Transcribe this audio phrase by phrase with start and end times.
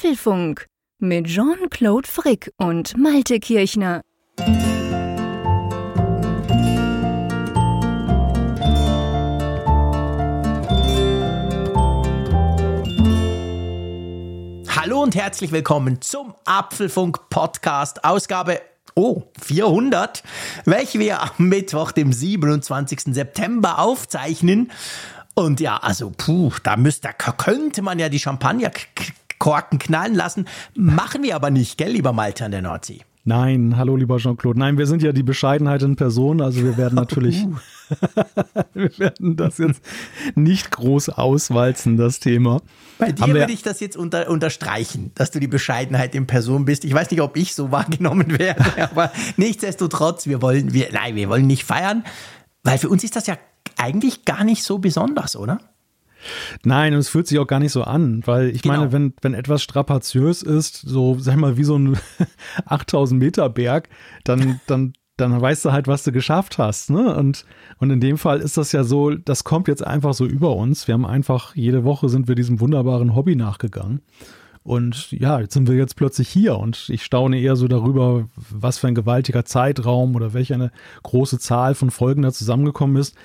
[0.00, 0.66] Apfelfunk
[0.98, 4.00] mit Jean-Claude Frick und Malte Kirchner.
[14.68, 18.62] Hallo und herzlich willkommen zum Apfelfunk Podcast Ausgabe
[18.94, 20.22] Oh, 400,
[20.64, 23.14] welche wir am Mittwoch, dem 27.
[23.14, 24.72] September aufzeichnen.
[25.34, 28.18] Und ja, also, puh, da müsste, da könnte man ja die
[29.40, 30.46] Champagnerkorken knallen lassen.
[30.74, 33.00] Machen wir aber nicht, gell, lieber Malte an der Nordsee?
[33.22, 34.58] Nein, hallo lieber Jean-Claude.
[34.58, 36.40] Nein, wir sind ja die Bescheidenheit in Person.
[36.40, 37.46] Also wir werden natürlich,
[38.74, 39.82] wir werden das jetzt
[40.34, 42.62] nicht groß auswalzen, das Thema.
[42.98, 46.84] Bei dir würde ich das jetzt unter, unterstreichen, dass du die Bescheidenheit in Person bist.
[46.84, 51.28] Ich weiß nicht, ob ich so wahrgenommen werde, aber nichtsdestotrotz, wir wollen, wir, nein, wir
[51.28, 52.04] wollen nicht feiern,
[52.62, 53.36] weil für uns ist das ja
[53.76, 55.60] eigentlich gar nicht so besonders, oder?
[56.64, 58.76] Nein, und es fühlt sich auch gar nicht so an, weil ich genau.
[58.76, 61.98] meine, wenn, wenn etwas strapaziös ist, so, sag mal, wie so ein
[62.66, 63.88] 8000 Meter Berg,
[64.24, 67.14] dann, dann, dann weißt du halt, was du geschafft hast, ne?
[67.14, 67.44] Und,
[67.78, 70.86] und in dem Fall ist das ja so, das kommt jetzt einfach so über uns.
[70.88, 74.00] Wir haben einfach, jede Woche sind wir diesem wunderbaren Hobby nachgegangen.
[74.62, 78.76] Und ja, jetzt sind wir jetzt plötzlich hier und ich staune eher so darüber, was
[78.78, 80.70] für ein gewaltiger Zeitraum oder welche eine
[81.02, 83.16] große Zahl von Folgen da zusammengekommen ist.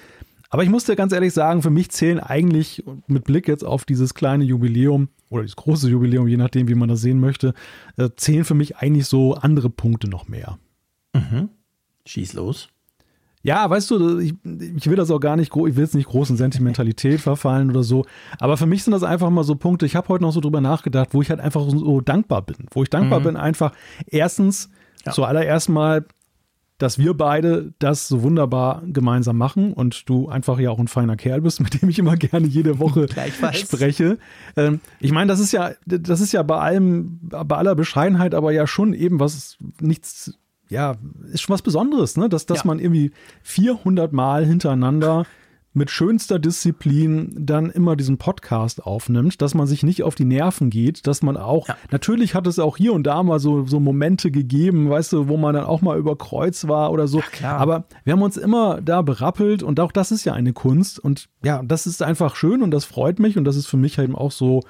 [0.56, 3.84] Aber ich muss dir ganz ehrlich sagen, für mich zählen eigentlich mit Blick jetzt auf
[3.84, 7.54] dieses kleine Jubiläum oder dieses große Jubiläum, je nachdem, wie man das sehen möchte,
[7.98, 10.58] äh, zählen für mich eigentlich so andere Punkte noch mehr.
[11.14, 11.50] Mhm.
[12.06, 12.70] Schieß los.
[13.44, 16.38] Ja, weißt du, ich, ich, will das auch gar nicht, ich will jetzt nicht großen
[16.38, 18.06] Sentimentalität verfallen oder so,
[18.40, 20.62] aber für mich sind das einfach mal so Punkte, ich habe heute noch so drüber
[20.62, 22.68] nachgedacht, wo ich halt einfach so dankbar bin.
[22.72, 23.24] Wo ich dankbar mhm.
[23.26, 23.74] bin, einfach
[24.08, 24.70] erstens,
[25.06, 25.12] ja.
[25.12, 26.06] zuallererst mal,
[26.78, 31.16] dass wir beide das so wunderbar gemeinsam machen und du einfach ja auch ein feiner
[31.16, 33.08] Kerl bist, mit dem ich immer gerne jede Woche
[33.54, 34.18] spreche.
[34.58, 38.52] Ähm, ich meine, das ist ja, das ist ja bei allem, bei aller Bescheidenheit, aber
[38.52, 40.38] ja schon eben was nichts,
[40.70, 40.96] ja,
[41.32, 42.28] ist schon was Besonderes, ne?
[42.28, 42.64] Dass, dass ja.
[42.66, 43.12] man irgendwie
[43.44, 45.26] 400 Mal hintereinander
[45.76, 50.70] mit schönster Disziplin dann immer diesen Podcast aufnimmt, dass man sich nicht auf die Nerven
[50.70, 51.76] geht, dass man auch, ja.
[51.92, 55.36] natürlich hat es auch hier und da mal so, so Momente gegeben, weißt du, wo
[55.36, 57.22] man dann auch mal über Kreuz war oder so.
[57.42, 60.98] Ja, Aber wir haben uns immer da berappelt und auch das ist ja eine Kunst
[60.98, 63.98] und ja, das ist einfach schön und das freut mich und das ist für mich
[64.00, 64.62] eben auch so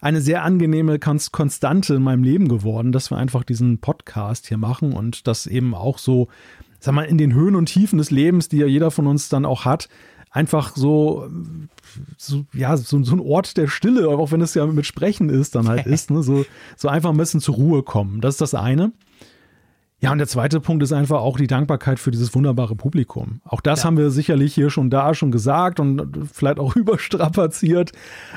[0.00, 4.92] eine sehr angenehme Konstante in meinem Leben geworden, dass wir einfach diesen Podcast hier machen
[4.92, 6.28] und das eben auch so,
[6.78, 9.44] sag mal, in den Höhen und Tiefen des Lebens, die ja jeder von uns dann
[9.44, 9.88] auch hat,
[10.32, 11.28] einfach so,
[12.16, 15.54] so ja, so, so, ein Ort der Stille, auch wenn es ja mit Sprechen ist,
[15.54, 16.22] dann halt ist, ne?
[16.22, 16.44] so,
[16.76, 18.20] so einfach ein bisschen zur Ruhe kommen.
[18.20, 18.92] Das ist das eine.
[20.00, 23.40] Ja, und der zweite Punkt ist einfach auch die Dankbarkeit für dieses wunderbare Publikum.
[23.44, 23.84] Auch das ja.
[23.84, 27.92] haben wir sicherlich hier schon da schon gesagt und vielleicht auch überstrapaziert.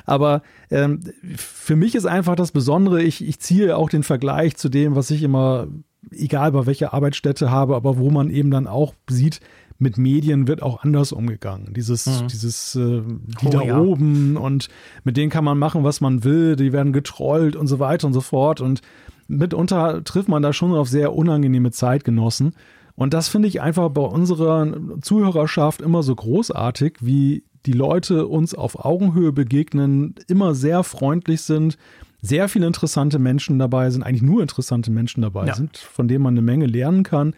[0.05, 0.99] Aber ähm,
[1.35, 5.09] für mich ist einfach das Besondere, ich, ich ziehe auch den Vergleich zu dem, was
[5.09, 5.65] ich immer,
[6.11, 9.39] egal bei welcher Arbeitsstätte habe, aber wo man eben dann auch sieht,
[9.77, 11.73] mit Medien wird auch anders umgegangen.
[11.73, 12.27] Dieses, mhm.
[12.27, 13.01] dieses, äh,
[13.41, 13.79] die oh, da ja.
[13.79, 14.69] oben und
[15.03, 18.13] mit denen kann man machen, was man will, die werden getrollt und so weiter und
[18.13, 18.61] so fort.
[18.61, 18.81] Und
[19.27, 22.53] mitunter trifft man da schon auf sehr unangenehme Zeitgenossen.
[22.95, 28.55] Und das finde ich einfach bei unserer Zuhörerschaft immer so großartig, wie die Leute uns
[28.55, 31.77] auf Augenhöhe begegnen, immer sehr freundlich sind,
[32.21, 35.55] sehr viele interessante Menschen dabei sind, eigentlich nur interessante Menschen dabei ja.
[35.55, 37.33] sind, von denen man eine Menge lernen kann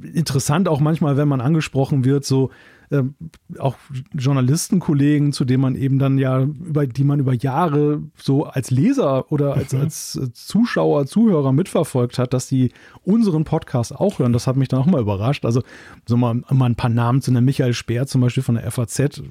[0.00, 2.50] interessant auch manchmal, wenn man angesprochen wird, so
[2.90, 3.02] äh,
[3.58, 3.76] auch
[4.12, 9.30] Journalistenkollegen, zu denen man eben dann ja, über die man über Jahre so als Leser
[9.32, 9.80] oder als, mhm.
[9.80, 12.70] als Zuschauer, Zuhörer mitverfolgt hat, dass die
[13.04, 14.32] unseren Podcast auch hören.
[14.32, 15.44] Das hat mich dann auch mal überrascht.
[15.44, 15.62] Also
[16.06, 17.44] so mal, mal ein paar Namen zu nennen.
[17.44, 19.22] Michael Speer zum Beispiel von der FAZ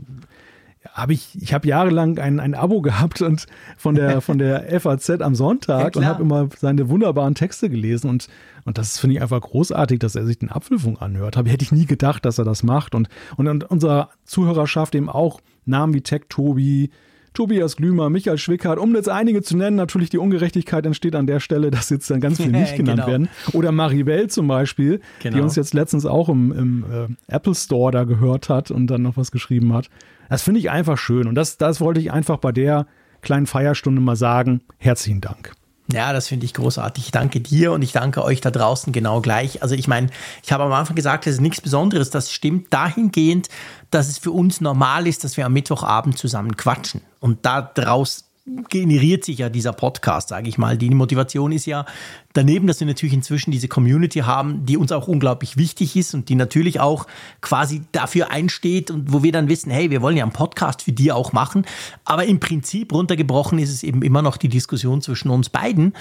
[0.94, 3.46] habe ich, ich habe jahrelang ein, ein Abo gehabt und
[3.78, 8.10] von der, von der FAZ am Sonntag ja, und habe immer seine wunderbaren Texte gelesen
[8.10, 8.28] und,
[8.66, 11.38] und das finde ich einfach großartig, dass er sich den Apfelfunk anhört.
[11.38, 15.10] Habe hätte ich nie gedacht, dass er das macht und, und, und unserer Zuhörerschaft eben
[15.10, 16.92] auch Namen wie Tech Tobi,
[17.36, 19.76] Tobias Glümer, Michael Schwickert, um jetzt einige zu nennen.
[19.76, 23.08] Natürlich die Ungerechtigkeit entsteht an der Stelle, dass jetzt dann ganz viele nicht genannt genau.
[23.08, 23.30] werden.
[23.52, 25.36] Oder Maribel zum Beispiel, genau.
[25.36, 26.86] die uns jetzt letztens auch im, im
[27.30, 29.90] äh, Apple Store da gehört hat und dann noch was geschrieben hat.
[30.30, 31.28] Das finde ich einfach schön.
[31.28, 32.88] Und das, das wollte ich einfach bei der
[33.22, 34.62] kleinen Feierstunde mal sagen.
[34.78, 35.54] Herzlichen Dank.
[35.92, 37.06] Ja, das finde ich großartig.
[37.06, 39.62] Ich danke dir und ich danke euch da draußen genau gleich.
[39.62, 40.10] Also ich meine,
[40.44, 42.10] ich habe am Anfang gesagt, das ist nichts Besonderes.
[42.10, 43.50] Das stimmt dahingehend,
[43.92, 47.02] dass es für uns normal ist, dass wir am Mittwochabend zusammen quatschen.
[47.20, 48.26] Und daraus
[48.70, 50.78] generiert sich ja dieser Podcast, sage ich mal.
[50.78, 51.86] Die Motivation ist ja
[52.36, 56.30] daneben, dass wir natürlich inzwischen diese Community haben, die uns auch unglaublich wichtig ist und
[56.30, 57.08] die natürlich auch
[57.42, 60.92] quasi dafür einsteht und wo wir dann wissen, hey, wir wollen ja einen Podcast für
[60.92, 61.66] die auch machen.
[62.04, 65.94] Aber im Prinzip runtergebrochen ist es eben immer noch die Diskussion zwischen uns beiden.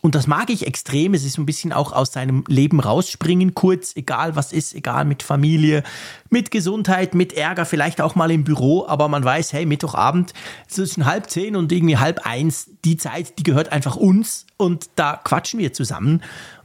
[0.00, 1.14] Und das mag ich extrem.
[1.14, 5.22] Es ist ein bisschen auch aus seinem Leben rausspringen, kurz, egal was ist, egal mit
[5.22, 5.84] Familie,
[6.28, 10.32] mit Gesundheit, mit Ärger, vielleicht auch mal im Büro, aber man weiß, hey, Mittwochabend,
[10.66, 15.20] zwischen halb zehn und irgendwie halb eins, die Zeit, die gehört einfach uns und da
[15.22, 16.22] quatschen wir zusammen.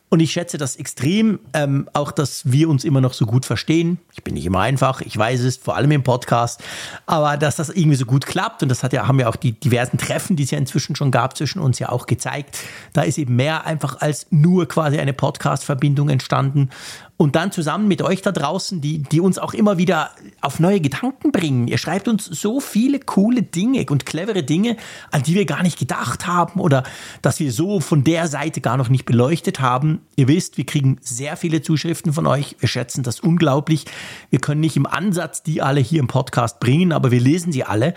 [0.09, 3.99] Und ich schätze das extrem, ähm, auch dass wir uns immer noch so gut verstehen.
[4.13, 6.63] Ich bin nicht immer einfach, ich weiß es, vor allem im Podcast,
[7.05, 9.51] aber dass das irgendwie so gut klappt und das hat ja, haben ja auch die
[9.51, 12.57] diversen Treffen, die es ja inzwischen schon gab, zwischen uns ja auch gezeigt.
[12.93, 16.69] Da ist eben mehr einfach als nur quasi eine Podcast-Verbindung entstanden
[17.17, 20.79] und dann zusammen mit euch da draußen, die, die uns auch immer wieder auf neue
[20.79, 21.67] Gedanken bringen.
[21.67, 24.77] Ihr schreibt uns so viele coole Dinge und clevere Dinge,
[25.11, 26.83] an die wir gar nicht gedacht haben oder
[27.23, 30.01] dass wir so von der Seite gar noch nicht beleuchtet haben.
[30.15, 32.55] Ihr wisst, wir kriegen sehr viele Zuschriften von euch.
[32.59, 33.85] Wir schätzen das unglaublich.
[34.29, 37.63] Wir können nicht im Ansatz die alle hier im Podcast bringen, aber wir lesen sie
[37.63, 37.95] alle.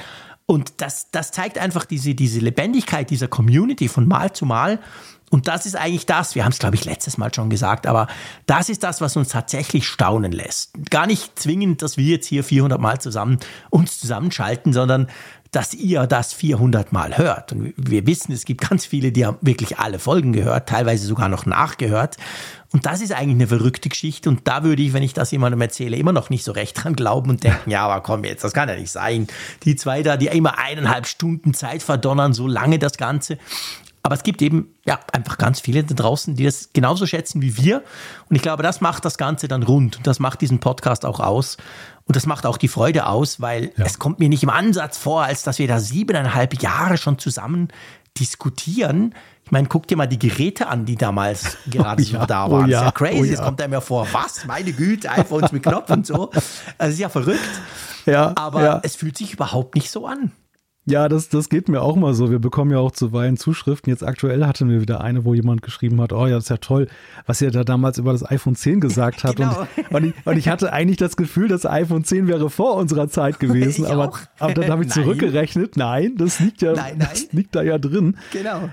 [0.51, 4.81] Und das, das zeigt einfach diese, diese Lebendigkeit dieser Community von Mal zu Mal.
[5.31, 8.09] Und das ist eigentlich das, wir haben es, glaube ich, letztes Mal schon gesagt, aber
[8.47, 10.73] das ist das, was uns tatsächlich staunen lässt.
[10.91, 13.39] Gar nicht zwingend, dass wir jetzt hier 400 Mal zusammen
[13.71, 15.07] uns zusammenschalten, sondern
[15.53, 17.53] dass ihr das 400 Mal hört.
[17.53, 21.29] Und wir wissen, es gibt ganz viele, die haben wirklich alle Folgen gehört, teilweise sogar
[21.29, 22.17] noch nachgehört.
[22.73, 24.29] Und das ist eigentlich eine verrückte Geschichte.
[24.29, 26.95] Und da würde ich, wenn ich das jemandem erzähle, immer noch nicht so recht dran
[26.95, 29.27] glauben und denken, ja, aber komm jetzt, das kann ja nicht sein.
[29.65, 33.39] Die zwei da, die immer eineinhalb Stunden Zeit verdonnern, so lange das Ganze.
[34.03, 37.57] Aber es gibt eben ja einfach ganz viele da draußen, die das genauso schätzen wie
[37.59, 37.83] wir.
[38.29, 39.99] Und ich glaube, das macht das Ganze dann rund.
[39.99, 41.59] Und das macht diesen Podcast auch aus.
[42.05, 43.85] Und das macht auch die Freude aus, weil ja.
[43.85, 47.69] es kommt mir nicht im Ansatz vor, als dass wir da siebeneinhalb Jahre schon zusammen
[48.19, 49.15] diskutieren.
[49.45, 52.51] Ich meine, guck dir mal die Geräte an, die damals gerade oh ja, so da
[52.51, 52.65] waren.
[52.65, 53.21] Oh ja, das ist ja crazy.
[53.21, 53.33] Oh ja.
[53.35, 54.45] Es kommt einem ja vor, was?
[54.47, 56.31] Meine Güte, iPhones mit Knopf und so.
[56.79, 57.41] Das ist ja verrückt.
[58.07, 60.33] Ja, Aber es fühlt sich überhaupt nicht so an.
[60.87, 62.31] Ja, das, das geht mir auch mal so.
[62.31, 63.91] Wir bekommen ja auch zuweilen Zuschriften.
[63.91, 66.57] Jetzt aktuell hatten wir wieder eine, wo jemand geschrieben hat, oh ja, das ist ja
[66.57, 66.89] toll,
[67.27, 69.37] was ihr da damals über das iPhone 10 gesagt habt.
[69.37, 69.67] genau.
[69.91, 73.09] und, und, ich, und ich hatte eigentlich das Gefühl, das iPhone 10 wäre vor unserer
[73.09, 73.85] Zeit gewesen.
[73.87, 75.77] aber, aber dann habe ich zurückgerechnet.
[75.77, 77.09] Nein, das liegt ja, nein, nein.
[77.11, 78.17] Das liegt da ja drin.
[78.33, 78.71] Genau.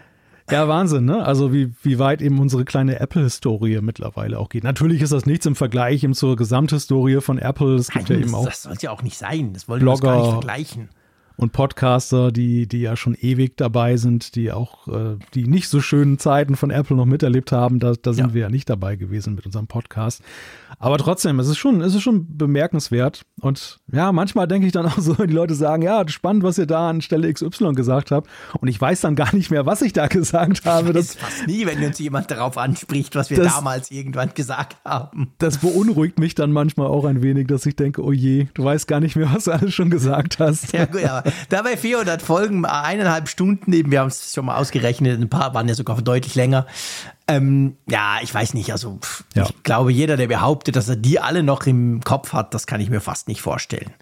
[0.49, 1.25] Ja, Wahnsinn, ne?
[1.25, 4.63] Also wie, wie weit eben unsere kleine Apple-Historie mittlerweile auch geht.
[4.63, 7.75] Natürlich ist das nichts im Vergleich eben zur Gesamthistorie von Apple.
[7.75, 8.45] Es gibt Nein, ja eben auch.
[8.45, 9.51] Das soll es ja auch nicht sein.
[9.51, 10.87] Das wollen wir gar nicht vergleichen
[11.37, 15.81] und Podcaster, die, die ja schon ewig dabei sind, die auch äh, die nicht so
[15.81, 18.33] schönen Zeiten von Apple noch miterlebt haben, da, da sind ja.
[18.33, 20.23] wir ja nicht dabei gewesen mit unserem Podcast.
[20.79, 23.21] Aber trotzdem, es ist schon, es ist schon bemerkenswert.
[23.39, 26.65] Und ja, manchmal denke ich dann auch so, die Leute sagen, ja, spannend, was ihr
[26.65, 28.29] da an Stelle XY gesagt habt.
[28.59, 30.91] Und ich weiß dann gar nicht mehr, was ich da gesagt habe.
[30.93, 34.77] Das ist fast nie, wenn uns jemand darauf anspricht, was wir das, damals irgendwann gesagt
[34.83, 35.31] haben.
[35.37, 38.87] Das beunruhigt mich dann manchmal auch ein wenig, dass ich denke, oh je, du weißt
[38.87, 40.73] gar nicht mehr, was du alles schon gesagt hast.
[40.73, 45.19] Ja, gut, aber dabei 400 Folgen, eineinhalb Stunden eben, wir haben es schon mal ausgerechnet,
[45.19, 46.65] ein paar waren ja sogar deutlich länger.
[47.27, 48.99] Ähm, ja, ich weiß nicht, also
[49.35, 49.43] ja.
[49.43, 52.81] ich glaube, jeder, der behauptet, dass er die alle noch im Kopf hat, das kann
[52.81, 53.93] ich mir fast nicht vorstellen.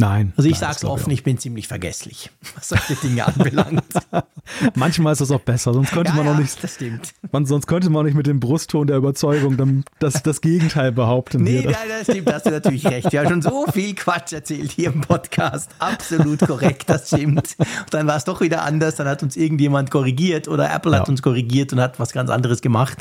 [0.00, 0.32] Nein.
[0.36, 3.84] Also ich sage es offen, ich, ich, bin ziemlich vergesslich, was solche Dinge anbelangt.
[4.74, 6.62] Manchmal ist das auch besser, sonst könnte ja, man ja, noch nicht.
[6.64, 7.12] Das stimmt.
[7.30, 10.90] Man, sonst könnte man auch nicht mit dem Brustton der Überzeugung dann das, das Gegenteil
[10.90, 11.42] behaupten.
[11.42, 11.76] Nee, hier.
[11.88, 13.12] das stimmt, da hast du natürlich recht.
[13.12, 15.70] Wir haben schon so viel Quatsch erzählt hier im Podcast.
[15.78, 17.56] Absolut korrekt, das stimmt.
[17.58, 21.08] Und dann war es doch wieder anders, dann hat uns irgendjemand korrigiert oder Apple hat
[21.10, 22.96] uns korrigiert und hat was ganz anderes gemacht.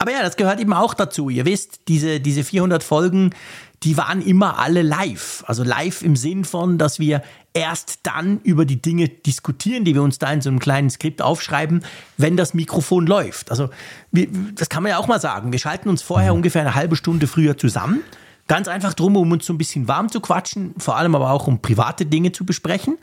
[0.00, 1.28] Aber ja, das gehört eben auch dazu.
[1.28, 3.34] Ihr wisst, diese, diese 400 Folgen,
[3.82, 5.44] die waren immer alle live.
[5.46, 7.22] Also live im Sinn von, dass wir
[7.54, 11.22] erst dann über die Dinge diskutieren, die wir uns da in so einem kleinen Skript
[11.22, 11.84] aufschreiben,
[12.16, 13.50] wenn das Mikrofon läuft.
[13.50, 13.70] Also
[14.10, 15.52] wir, das kann man ja auch mal sagen.
[15.52, 18.02] Wir schalten uns vorher ungefähr eine halbe Stunde früher zusammen
[18.48, 21.46] Ganz einfach drum, um uns so ein bisschen warm zu quatschen, vor allem aber auch
[21.46, 22.96] um private Dinge zu besprechen.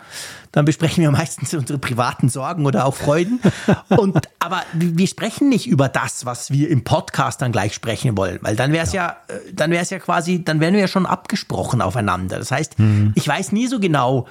[0.51, 3.39] Dann besprechen wir meistens unsere privaten Sorgen oder auch Freuden.
[3.89, 8.39] Und, aber wir sprechen nicht über das, was wir im Podcast dann gleich sprechen wollen,
[8.41, 9.17] weil dann wäre es ja.
[9.29, 12.39] ja, äh, dann wäre es ja quasi, dann wären wir ja schon abgesprochen aufeinander.
[12.39, 13.11] Das heißt, mhm.
[13.13, 14.25] ich weiß nie so genau,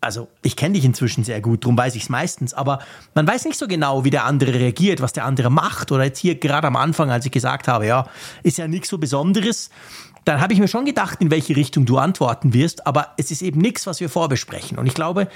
[0.00, 2.78] also ich kenne dich inzwischen sehr gut, darum weiß ich es meistens, aber
[3.14, 5.92] man weiß nicht so genau, wie der andere reagiert, was der andere macht.
[5.92, 8.06] Oder jetzt hier gerade am Anfang, als ich gesagt habe, ja,
[8.42, 9.70] ist ja nichts so Besonderes
[10.24, 13.42] dann habe ich mir schon gedacht, in welche Richtung du antworten wirst, aber es ist
[13.42, 14.78] eben nichts, was wir vorbesprechen.
[14.78, 15.28] Und ich glaube,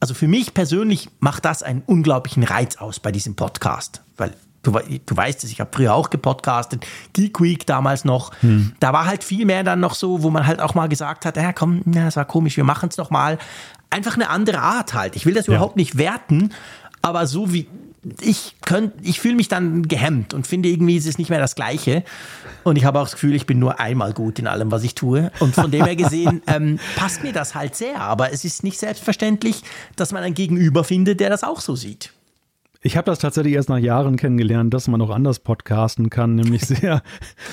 [0.00, 4.72] also für mich persönlich macht das einen unglaublichen Reiz aus bei diesem Podcast, weil du,
[4.72, 8.32] du weißt es, ich habe früher auch gepodcastet, Geek Week damals noch.
[8.40, 8.72] Hm.
[8.80, 11.36] Da war halt viel mehr dann noch so, wo man halt auch mal gesagt hat,
[11.36, 13.38] ja komm, ja, das war komisch, wir machen es noch mal.
[13.90, 15.16] Einfach eine andere Art halt.
[15.16, 15.52] Ich will das ja.
[15.52, 16.52] überhaupt nicht werten,
[17.02, 17.68] aber so wie
[18.20, 21.54] ich könnte, ich fühle mich dann gehemmt und finde irgendwie, ist es nicht mehr das
[21.54, 22.02] Gleiche.
[22.64, 24.94] Und ich habe auch das Gefühl, ich bin nur einmal gut in allem, was ich
[24.94, 25.30] tue.
[25.38, 28.00] Und von dem her gesehen ähm, passt mir das halt sehr.
[28.00, 29.62] Aber es ist nicht selbstverständlich,
[29.94, 32.12] dass man einen Gegenüber findet, der das auch so sieht.
[32.84, 36.62] Ich habe das tatsächlich erst nach Jahren kennengelernt, dass man auch anders podcasten kann, nämlich
[36.66, 37.02] sehr,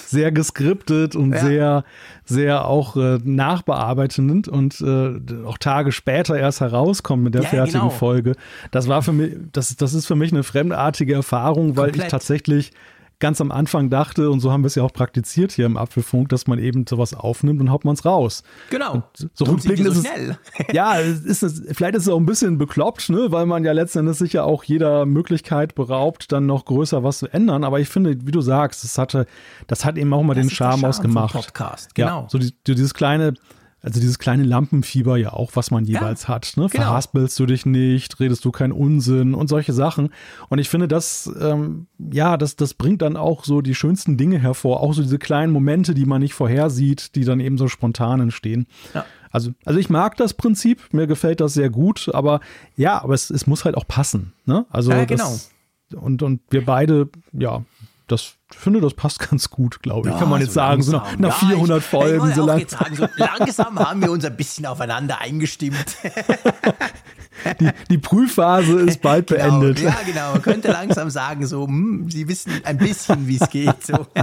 [0.05, 1.39] sehr geskriptet und ja.
[1.39, 1.83] sehr,
[2.25, 7.81] sehr auch äh, nachbearbeitend und äh, auch Tage später erst herauskommen mit der ja, fertigen
[7.81, 7.91] genau.
[7.91, 8.35] Folge.
[8.71, 12.05] Das war für mich, das, das ist für mich eine fremdartige Erfahrung, weil Komplett.
[12.05, 12.71] ich tatsächlich
[13.19, 16.29] ganz am Anfang dachte, und so haben wir es ja auch praktiziert hier im Apfelfunk,
[16.29, 18.43] dass man eben sowas aufnimmt und haut man es raus.
[18.69, 18.93] Genau.
[18.93, 20.37] Und so rückblickend so ist schnell.
[20.67, 23.73] es, ja, ist es, vielleicht ist es auch ein bisschen bekloppt, ne, weil man ja
[23.73, 27.63] letztendlich sich ja auch jeder Möglichkeit beraubt, dann noch größer was zu ändern.
[27.63, 29.25] Aber ich finde, wie du sagst, das hatte,
[29.67, 31.33] das hat eben auch mal das den Charme, Charme ausgemacht.
[31.33, 32.21] Podcast, genau.
[32.21, 33.33] Ja, so die, dieses kleine,
[33.81, 36.53] also dieses kleine Lampenfieber ja auch, was man jeweils ja, hat.
[36.57, 36.67] Ne?
[36.69, 36.83] Genau.
[36.83, 40.09] Verhaspelst du dich nicht, redest du keinen Unsinn und solche Sachen.
[40.49, 44.39] Und ich finde, das, ähm, ja, das, das bringt dann auch so die schönsten Dinge
[44.39, 44.81] hervor.
[44.81, 48.67] Auch so diese kleinen Momente, die man nicht vorhersieht, die dann eben so spontan entstehen.
[48.93, 49.05] Ja.
[49.31, 52.41] Also, also ich mag das Prinzip, mir gefällt das sehr gut, aber
[52.75, 54.33] ja, aber es, es muss halt auch passen.
[54.45, 54.65] Ne?
[54.71, 55.23] Also ja, genau.
[55.23, 55.51] Das,
[55.95, 57.63] und, und wir beide, ja,
[58.11, 60.13] das finde, das passt ganz gut, glaube ich.
[60.13, 61.01] Ja, Kann man jetzt so sagen, langsam.
[61.05, 62.33] so nach, nach 400 ja, Folgen.
[62.33, 65.85] so, lang sagen, so langsam haben wir uns ein bisschen aufeinander eingestimmt.
[67.59, 69.79] Die, die Prüfphase ist bald genau, beendet.
[69.79, 70.33] Ja, genau.
[70.33, 73.85] Man könnte langsam sagen, so, hm, Sie wissen ein bisschen, wie es geht.
[73.85, 74.05] So.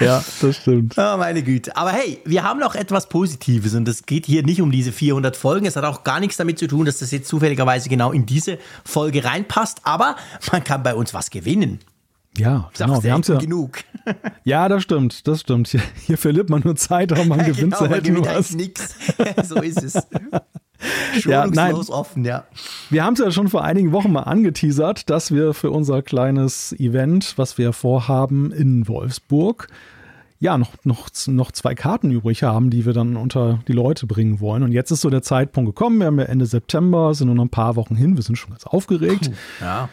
[0.00, 0.94] Ja, das stimmt.
[0.96, 1.76] Oh, meine Güte.
[1.76, 5.36] Aber hey, wir haben noch etwas Positives und es geht hier nicht um diese 400
[5.36, 5.66] Folgen.
[5.66, 8.58] Es hat auch gar nichts damit zu tun, dass das jetzt zufälligerweise genau in diese
[8.84, 9.80] Folge reinpasst.
[9.84, 10.16] Aber
[10.50, 11.80] man kann bei uns was gewinnen.
[12.36, 13.02] Ja, genau.
[13.02, 13.78] Wir haben ja genug.
[14.42, 15.68] Ja, das stimmt, das stimmt.
[15.68, 18.52] Hier, hier verliert man nur Zeit, aber man gewinnt genau, selten man gewinnt was.
[18.52, 18.96] nichts.
[19.44, 20.08] so ist es.
[21.24, 21.72] ja, nein.
[21.74, 22.44] offen, ja.
[22.90, 26.72] Wir haben es ja schon vor einigen Wochen mal angeteasert, dass wir für unser kleines
[26.72, 29.68] Event, was wir vorhaben in Wolfsburg,
[30.40, 34.40] ja, noch, noch, noch zwei Karten übrig haben, die wir dann unter die Leute bringen
[34.40, 34.64] wollen.
[34.64, 36.00] Und jetzt ist so der Zeitpunkt gekommen.
[36.00, 38.16] Wir haben ja Ende September, sind nur noch ein paar Wochen hin.
[38.16, 39.30] Wir sind schon ganz aufgeregt.
[39.30, 39.88] Puh, ja.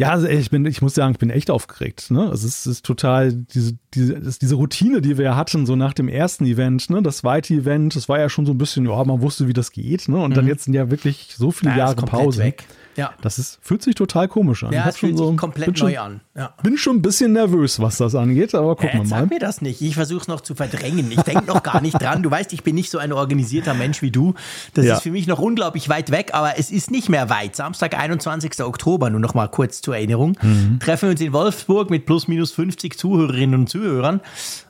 [0.00, 2.10] Ja, also ich bin, ich muss sagen, ich bin echt aufgeregt.
[2.10, 2.30] Ne?
[2.30, 6.08] Also es ist total diese, diese, diese Routine, die wir ja hatten, so nach dem
[6.08, 9.20] ersten Event, ne, das zweite Event, das war ja schon so ein bisschen, ja, man
[9.20, 10.16] wusste, wie das geht, ne?
[10.16, 10.34] Und mhm.
[10.36, 12.44] dann jetzt sind ja wirklich so viele ja, Jahre Pause.
[12.44, 12.64] Weg.
[12.96, 13.12] Ja.
[13.22, 14.72] Das ist, fühlt sich total komisch an.
[14.72, 16.20] Ja, es fühlt so, sich komplett schon, neu an.
[16.36, 16.54] Ja.
[16.62, 19.20] Bin schon ein bisschen nervös, was das angeht, aber gucken äh, wir mal.
[19.20, 19.80] Sag mir das nicht.
[19.80, 21.10] Ich versuche es noch zu verdrängen.
[21.10, 22.22] Ich denke noch gar nicht dran.
[22.22, 24.34] Du weißt, ich bin nicht so ein organisierter Mensch wie du.
[24.74, 24.94] Das ja.
[24.94, 27.56] ist für mich noch unglaublich weit weg, aber es ist nicht mehr weit.
[27.56, 28.62] Samstag, 21.
[28.62, 30.78] Oktober, nur noch mal kurz zur Erinnerung, mhm.
[30.80, 34.20] treffen wir uns in Wolfsburg mit plus minus 50 Zuhörerinnen und Zuhörern.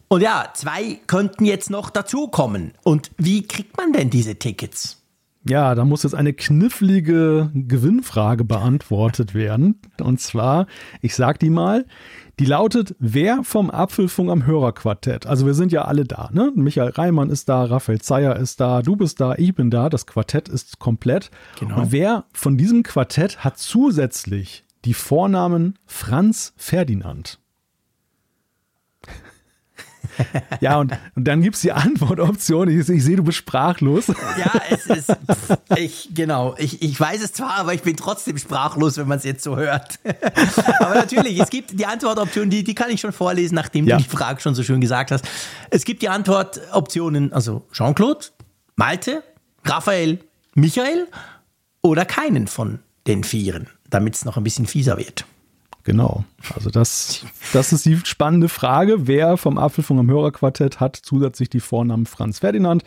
[0.08, 2.72] Und ja, zwei könnten jetzt noch dazukommen.
[2.82, 4.99] Und wie kriegt man denn diese Tickets?
[5.48, 9.80] Ja, da muss jetzt eine knifflige Gewinnfrage beantwortet werden.
[9.98, 10.66] Und zwar,
[11.00, 11.86] ich sag die mal,
[12.38, 15.26] die lautet, wer vom Apfelfunk am Hörerquartett?
[15.26, 16.52] Also wir sind ja alle da, ne?
[16.54, 20.06] Michael Reimann ist da, Raphael Zeyer ist da, du bist da, ich bin da, das
[20.06, 21.30] Quartett ist komplett.
[21.58, 21.80] Genau.
[21.80, 27.38] Und wer von diesem Quartett hat zusätzlich die Vornamen Franz Ferdinand?
[30.60, 32.68] ja, und, und dann gibt es die Antwortoption.
[32.68, 34.08] Ich, ich sehe, du bist sprachlos.
[34.08, 35.16] Ja, es ist,
[35.76, 36.54] ich, genau.
[36.58, 39.56] Ich, ich weiß es zwar, aber ich bin trotzdem sprachlos, wenn man es jetzt so
[39.56, 39.98] hört.
[40.80, 43.96] aber natürlich, es gibt die Antwortoption, die, die kann ich schon vorlesen, nachdem ja.
[43.96, 45.24] du die Frage schon so schön gesagt hast.
[45.70, 48.26] Es gibt die Antwortoptionen, also Jean-Claude,
[48.76, 49.22] Malte,
[49.64, 50.20] Raphael,
[50.54, 51.06] Michael
[51.82, 55.24] oder keinen von den Vieren, damit es noch ein bisschen fieser wird.
[55.84, 56.24] Genau.
[56.54, 59.06] Also das, das ist die spannende Frage.
[59.06, 62.84] Wer vom Apfelfunk am Hörerquartett hat zusätzlich die Vornamen Franz Ferdinand?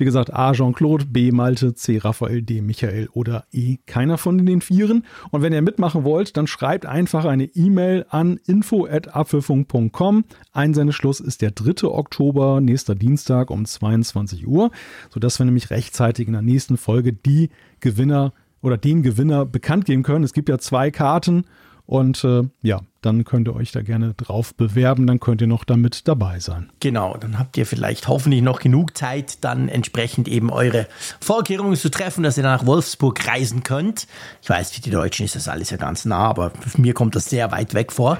[0.00, 0.52] Wie gesagt, A.
[0.52, 1.30] Jean-Claude, B.
[1.30, 1.98] Malte, C.
[1.98, 2.62] Raphael, D.
[2.62, 3.76] Michael oder E.
[3.84, 5.04] Keiner von den Vieren.
[5.30, 10.24] Und wenn ihr mitmachen wollt, dann schreibt einfach eine E-Mail an info.apfelfunk.com.
[10.54, 11.86] Einsendeschluss ist der 3.
[11.88, 14.70] Oktober, nächster Dienstag um 22 Uhr,
[15.10, 18.32] sodass wir nämlich rechtzeitig in der nächsten Folge die Gewinner
[18.62, 20.24] oder den Gewinner bekannt geben können.
[20.24, 21.44] Es gibt ja zwei Karten
[21.90, 25.64] und äh, ja, dann könnt ihr euch da gerne drauf bewerben, dann könnt ihr noch
[25.64, 26.70] damit dabei sein.
[26.78, 30.86] Genau, dann habt ihr vielleicht hoffentlich noch genug Zeit, dann entsprechend eben eure
[31.20, 34.06] Vorkehrungen zu treffen, dass ihr nach Wolfsburg reisen könnt.
[34.40, 37.16] Ich weiß, für die Deutschen ist das alles ja ganz nah, aber für mir kommt
[37.16, 38.18] das sehr weit weg vor.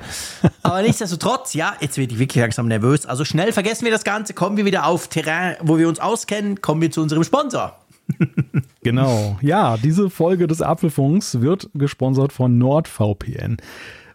[0.65, 3.07] Aber nichtsdestotrotz, ja, jetzt werde ich wirklich langsam nervös.
[3.07, 6.61] Also schnell vergessen wir das Ganze, kommen wir wieder auf Terrain, wo wir uns auskennen,
[6.61, 7.79] kommen wir zu unserem Sponsor.
[8.83, 9.39] genau.
[9.41, 13.59] Ja, diese Folge des Apfelfunks wird gesponsert von NordVPN.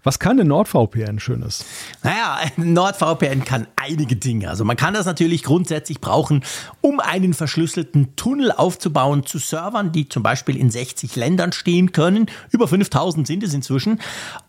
[0.05, 1.65] Was kann denn NordVPN Schönes?
[2.03, 4.51] Naja, NordVPN kann einige Dinge.
[4.51, 6.43] Also man kann das natürlich grundsätzlich brauchen,
[6.81, 12.27] um einen verschlüsselten Tunnel aufzubauen zu Servern, die zum Beispiel in 60 Ländern stehen können.
[12.51, 13.99] Über 5000 sind es inzwischen.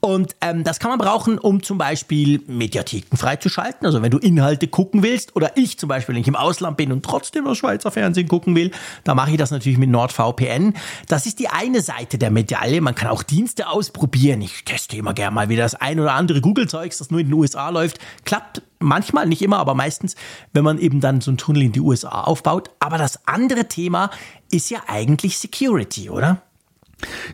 [0.01, 3.87] Und ähm, das kann man brauchen, um zum Beispiel Mediatheken freizuschalten.
[3.87, 6.93] Also wenn du Inhalte gucken willst oder ich zum Beispiel, wenn ich im Ausland bin
[6.93, 8.73] und trotzdem das Schweizer Fernsehen gucken will,
[9.05, 10.75] dann mache ich das natürlich mit NordVPN.
[11.09, 12.83] Das ist die eine Seite der Medaille.
[12.83, 14.43] Man kann auch Dienste ausprobieren.
[14.43, 17.27] Ich teste immer gerne mal mal wie das ein oder andere Google-Zeugs, das nur in
[17.27, 20.17] den USA läuft, klappt manchmal, nicht immer, aber meistens,
[20.53, 22.71] wenn man eben dann so einen Tunnel in die USA aufbaut.
[22.79, 24.11] Aber das andere Thema
[24.51, 26.43] ist ja eigentlich Security, oder?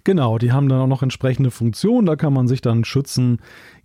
[0.05, 3.39] Genau, die haben dann auch noch entsprechende Funktionen, da kann man sich dann schützen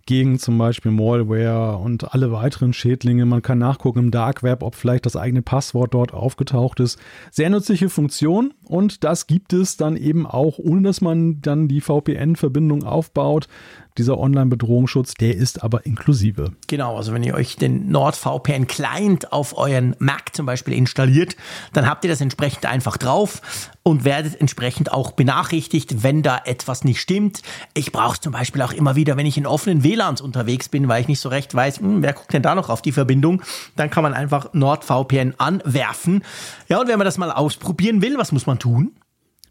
[0.08, 3.26] gegen zum Beispiel Malware und alle weiteren Schädlinge.
[3.26, 6.98] Man kann nachgucken im Dark Web, ob vielleicht das eigene Passwort dort aufgetaucht ist.
[7.30, 11.82] Sehr nützliche Funktion und das gibt es dann eben auch, ohne dass man dann die
[11.82, 13.48] VPN-Verbindung aufbaut.
[13.98, 16.52] Dieser Online-Bedrohungsschutz, der ist aber inklusive.
[16.68, 21.34] Genau, also wenn ihr euch den NordVPN Client auf euren Mac zum Beispiel installiert,
[21.72, 23.42] dann habt ihr das entsprechend einfach drauf
[23.82, 27.42] und werdet entsprechend auch benachrichtigt, wenn da etwas nicht stimmt.
[27.74, 30.86] Ich brauche es zum Beispiel auch immer wieder, wenn ich in offenen WLANs unterwegs bin,
[30.86, 33.42] weil ich nicht so recht weiß, hm, wer guckt denn da noch auf die Verbindung,
[33.74, 36.22] dann kann man einfach NordVPN anwerfen.
[36.68, 38.92] Ja, und wenn man das mal ausprobieren will, was muss man tun?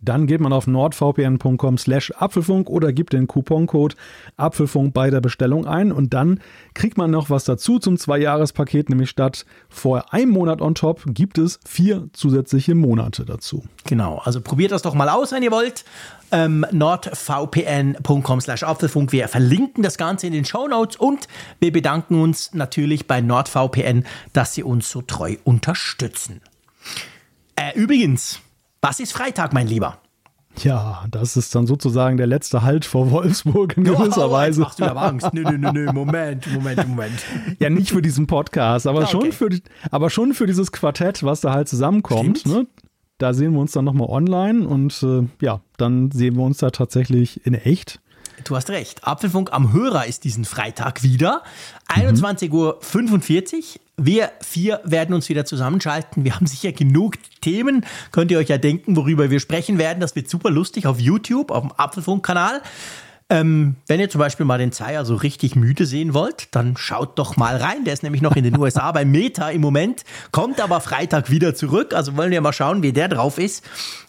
[0.02, 3.96] Dann geht man auf nordvpn.com slash Apfelfunk oder gibt den Couponcode
[4.36, 6.40] Apfelfunk bei der Bestellung ein und dann
[6.74, 11.38] kriegt man noch was dazu zum Zwei-Jahres-Paket, nämlich statt vor einem Monat on top gibt
[11.38, 13.64] es vier zusätzliche Monate dazu.
[13.86, 15.86] Genau, also probiert das doch mal aus, wenn ihr wollt.
[16.32, 19.12] Ähm, nordvpn.com slash Apfelfunk.
[19.12, 21.28] Wir verlinken das Ganze in den Show Notes und
[21.60, 26.42] wir bedanken uns natürlich bei NordVPN, dass sie uns so treu unterstützen.
[27.56, 28.42] Äh, übrigens,
[28.88, 29.98] was ist Freitag, mein Lieber?
[30.60, 34.62] Ja, das ist dann sozusagen der letzte Halt vor Wolfsburg in gewisser oh, Weise.
[34.62, 35.34] Machst du aber Angst?
[35.34, 37.26] Nö, nö, nö, nö, Moment, Moment, Moment.
[37.60, 39.12] Ja, nicht für diesen Podcast, aber, okay.
[39.12, 39.50] schon, für,
[39.92, 42.46] aber schon für dieses Quartett, was da halt zusammenkommt.
[42.46, 42.66] Ne?
[43.18, 46.70] Da sehen wir uns dann nochmal online und äh, ja, dann sehen wir uns da
[46.70, 48.00] tatsächlich in echt.
[48.44, 49.06] Du hast recht.
[49.06, 51.42] Apfelfunk am Hörer ist diesen Freitag wieder.
[51.90, 53.82] 21.45 Uhr.
[53.98, 56.24] Wir vier werden uns wieder zusammenschalten.
[56.24, 57.84] Wir haben sicher genug Themen.
[58.12, 60.00] Könnt ihr euch ja denken, worüber wir sprechen werden.
[60.00, 62.62] Das wird super lustig auf YouTube, auf dem Apfelfunk-Kanal.
[63.30, 67.20] Ähm, wenn ihr zum Beispiel mal den Zeier so richtig müde sehen wollt, dann schaut
[67.20, 67.84] doch mal rein.
[67.84, 71.54] Der ist nämlich noch in den USA bei Meta im Moment, kommt aber Freitag wieder
[71.54, 71.94] zurück.
[71.94, 73.66] Also wollen wir mal schauen, wie der drauf ist.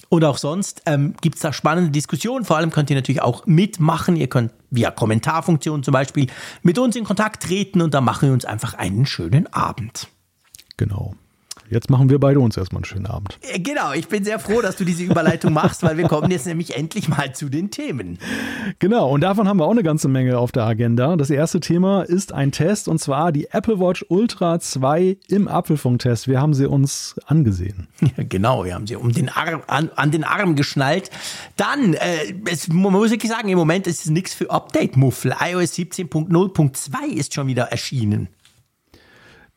[0.08, 2.44] Und auch sonst ähm, gibt es da spannende Diskussionen.
[2.44, 4.16] Vor allem könnt ihr natürlich auch mitmachen.
[4.16, 6.28] Ihr könnt via Kommentarfunktion zum Beispiel
[6.62, 10.08] mit uns in Kontakt treten und dann machen wir uns einfach einen schönen Abend.
[10.76, 11.14] Genau.
[11.70, 13.38] Jetzt machen wir beide uns erstmal einen schönen Abend.
[13.42, 16.46] Äh, genau, ich bin sehr froh, dass du diese Überleitung machst, weil wir kommen jetzt
[16.46, 18.18] nämlich endlich mal zu den Themen.
[18.78, 21.16] Genau, und davon haben wir auch eine ganze Menge auf der Agenda.
[21.16, 26.28] Das erste Thema ist ein Test und zwar die Apple Watch Ultra 2 im Apfelfunk-Test.
[26.28, 27.88] Wir haben sie uns angesehen.
[28.00, 31.10] Ja, genau, wir haben sie um den Arm, an, an den Arm geschnallt.
[31.56, 35.34] Dann, äh, es, man muss wirklich sagen, im Moment ist es nichts für Update-Muffel.
[35.40, 38.28] iOS 17.0.2 ist schon wieder erschienen.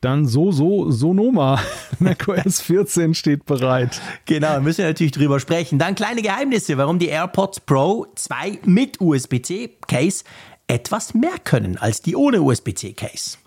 [0.02, 1.62] Dann so, so, Sonoma.
[2.00, 4.02] macOS 14 steht bereit.
[4.26, 5.78] Genau, müssen wir natürlich drüber sprechen.
[5.78, 10.24] Dann kleine Geheimnisse, warum die AirPods Pro 2 mit USB-C-Case
[10.66, 13.38] etwas mehr können als die ohne USB-C-Case.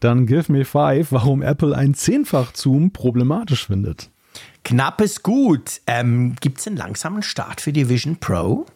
[0.00, 4.10] Dann Give Me Five, warum Apple ein Zehnfach-Zoom problematisch findet.
[4.64, 5.80] Knappes Gut.
[5.86, 8.66] Ähm, Gibt es einen langsamen Start für die Vision Pro?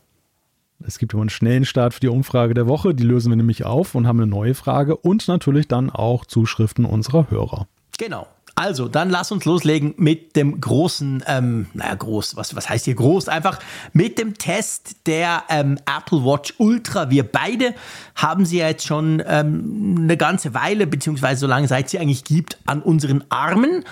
[0.87, 2.95] Es gibt immer einen schnellen Start für die Umfrage der Woche.
[2.95, 6.85] Die lösen wir nämlich auf und haben eine neue Frage und natürlich dann auch Zuschriften
[6.85, 7.67] unserer Hörer.
[7.99, 8.27] Genau.
[8.55, 12.97] Also, dann lass uns loslegen mit dem großen, ähm, naja, groß, was, was heißt hier
[12.97, 13.29] groß?
[13.29, 13.61] Einfach
[13.93, 17.09] mit dem Test der ähm, Apple Watch Ultra.
[17.09, 17.73] Wir beide
[18.17, 22.25] haben sie ja jetzt schon ähm, eine ganze Weile, beziehungsweise so lange seit sie eigentlich
[22.25, 23.85] gibt, an unseren Armen.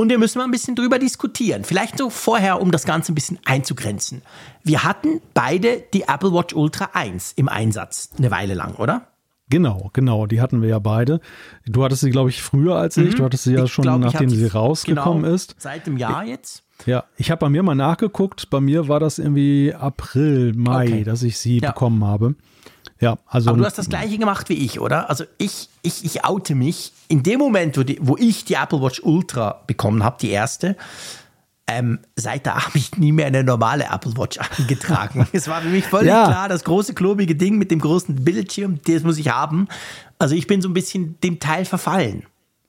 [0.00, 1.62] Und wir müssen mal ein bisschen drüber diskutieren.
[1.62, 4.22] Vielleicht so vorher, um das Ganze ein bisschen einzugrenzen.
[4.64, 9.08] Wir hatten beide die Apple Watch Ultra 1 im Einsatz, eine Weile lang, oder?
[9.50, 11.20] Genau, genau, die hatten wir ja beide.
[11.66, 13.12] Du hattest sie, glaube ich, früher als ich.
[13.12, 13.16] Mhm.
[13.16, 15.56] Du hattest sie ja ich schon, glaub, nachdem sie rausgekommen genau, ist.
[15.58, 16.62] Seit dem Jahr jetzt.
[16.86, 18.48] Ja, ich habe bei mir mal nachgeguckt.
[18.48, 21.04] Bei mir war das irgendwie April, Mai, okay.
[21.04, 21.72] dass ich sie ja.
[21.72, 22.36] bekommen habe.
[23.00, 23.50] Ja, also.
[23.50, 25.08] Aber du hast das gleiche gemacht wie ich, oder?
[25.08, 26.92] Also ich, ich, ich oute mich.
[27.08, 30.76] In dem Moment, wo, die, wo ich die Apple Watch Ultra bekommen habe, die erste,
[31.66, 35.26] ähm, seit da habe ich nie mehr eine normale Apple Watch angetragen.
[35.32, 36.26] es war für mich völlig ja.
[36.26, 39.68] klar, das große klobige Ding mit dem großen Bildschirm, das muss ich haben.
[40.18, 42.24] Also ich bin so ein bisschen dem Teil verfallen.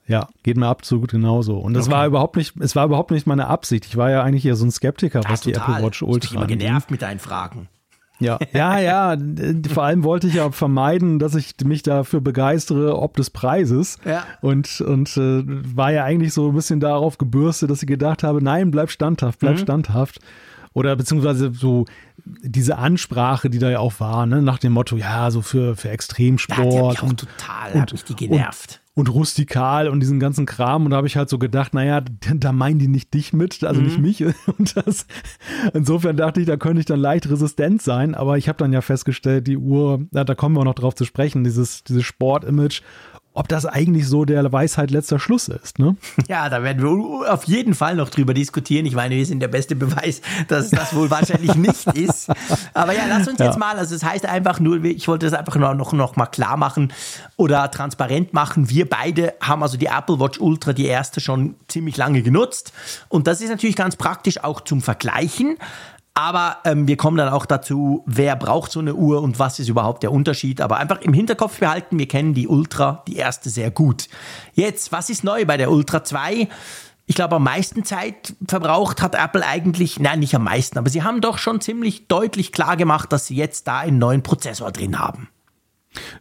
[0.08, 1.58] Ja, geht mir absolut genauso.
[1.58, 1.96] Und das okay.
[1.96, 3.86] war überhaupt nicht, es war überhaupt nicht meine Absicht.
[3.86, 6.42] Ich war ja eigentlich eher so ein Skeptiker, was ja, die Apple Watch Ultra.
[6.42, 7.70] Ich bin genervt mit deinen Fragen.
[8.22, 9.18] Ja, ja, ja.
[9.74, 13.98] Vor allem wollte ich ja vermeiden, dass ich mich dafür begeistere, ob des Preises.
[14.06, 14.24] Ja.
[14.42, 15.44] Und, und äh,
[15.76, 19.40] war ja eigentlich so ein bisschen darauf gebürstet, dass ich gedacht habe, nein, bleib standhaft,
[19.40, 19.60] bleib Mhm.
[19.60, 20.20] standhaft.
[20.74, 21.86] Oder beziehungsweise so
[22.26, 25.88] diese Ansprache, die da ja auch war, ne, nach dem Motto, ja, so für, für
[25.88, 28.80] Da hat die Extremsport mich und, total, hat mich die genervt.
[28.81, 30.86] und rustikal und diesen ganzen Kram.
[30.86, 32.02] Und da habe ich halt so gedacht, naja,
[32.36, 34.04] da meinen die nicht dich mit, also nicht Mhm.
[34.04, 34.24] mich.
[34.58, 35.06] Und das,
[35.74, 38.16] insofern dachte ich, da könnte ich dann leicht resistent sein.
[38.16, 40.96] Aber ich habe dann ja festgestellt, die Uhr, ja, da kommen wir auch noch drauf
[40.96, 42.82] zu sprechen, dieses, dieses Sport-Image,
[43.34, 45.80] ob das eigentlich so der Weisheit letzter Schluss ist.
[45.80, 45.96] Ne?
[46.28, 48.86] Ja, da werden wir auf jeden Fall noch drüber diskutieren.
[48.86, 52.30] Ich meine, wir sind der beste Beweis, dass das wohl wahrscheinlich nicht ist.
[52.74, 55.56] Aber ja, lass uns jetzt mal, also es heißt einfach nur, ich wollte das einfach
[55.56, 56.92] nur noch, noch mal klar machen
[57.38, 58.70] oder transparent machen.
[58.70, 62.74] Wir beide haben also die Apple Watch Ultra, die erste, schon ziemlich lange genutzt.
[63.08, 65.58] Und das ist natürlich ganz praktisch auch zum Vergleichen.
[66.14, 69.70] Aber ähm, wir kommen dann auch dazu, wer braucht so eine Uhr und was ist
[69.70, 70.60] überhaupt der Unterschied.
[70.60, 74.10] Aber einfach im Hinterkopf behalten, wir kennen die Ultra, die erste sehr gut.
[74.54, 76.50] Jetzt, was ist neu bei der Ultra 2?
[77.06, 81.04] Ich glaube, am meisten Zeit verbraucht hat Apple eigentlich, nein, nicht am meisten, aber sie
[81.04, 85.00] haben doch schon ziemlich deutlich klar gemacht, dass sie jetzt da einen neuen Prozessor drin
[85.00, 85.30] haben.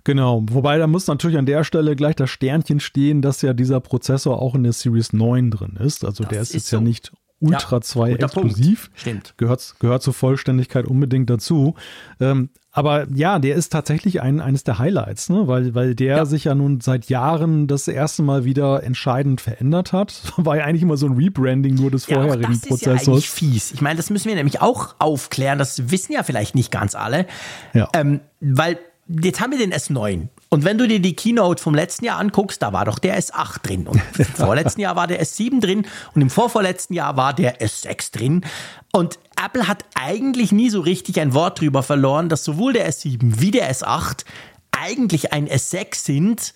[0.03, 3.81] Genau, wobei da muss natürlich an der Stelle gleich das Sternchen stehen, dass ja dieser
[3.81, 6.05] Prozessor auch in der Series 9 drin ist.
[6.05, 6.85] Also der ist, ist jetzt ja so.
[6.85, 8.51] nicht Ultra Ja, 2 guter Punkt.
[8.51, 8.91] exklusiv.
[8.95, 9.35] Stimmt.
[9.39, 11.75] Gehört, gehört zur Vollständigkeit unbedingt dazu.
[12.21, 15.49] Ähm, aber ja, der ist tatsächlich ein, eines der Highlights, ne?
[15.49, 16.25] weil, weil der Ja.
[16.25, 20.23] sich ja nun seit Jahren das erste Mal wieder entscheidend verändert hat.
[20.37, 23.09] War ja eigentlich immer so ein Rebranding nur des Ja, vorherigen das ist ja Prozessors.
[23.09, 23.73] eigentlich fies.
[23.73, 25.59] Ich meine, das müssen wir nämlich auch aufklären.
[25.59, 27.27] Das wissen ja vielleicht nicht ganz alle.
[27.75, 27.89] Ja.
[27.95, 30.29] Ähm, weil jetzt haben wir den S9.
[30.53, 33.63] Und wenn du dir die Keynote vom letzten Jahr anguckst, da war doch der S8
[33.63, 33.87] drin.
[33.87, 35.87] Und im vorletzten Jahr war der S7 drin.
[36.15, 38.45] Und im vorvorletzten Jahr war der S6 drin.
[38.93, 43.41] Und Apple hat eigentlich nie so richtig ein Wort drüber verloren, dass sowohl der S7
[43.41, 44.25] wie der S8
[44.73, 46.55] eigentlich ein S6 sind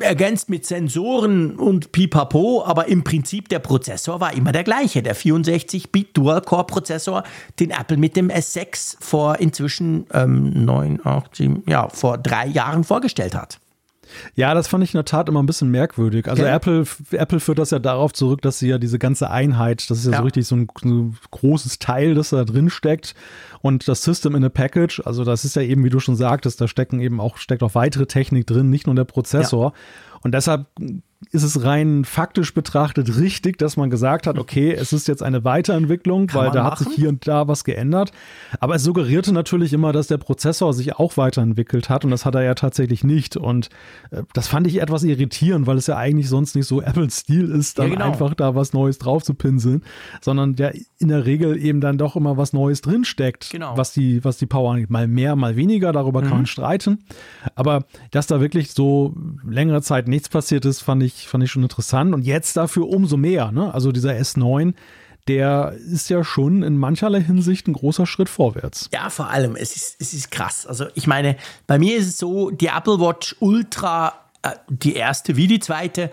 [0.00, 5.16] ergänzt mit Sensoren und Pipapo, aber im Prinzip der Prozessor war immer der gleiche, der
[5.16, 7.24] 64-Bit Dual-Core-Prozessor,
[7.58, 12.84] den Apple mit dem S6 vor inzwischen ähm, neun, acht, sieben, ja, vor drei Jahren
[12.84, 13.61] vorgestellt hat.
[14.34, 16.28] Ja, das fand ich in der Tat immer ein bisschen merkwürdig.
[16.28, 16.52] Also Okay.
[16.52, 20.06] Apple, Apple führt das ja darauf zurück, dass sie ja diese ganze Einheit, das ist
[20.06, 20.18] ja, Ja.
[20.18, 23.14] so richtig so ein, so ein großes Teil, das da drin steckt.
[23.60, 26.60] Und das System in a Package, also das ist ja eben, wie du schon sagtest,
[26.60, 29.72] da stecken eben auch, steckt auch weitere Technik drin, nicht nur der Prozessor.
[30.22, 30.66] Und deshalb
[31.30, 35.44] ist es rein faktisch betrachtet richtig, dass man gesagt hat, okay, es ist jetzt eine
[35.44, 36.96] Weiterentwicklung, weil man da hat sich machen.
[36.96, 38.10] hier und da was geändert.
[38.60, 42.34] Aber es suggerierte natürlich immer, dass der Prozessor sich auch weiterentwickelt hat und das hat
[42.34, 43.36] er ja tatsächlich nicht.
[43.36, 43.68] Und
[44.10, 47.50] äh, das fand ich etwas irritierend, weil es ja eigentlich sonst nicht so Apples Stil
[47.50, 48.06] ist, dann Ja, genau.
[48.06, 49.82] einfach da was Neues drauf zu pinseln,
[50.20, 53.76] sondern ja in der Regel eben dann doch immer was Neues drinsteckt, Genau.
[53.76, 54.90] was die, was die Power angeht.
[54.90, 56.36] Mal mehr, mal weniger, darüber kann Mhm.
[56.36, 57.04] man streiten.
[57.54, 59.14] Aber dass da wirklich so
[59.48, 62.14] längere Zeit nichts passiert ist, fand ich, fand ich schon interessant.
[62.14, 63.52] Und jetzt dafür umso mehr.
[63.52, 63.72] Ne?
[63.72, 64.74] Also dieser S9,
[65.28, 68.88] der ist ja schon in mancherlei Hinsicht ein großer Schritt vorwärts.
[68.92, 70.66] Ja, vor allem, es ist, es ist krass.
[70.66, 75.36] Also ich meine, bei mir ist es so, die Apple Watch Ultra, äh, die erste
[75.36, 76.10] wie die zweite,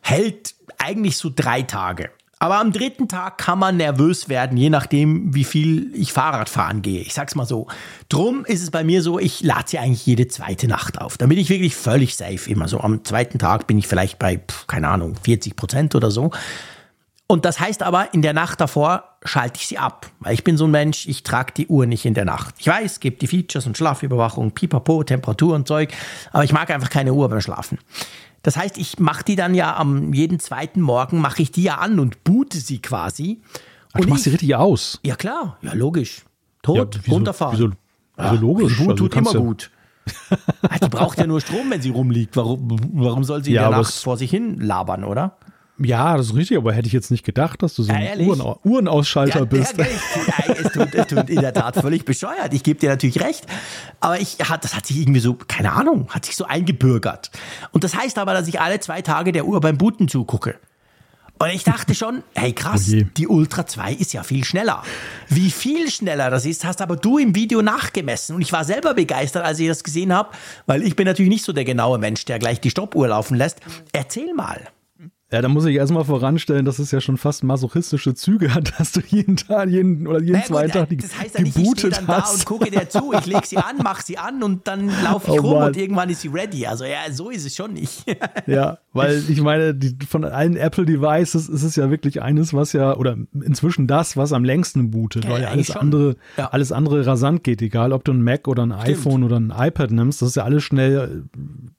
[0.00, 2.10] hält eigentlich so drei Tage.
[2.42, 6.82] Aber am dritten Tag kann man nervös werden, je nachdem, wie viel ich Fahrrad fahren
[6.82, 7.00] gehe.
[7.00, 7.68] Ich sag's mal so.
[8.08, 11.38] Drum ist es bei mir so, ich lade sie eigentlich jede zweite Nacht auf, damit
[11.38, 12.80] ich wirklich völlig safe immer so.
[12.80, 16.32] Am zweiten Tag bin ich vielleicht bei, keine Ahnung, 40 Prozent oder so.
[17.28, 20.10] Und das heißt aber, in der Nacht davor schalte ich sie ab.
[20.18, 22.56] Weil ich bin so ein Mensch, ich trage die Uhr nicht in der Nacht.
[22.58, 25.92] Ich weiß, gibt die Features und Schlafüberwachung, Pipapo, Temperatur und Zeug,
[26.32, 27.78] aber ich mag einfach keine Uhr beim Schlafen.
[28.42, 31.76] Das heißt, ich mache die dann ja am jeden zweiten Morgen, mache ich die ja
[31.76, 33.40] an und boote sie quasi.
[33.92, 34.98] Ach, du Und machst sie ich, richtig aus.
[35.04, 36.24] ja klar, ja logisch.
[36.62, 37.56] Tot, wieso- runterfahren.
[37.58, 37.70] wieso-
[38.16, 38.76] wieso logisch?
[38.78, 39.70] Gut, Also, tut immer ja- gut.
[40.62, 42.36] Ah, die braucht ja nur Strom, wenn sie rumliegt.
[42.36, 45.36] Warum, warum soll sie in Ja, der aber Nacht vor sich hin labern, oder?
[45.78, 48.02] Ja, das ist richtig, aber hätte ich jetzt nicht gedacht, dass du so Ja, ein
[48.04, 48.28] ehrlich?
[48.28, 49.76] Uhren, Uhrenausschalter bist.
[49.78, 52.52] Ja, ja, es, tut, es tut in der Tat völlig bescheuert.
[52.52, 53.46] Ich gebe dir natürlich recht.
[53.98, 57.30] Aber ich, das hat sich irgendwie so, keine Ahnung, hat sich so eingebürgert.
[57.72, 60.56] Und das heißt aber, dass ich alle zwei Tage der Uhr beim Booten zugucke.
[61.38, 64.84] Und ich dachte schon, hey krass, Oh die Ultra 2 ist ja viel schneller.
[65.28, 68.36] Wie viel schneller das ist, hast aber du im Video nachgemessen.
[68.36, 70.28] Und ich war selber begeistert, als ich das gesehen habe,
[70.66, 73.58] weil ich bin natürlich nicht so der genaue Mensch, der gleich die Stoppuhr laufen lässt.
[73.92, 74.68] Erzähl mal.
[75.32, 78.92] Ja, da muss ich erstmal voranstellen, dass es ja schon fast masochistische Züge hat, dass
[78.92, 81.70] du jeden Tag, jeden oder jeden naja, zweiten Tag die Das heißt ja nicht, ich
[81.70, 82.32] stehe dann hast.
[82.32, 85.30] da und gucke dir zu, ich lege sie an, mache sie an und dann laufe
[85.32, 85.68] ich oh, rum Mann.
[85.68, 86.66] und irgendwann ist sie ready.
[86.66, 88.04] Also ja, so ist es schon nicht.
[88.46, 92.94] ja, weil ich meine, die, von allen Apple-Devices ist es ja wirklich eines, was ja,
[92.94, 96.48] oder inzwischen das, was am längsten bootet, ja, weil ja alles andere, ja.
[96.48, 98.98] alles andere rasant geht, egal ob du ein Mac oder ein Stimmt.
[98.98, 101.24] iPhone oder ein iPad nimmst, das ist ja alles schnell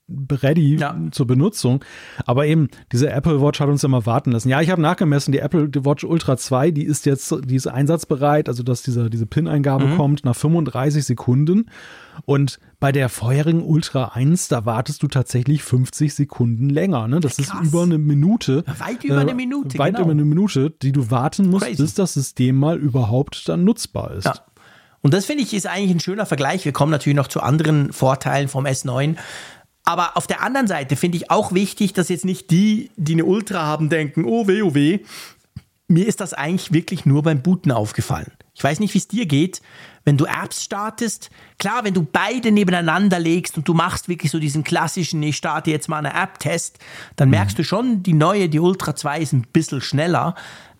[0.09, 0.95] ready ja.
[1.11, 1.83] zur Benutzung.
[2.25, 4.49] Aber eben, diese Apple Watch hat uns ja mal warten lassen.
[4.49, 8.49] Ja, ich habe nachgemessen, die Apple Watch Ultra 2, die ist jetzt, die ist einsatzbereit,
[8.49, 9.97] also dass dieser, diese PIN-Eingabe mhm.
[9.97, 11.69] kommt nach 35 Sekunden.
[12.25, 17.07] Und bei der vorherigen Ultra 1, da wartest du tatsächlich 50 Sekunden länger.
[17.07, 17.19] Ne?
[17.19, 17.47] Das Krass.
[17.61, 18.63] ist über eine Minute.
[18.79, 19.77] Weit über eine Minute.
[19.77, 20.05] Äh, weit genau.
[20.05, 21.81] über eine Minute, die du warten musst, Crazy.
[21.81, 24.25] bis das System mal überhaupt dann nutzbar ist.
[24.25, 24.35] Ja.
[25.01, 26.63] Und das finde ich ist eigentlich ein schöner Vergleich.
[26.63, 29.17] Wir kommen natürlich noch zu anderen Vorteilen vom S9.
[29.83, 33.25] Aber auf der anderen Seite finde ich auch wichtig, dass jetzt nicht die, die eine
[33.25, 34.99] Ultra haben, denken, oh weh, oh weh.
[35.87, 38.31] Mir ist das eigentlich wirklich nur beim Booten aufgefallen.
[38.55, 39.61] Ich weiß nicht, wie es dir geht,
[40.05, 41.29] wenn du Apps startest.
[41.59, 45.71] Klar, wenn du beide nebeneinander legst und du machst wirklich so diesen klassischen, ich starte
[45.71, 46.79] jetzt mal eine App-Test,
[47.15, 50.35] dann merkst du schon, die neue, die Ultra 2 ist ein bisschen schneller.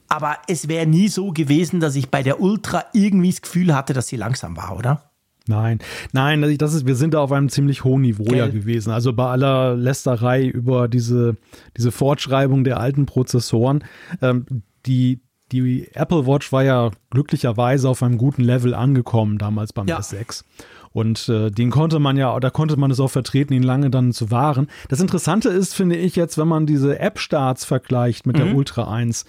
[0.08, 3.94] Aber es wäre nie so gewesen, dass ich bei der Ultra irgendwie das Gefühl hatte,
[3.94, 5.13] dass sie langsam war, oder?
[5.48, 5.80] Nein,
[6.14, 8.38] nein, das ist, wir sind da auf einem ziemlich hohen Niveau Gell.
[8.38, 8.92] ja gewesen.
[8.92, 11.36] Also bei aller Lästerei über diese,
[11.76, 13.84] diese Fortschreibung der alten Prozessoren,
[14.22, 14.46] ähm,
[14.86, 15.20] die,
[15.52, 20.00] die Apple Watch war ja glücklicherweise auf einem guten Level angekommen damals beim ja.
[20.00, 20.46] S6.
[20.94, 24.14] Und äh, den konnte man ja, da konnte man es auch vertreten, ihn lange dann
[24.14, 24.68] zu wahren.
[24.90, 28.44] Das Interessante ist, finde ich jetzt, wenn man diese App-Starts vergleicht mit mhm.
[28.44, 29.26] der Ultra 1,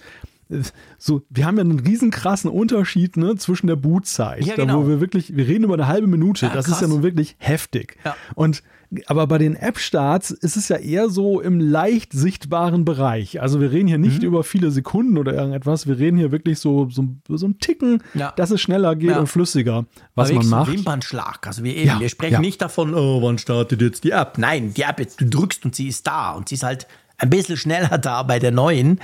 [0.97, 4.73] so, wir haben ja einen riesen krassen Unterschied ne, zwischen der Bootzeit, ja, genau.
[4.73, 6.75] da wo wir wirklich, wir reden über eine halbe Minute, ja, das krass.
[6.75, 7.97] ist ja nun wirklich heftig.
[8.03, 8.15] Ja.
[8.35, 8.63] Und
[9.07, 13.41] aber bei den App-Starts ist es ja eher so im leicht sichtbaren Bereich.
[13.41, 14.27] Also wir reden hier nicht mhm.
[14.27, 18.31] über viele Sekunden oder irgendetwas, wir reden hier wirklich so, so, so ein Ticken, ja.
[18.35, 19.19] dass es schneller geht ja.
[19.19, 20.71] und flüssiger, was man macht.
[20.71, 21.45] Wimpernschlag.
[21.47, 21.99] Also wir, eben, ja.
[21.99, 24.37] wir sprechen nicht davon, oh, wann startet jetzt die App?
[24.37, 26.87] Nein, die App, jetzt, du drückst und sie ist da und sie ist halt
[27.17, 28.99] ein bisschen schneller da bei der neuen.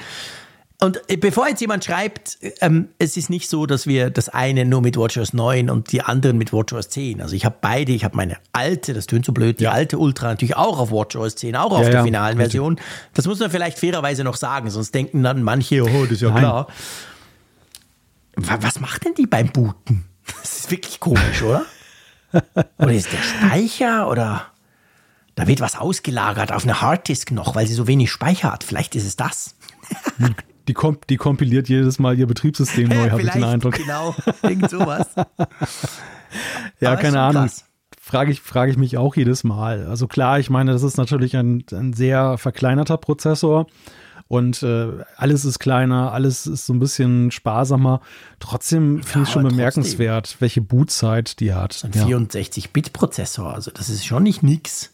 [0.84, 4.66] Und äh, bevor jetzt jemand schreibt, ähm, es ist nicht so, dass wir das eine
[4.66, 7.22] nur mit WatchOS 9 und die anderen mit WatchOS 10.
[7.22, 9.72] Also ich habe beide, ich habe meine alte, das tönt so blöd, die ja.
[9.72, 12.54] alte Ultra natürlich auch auf WatchOS 10, auch auf ja, der ja, finalen richtig.
[12.54, 12.80] Version.
[13.14, 16.30] Das muss man vielleicht fairerweise noch sagen, sonst denken dann manche, oh, das ist ja
[16.30, 16.40] Nein.
[16.40, 16.68] klar.
[18.36, 20.06] Was macht denn die beim Booten?
[20.42, 21.64] Das ist wirklich komisch, oder?
[22.80, 24.48] oder ist der Speicher oder
[25.36, 28.64] da wird was ausgelagert auf eine Harddisk noch, weil sie so wenig Speicher hat.
[28.64, 29.54] Vielleicht ist es das.
[30.68, 33.76] Die, komp die kompiliert jedes Mal ihr Betriebssystem neu, habe ich den Eindruck.
[33.76, 35.08] Genau, irgend sowas.
[36.80, 37.50] ja, keine Ahnung.
[38.00, 39.86] Frage ich, frage ich mich auch jedes Mal.
[39.86, 43.68] Also klar, ich meine, das ist natürlich ein, ein sehr verkleinerter Prozessor
[44.32, 48.00] und äh, alles ist kleiner, alles ist so ein bisschen sparsamer.
[48.40, 51.84] Trotzdem finde ich schon bemerkenswert, welche Bootzeit die hat.
[51.84, 52.06] Ein ja.
[52.06, 54.94] 64-Bit-Prozessor, also das ist schon nicht nix.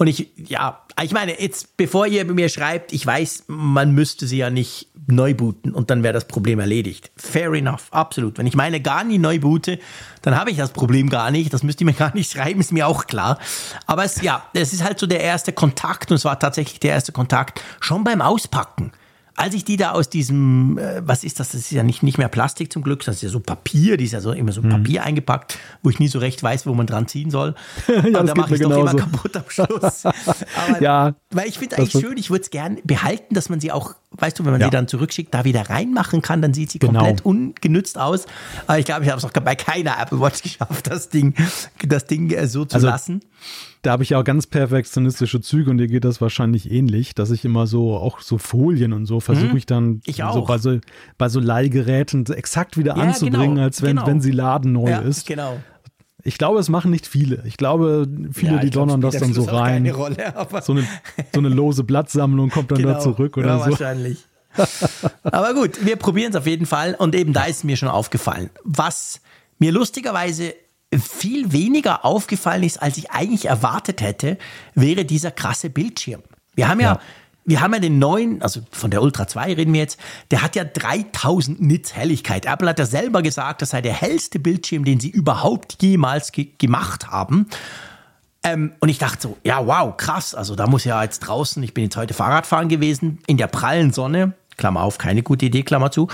[0.00, 4.38] Und ich, ja, ich meine, jetzt, bevor ihr mir schreibt, ich weiß, man müsste sie
[4.38, 7.10] ja nicht neu booten und dann wäre das Problem erledigt.
[7.18, 8.38] Fair enough, absolut.
[8.38, 9.78] Wenn ich meine gar nie neu boote,
[10.22, 11.52] dann habe ich das Problem gar nicht.
[11.52, 13.38] Das müsst ihr mir gar nicht schreiben, ist mir auch klar.
[13.84, 16.92] Aber es, ja, es ist halt so der erste Kontakt und es war tatsächlich der
[16.92, 18.92] erste Kontakt schon beim Auspacken
[19.40, 21.52] als ich die da aus diesem, äh, was ist das?
[21.52, 24.04] Das ist ja nicht, nicht mehr Plastik zum Glück, das ist ja so Papier, die
[24.04, 24.68] ist ja so immer so mhm.
[24.68, 27.54] Papier eingepackt, wo ich nie so recht weiß, wo man dran ziehen soll.
[27.88, 30.04] ja, da mache ich doch immer kaputt am Schluss.
[30.04, 33.72] Aber, ja, weil ich finde eigentlich schön, ich würde es gern behalten, dass man sie
[33.72, 34.66] auch, weißt du, wenn man ja.
[34.66, 37.00] sie dann zurückschickt, da wieder reinmachen kann, dann sieht sie genau.
[37.00, 38.26] komplett ungenützt aus.
[38.66, 41.34] Aber ich glaube, ich habe es auch bei keiner Apple Watch geschafft, das Ding,
[41.86, 43.20] das Ding äh, so zu also, lassen
[43.82, 47.30] da habe ich ja auch ganz perfektionistische Züge und dir geht das wahrscheinlich ähnlich, dass
[47.30, 49.56] ich immer so, auch so Folien und so versuche mhm.
[49.56, 50.78] ich dann ich so bei, so
[51.16, 54.06] bei so Leihgeräten exakt wieder ja, anzubringen, genau, als wenn, genau.
[54.06, 55.26] wenn sie ladenneu ja, ist.
[55.26, 55.60] Genau.
[56.22, 57.42] Ich glaube, es machen nicht viele.
[57.46, 59.88] Ich glaube, viele, ja, die donnern das dann so rein.
[59.90, 60.16] Rolle,
[60.62, 60.86] so, eine,
[61.32, 63.70] so eine lose Blattsammlung kommt dann genau, da zurück oder ja, so.
[63.70, 64.26] Wahrscheinlich.
[65.22, 66.94] aber gut, wir probieren es auf jeden Fall.
[66.98, 69.20] Und eben da ist mir schon aufgefallen, was
[69.58, 70.54] mir lustigerweise
[70.98, 74.38] viel weniger aufgefallen ist, als ich eigentlich erwartet hätte,
[74.74, 76.22] wäre dieser krasse Bildschirm.
[76.54, 77.00] Wir haben ja, ja
[77.50, 79.98] wir haben ja den neuen, also von der Ultra 2 reden wir jetzt,
[80.30, 82.46] der hat ja 3000 Nits Helligkeit.
[82.46, 86.46] Apple hat ja selber gesagt, das sei der hellste Bildschirm, den sie überhaupt jemals ge
[86.58, 87.48] gemacht haben.
[88.44, 90.32] Ähm, und ich dachte so, ja, wow, krass.
[90.32, 93.92] Also da muss ja jetzt draußen, ich bin jetzt heute Fahrradfahren gewesen, in der prallen
[93.92, 96.06] Sonne, Klammer auf, keine gute Idee, Klammer zu.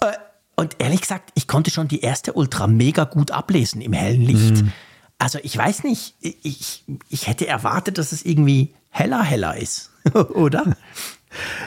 [0.00, 0.12] Äh,
[0.56, 4.64] und ehrlich gesagt, ich konnte schon die erste Ultra mega gut ablesen im hellen Licht.
[4.64, 4.72] Mhm.
[5.18, 10.76] also ich weiß nicht, ich, ich hätte erwartet, dass es irgendwie heller, heller ist, oder?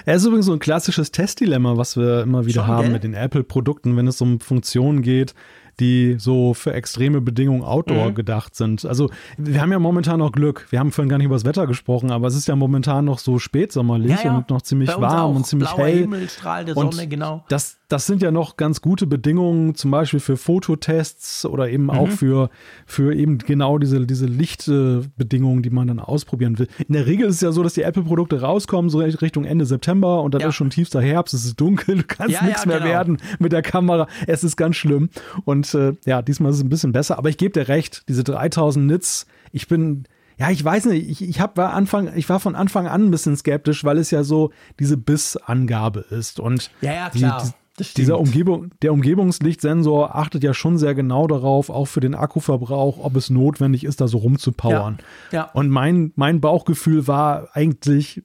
[0.05, 2.91] Er ist übrigens so ein klassisches Testdilemma, was wir immer wieder Schon, haben gell?
[2.93, 5.33] mit den Apple-Produkten, wenn es um Funktionen geht,
[5.79, 8.15] die so für extreme Bedingungen Outdoor Mhm.
[8.15, 8.85] gedacht sind.
[8.85, 10.67] Also wir haben ja momentan noch Glück.
[10.69, 13.19] Wir haben vorhin gar nicht über das Wetter gesprochen, aber es ist ja momentan noch
[13.19, 15.99] so spätsommerlich und noch ziemlich warm und ziemlich Blauer hell.
[16.01, 17.43] Himmel, Strahl der Und Sonne, genau.
[17.49, 21.89] Das, das sind ja noch ganz gute Bedingungen, zum Beispiel für Fototests oder eben Mhm.
[21.89, 22.49] auch für,
[22.85, 26.67] für eben genau diese, diese Lichtbedingungen, die man dann ausprobieren will.
[26.88, 30.21] In der Regel ist es ja so, dass die Apple-Produkte rauskommen, so Richtung Ende September
[30.21, 30.49] und dann Ja.
[30.49, 32.89] ist schon tiefster Herbst, es ist dunkel, du kannst Ja, ja, nichts mehr genau.
[32.91, 34.07] werden mit der Kamera.
[34.27, 35.09] Es ist ganz schlimm.
[35.45, 38.23] Und äh, ja, diesmal ist es ein bisschen besser, aber ich gebe dir recht, diese
[38.23, 40.06] 3000 Nits, ich bin
[40.38, 43.12] ja, ich weiß nicht, ich, ich hab, war Anfang, ich war von Anfang an ein
[43.12, 44.51] bisschen skeptisch, weil es ja so
[44.82, 46.41] diese Bissangabe ist.
[46.41, 47.41] Und Ja, ja, die- klar.
[47.78, 47.97] die- stimmt.
[47.97, 53.15] dieser Umgebung, der Umgebungslichtsensor achtet ja schon sehr genau darauf, auch für den Akkuverbrauch, ob
[53.15, 54.97] es notwendig ist, da so rumzupowern.
[55.32, 55.51] Ja, ja.
[55.54, 58.21] Und mein, mein Bauchgefühl war eigentlich,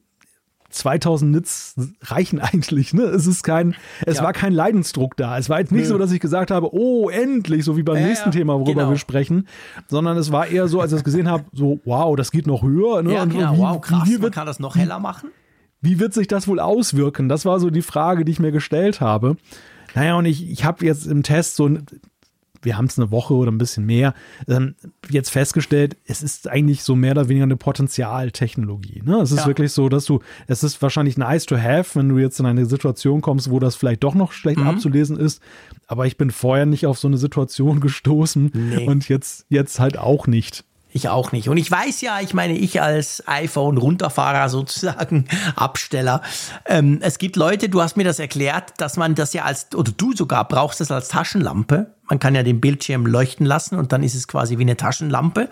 [0.71, 3.03] 2000 Nits reichen eigentlich, ne?
[3.03, 4.23] Es ist kein, es Ja.
[4.23, 5.37] war kein Leidensdruck da.
[5.37, 5.87] Es war jetzt nicht Nö.
[5.89, 8.73] so, dass ich gesagt habe, oh, endlich, so wie beim Ja, nächsten ja, Thema, worüber
[8.81, 8.89] genau.
[8.91, 9.47] wir sprechen,
[9.87, 12.63] sondern es war eher so, als ich es gesehen habe, so, wow, das geht noch
[12.63, 13.13] höher, ne?
[13.13, 13.53] ja, Und genau.
[13.55, 14.07] wie, wow, krass.
[14.07, 15.29] wie Man wird kann das noch heller machen.
[15.81, 17.29] wie wird sich das wohl auswirken?
[17.29, 19.37] Das war so die Frage, die ich mir gestellt habe.
[19.95, 21.69] Naja, und ich, ich habe jetzt im Test so,
[22.61, 24.13] wir haben es eine Woche oder ein bisschen mehr,
[24.47, 24.75] ähm,
[25.09, 29.01] jetzt festgestellt, es ist eigentlich so mehr oder weniger eine Potenzialtechnologie.
[29.05, 29.17] Ne?
[29.21, 29.47] Es ist Ja.
[29.47, 32.65] wirklich so, dass du, es ist wahrscheinlich nice to have, wenn du jetzt in eine
[32.65, 35.41] Situation kommst, wo das vielleicht doch noch schlecht abzulesen ist.
[35.87, 38.85] Aber ich bin vorher nicht auf so eine Situation gestoßen Nee.
[38.87, 40.65] und jetzt, jetzt halt auch nicht.
[40.93, 41.47] Ich auch nicht.
[41.47, 45.25] Und ich weiß ja, ich meine, ich als iPhone-Runterfahrer sozusagen,
[45.55, 46.21] Absteller,
[46.65, 49.91] ähm, es gibt Leute, du hast mir das erklärt, dass man das ja als, oder
[49.95, 51.93] du sogar brauchst das als Taschenlampe.
[52.09, 55.49] Man kann ja den Bildschirm leuchten lassen und dann ist es quasi wie eine Taschenlampe.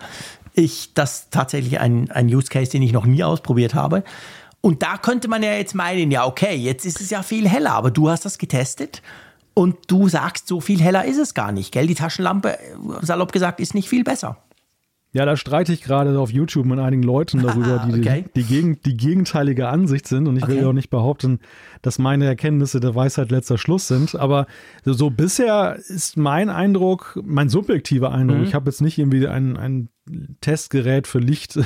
[0.52, 4.04] Ich, das ist tatsächlich ein, ein Use Case, den ich noch nie ausprobiert habe.
[4.60, 7.72] Und da könnte man ja jetzt meinen, ja, okay, jetzt ist es ja viel heller,
[7.72, 9.00] aber du hast das getestet
[9.54, 11.86] und du sagst, so viel heller ist es gar nicht, gell?
[11.86, 12.58] Die Taschenlampe,
[13.00, 14.36] salopp gesagt, ist nicht viel besser.
[15.12, 18.24] Ja, da streite ich gerade auf YouTube mit einigen Leuten darüber, die Okay.
[18.36, 20.28] die, gegen, die gegenteilige Ansicht sind.
[20.28, 20.62] Und ich will Okay.
[20.62, 21.40] ja auch nicht behaupten,
[21.82, 24.14] dass meine Erkenntnisse der Weisheit letzter Schluss sind.
[24.14, 24.46] Aber
[24.84, 28.44] so, so bisher ist mein Eindruck, mein subjektiver Eindruck, Mhm.
[28.44, 29.88] ich habe jetzt nicht irgendwie ein, ein
[30.40, 31.58] Testgerät für Licht.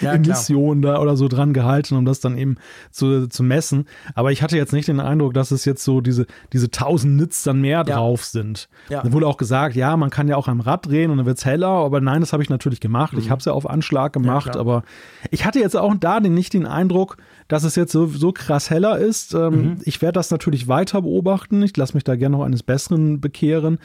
[0.00, 2.56] Ja, Emissionen da oder so dran gehalten, um das dann eben
[2.90, 3.86] zu, zu messen.
[4.14, 7.42] Aber ich hatte jetzt nicht den Eindruck, dass es jetzt so diese, diese 1000 Nits
[7.42, 7.84] dann mehr Ja.
[7.84, 8.68] drauf sind.
[8.88, 9.02] Ja.
[9.02, 11.44] Da wurde auch gesagt, ja, man kann ja auch am Rad drehen und dann wird's
[11.44, 13.14] heller, aber nein, das habe ich natürlich gemacht.
[13.18, 14.60] Ich habe es ja auf Anschlag gemacht, Mhm.
[14.60, 14.82] aber
[15.30, 17.16] ich hatte jetzt auch da den, nicht den Eindruck,
[17.48, 19.34] dass es jetzt so, so krass heller ist.
[19.34, 19.76] Ähm, Mhm.
[19.84, 21.62] Ich werde das natürlich weiter beobachten.
[21.62, 23.78] Ich lasse mich da gerne noch eines Besseren bekehren.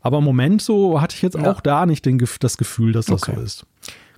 [0.00, 1.50] Aber im Moment so hatte ich jetzt Ja.
[1.50, 3.34] auch da nicht den, das Gefühl, dass das Okay.
[3.36, 3.66] so ist.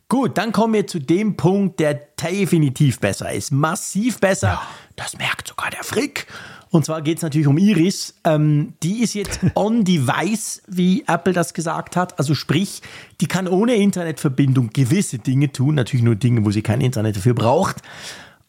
[0.08, 3.52] Gut, dann kommen wir zu dem Punkt, der definitiv besser ist.
[3.52, 4.60] Massiv besser.
[4.96, 6.26] Das merkt sogar der Frick.
[6.70, 8.14] Und zwar geht es natürlich um Iris.
[8.24, 12.18] Ähm, die ist jetzt on-device, wie Apple das gesagt hat.
[12.18, 12.82] Also sprich,
[13.20, 15.76] die kann ohne Internetverbindung gewisse Dinge tun.
[15.76, 17.76] Natürlich nur Dinge, wo sie kein Internet dafür braucht.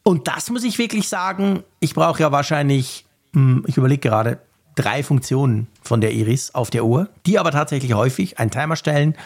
[0.02, 1.62] Und das muss ich wirklich sagen.
[1.80, 4.40] Ich brauche ja wahrscheinlich, hm, ich überlege gerade,
[4.76, 9.16] drei Funktionen von der Iris auf der Uhr, die aber tatsächlich häufig einen Timer stellen,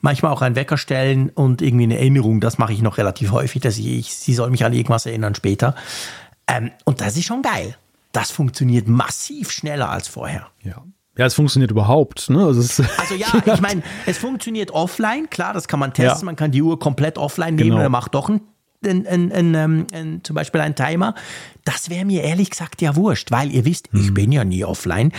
[0.00, 2.40] manchmal auch einen Wecker stellen und irgendwie eine Erinnerung.
[2.40, 5.74] Das mache ich noch relativ häufig, dass ich, sie soll mich an irgendwas erinnern später.
[6.46, 7.76] Ähm, und das ist schon geil.
[8.12, 10.46] Das funktioniert massiv schneller als vorher.
[10.62, 10.84] Ja.
[11.16, 12.30] Ja, es funktioniert überhaupt.
[12.30, 12.44] Ne?
[12.46, 12.60] Also
[12.98, 16.20] Also ja, ich meine, es funktioniert offline, klar, das kann man testen.
[16.20, 16.24] Ja.
[16.26, 17.76] Man kann die Uhr komplett offline nehmen Genau.
[17.78, 18.40] und er macht doch ein,
[18.84, 21.14] ein, ein, ein, ähm, ein, zum Beispiel einen Timer.
[21.64, 24.00] Das wäre mir ehrlich gesagt ja wurscht, weil ihr wisst, Mhm.
[24.00, 25.12] ich bin ja nie offline.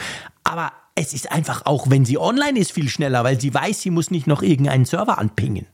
[0.44, 3.90] Aber es ist einfach auch, wenn sie online ist, viel schneller, weil sie weiß, sie
[3.92, 5.66] muss nicht noch irgendeinen Server anpingen.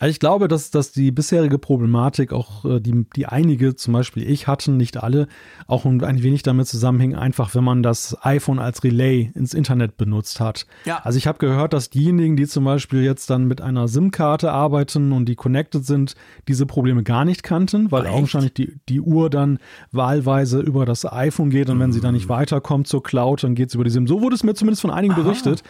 [0.00, 4.28] Also ich glaube, dass, dass die bisherige Problematik, auch äh, die, die einige, zum Beispiel
[4.28, 5.28] ich hatten, nicht alle,
[5.66, 10.40] auch ein wenig damit zusammenhängen, einfach wenn man das iPhone als Relay ins Internet benutzt
[10.40, 10.66] hat.
[10.86, 11.02] Ja.
[11.04, 15.12] Also ich habe gehört, dass diejenigen, die zum Beispiel jetzt dann mit einer SIM-Karte arbeiten
[15.12, 16.14] und die connected sind,
[16.48, 18.14] diese Probleme gar nicht kannten, weil Echt?
[18.14, 19.58] augenscheinlich die, die Uhr dann
[19.92, 23.68] wahlweise über das iPhone geht und wenn sie dann nicht weiterkommt zur Cloud, dann geht
[23.68, 24.06] es über die SIM.
[24.06, 25.62] So wurde es mir zumindest von einigen berichtet.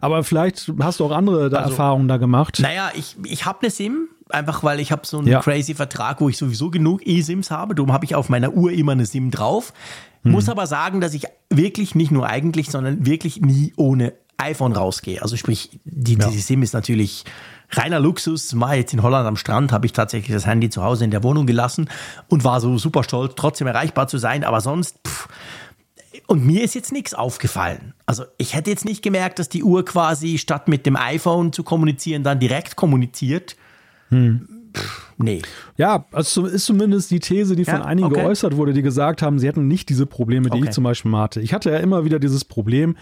[0.00, 2.58] Aber vielleicht hast du auch andere da Also, Erfahrungen da gemacht.
[2.60, 5.40] Naja, ich, ich habe eine SIM, einfach weil ich habe so einen Ja.
[5.40, 7.74] crazy Vertrag, wo ich sowieso genug eSIMs habe.
[7.74, 9.72] Darum habe ich auf meiner Uhr immer eine SIM drauf.
[10.22, 15.20] Muss aber sagen, dass ich wirklich nicht nur eigentlich, sondern wirklich nie ohne iPhone rausgehe.
[15.22, 16.28] Also sprich, die, Ja.
[16.28, 17.24] die SIM ist natürlich
[17.70, 18.52] reiner Luxus.
[18.54, 21.22] Mal jetzt in Holland am Strand habe ich tatsächlich das Handy zu Hause in der
[21.22, 21.88] Wohnung gelassen
[22.28, 24.44] und war so super stolz, trotzdem erreichbar zu sein.
[24.44, 25.28] Aber sonst, pff,
[26.26, 27.94] und mir ist jetzt nichts aufgefallen.
[28.06, 31.62] Also ich hätte jetzt nicht gemerkt, dass die Uhr quasi statt mit dem iPhone zu
[31.62, 33.56] kommunizieren, dann direkt kommuniziert.
[34.08, 34.48] Hm.
[34.76, 35.42] Pff, nee.
[35.76, 38.22] Ja, also ist zumindest die These, die von ja, einigen okay.
[38.22, 40.68] geäußert wurde, die gesagt haben, sie hätten nicht diese Probleme, die okay.
[40.68, 41.40] ich zum Beispiel hatte.
[41.40, 42.96] Ich hatte ja immer wieder dieses Problem,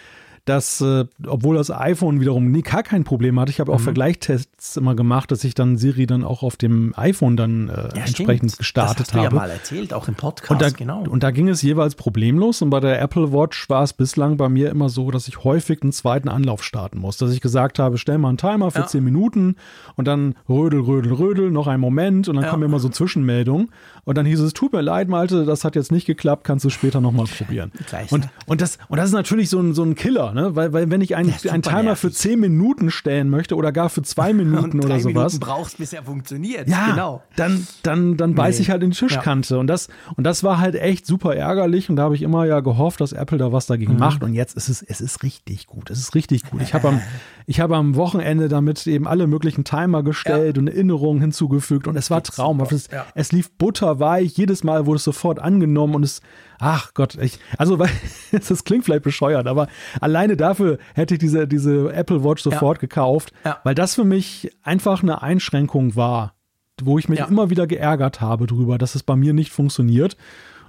[0.48, 3.84] dass, äh, obwohl das iPhone wiederum nie gar kein Problem hatte, ich habe auch mhm.
[3.84, 8.04] Vergleichstests immer gemacht, dass ich dann Siri dann auch auf dem iPhone dann äh, ja,
[8.04, 8.58] entsprechend stimmt.
[8.58, 9.36] gestartet das hast du habe.
[9.36, 11.04] ja mal erzählt, auch im Podcast, und da, genau.
[11.06, 14.48] Und da ging es jeweils problemlos und bei der Apple Watch war es bislang bei
[14.48, 17.98] mir immer so, dass ich häufig einen zweiten Anlauf starten muss, dass ich gesagt habe,
[17.98, 18.86] stell mal einen Timer für ja.
[18.86, 19.56] 10 Minuten
[19.96, 22.50] und dann rödel, rödel, rödel, noch einen Moment und dann ja.
[22.50, 23.70] kommen immer so Zwischenmeldungen
[24.04, 26.70] und dann hieß es, tut mir leid, Malte, das hat jetzt nicht geklappt, kannst du
[26.70, 27.72] später nochmal probieren.
[28.10, 30.56] Und, und, das, und das ist natürlich so ein, so ein Killer, ne?
[30.56, 32.00] weil, weil wenn ich einen, einen Timer nervig.
[32.00, 35.34] für 10 Minuten stellen möchte oder gar für zwei Minuten oder sowas.
[35.34, 36.68] Minuten brauchst, bis er funktioniert.
[36.68, 37.22] Ja, genau.
[37.36, 38.62] Dann, dann, dann beiß nee.
[38.62, 39.54] ich halt in die Tischkante.
[39.54, 39.60] Ja.
[39.60, 41.90] Und, das, und das war halt echt super ärgerlich.
[41.90, 43.98] Und da habe ich immer ja gehofft, dass Apple da was dagegen mhm.
[43.98, 44.22] macht.
[44.22, 45.90] Und jetzt ist es, es ist richtig gut.
[45.90, 46.62] Es ist richtig gut.
[46.62, 47.00] Ich habe am,
[47.48, 50.60] ich habe am Wochenende damit eben alle möglichen Timer gestellt ja.
[50.60, 51.86] und Erinnerungen hinzugefügt.
[51.86, 52.72] Und es war traumhaft.
[52.72, 53.06] Es, ja.
[53.14, 54.36] es lief butterweich.
[54.36, 56.20] Jedes Mal wurde es sofort angenommen und es
[56.58, 57.88] ach Gott, ich, also weil,
[58.32, 59.68] das klingt vielleicht bescheuert, aber
[59.98, 62.80] alleine dafür hätte ich diese, diese Apple Watch sofort ja.
[62.80, 63.32] gekauft,
[63.64, 66.34] weil das für mich einfach eine Einschränkung war,
[66.82, 70.18] wo ich mich immer wieder geärgert habe drüber, dass es bei mir nicht funktioniert.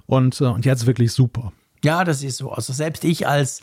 [0.06, 1.52] Und, äh, und jetzt wirklich super.
[1.82, 2.50] Ja, das ist so.
[2.50, 3.60] Also selbst ich als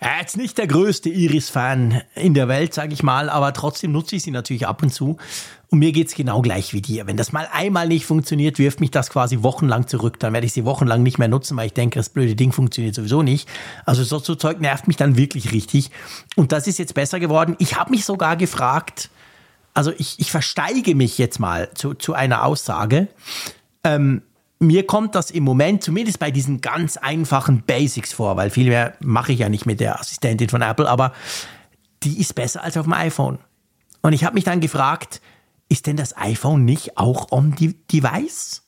[0.00, 4.16] äh, jetzt nicht der größte Iris-Fan in der Welt, sage ich mal, aber trotzdem nutze
[4.16, 5.16] ich sie natürlich ab und zu.
[5.68, 7.08] Und mir geht's genau gleich wie dir.
[7.08, 10.20] Wenn das mal einmal nicht funktioniert, wirft mich das quasi wochenlang zurück.
[10.20, 12.94] Dann werde ich sie wochenlang nicht mehr nutzen, weil ich denke, das blöde Ding funktioniert
[12.94, 13.48] sowieso nicht.
[13.84, 15.90] Also so, so Zeug nervt mich dann wirklich richtig.
[16.36, 17.56] Und das ist jetzt besser geworden.
[17.58, 19.10] Ich habe mich sogar gefragt,
[19.74, 23.08] also ich, ich versteige mich jetzt mal zu, zu einer Aussage.
[23.82, 24.22] Ähm,
[24.58, 28.94] mir kommt das im Moment, zumindest bei diesen ganz einfachen Basics vor, weil viel mehr
[29.00, 31.12] mache ich ja nicht mit der Assistentin von Apple, aber
[32.02, 33.38] die ist besser als auf dem iPhone.
[34.02, 35.20] Und ich habe mich dann gefragt,
[35.68, 37.54] ist denn das iPhone nicht auch on
[37.92, 38.62] device?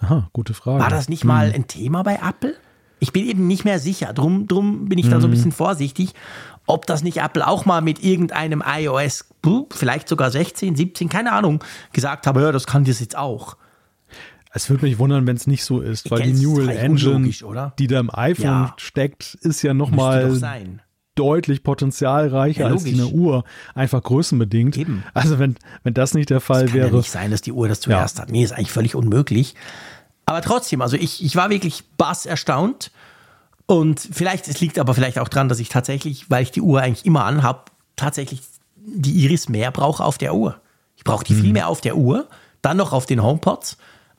[0.00, 0.82] Aha, gute Frage.
[0.82, 1.28] War das nicht hm.
[1.28, 2.54] mal ein Thema bei Apple?
[2.98, 4.12] Ich bin eben nicht mehr sicher.
[4.12, 5.30] Drum, drum bin ich da so ein hm.
[5.30, 6.14] bisschen vorsichtig,
[6.66, 9.24] ob das nicht Apple auch mal mit irgendeinem iOS,
[9.70, 13.56] vielleicht sogar 16, 17, keine Ahnung, gesagt habe, ja, das kann das jetzt auch.
[14.54, 17.30] Es würde mich wundern, wenn es nicht so ist, weil die Neural Engine,
[17.78, 18.74] die da im iPhone ja.
[18.76, 20.30] steckt, ist ja nochmal
[21.14, 23.44] deutlich potenzialreicher ja, als die eine Uhr,
[23.74, 24.76] einfach größenbedingt.
[24.76, 25.04] Eben.
[25.14, 26.86] Also wenn, wenn das nicht der Fall das wäre.
[26.86, 28.22] Kann ja nicht sein, dass die Uhr das zuerst ja.
[28.22, 28.30] hat.
[28.30, 29.54] Nee, ist eigentlich völlig unmöglich.
[30.26, 32.90] Aber trotzdem, also ich, ich war wirklich bass erstaunt.
[33.66, 36.80] Und vielleicht, es liegt aber vielleicht auch daran, dass ich tatsächlich, weil ich die Uhr
[36.80, 37.64] eigentlich immer anhabe,
[37.96, 38.42] tatsächlich
[38.76, 40.60] die Iris mehr brauche auf der Uhr.
[40.96, 41.40] Ich brauche die mhm.
[41.40, 42.28] viel mehr auf der Uhr,
[42.60, 43.76] dann noch auf den HomePods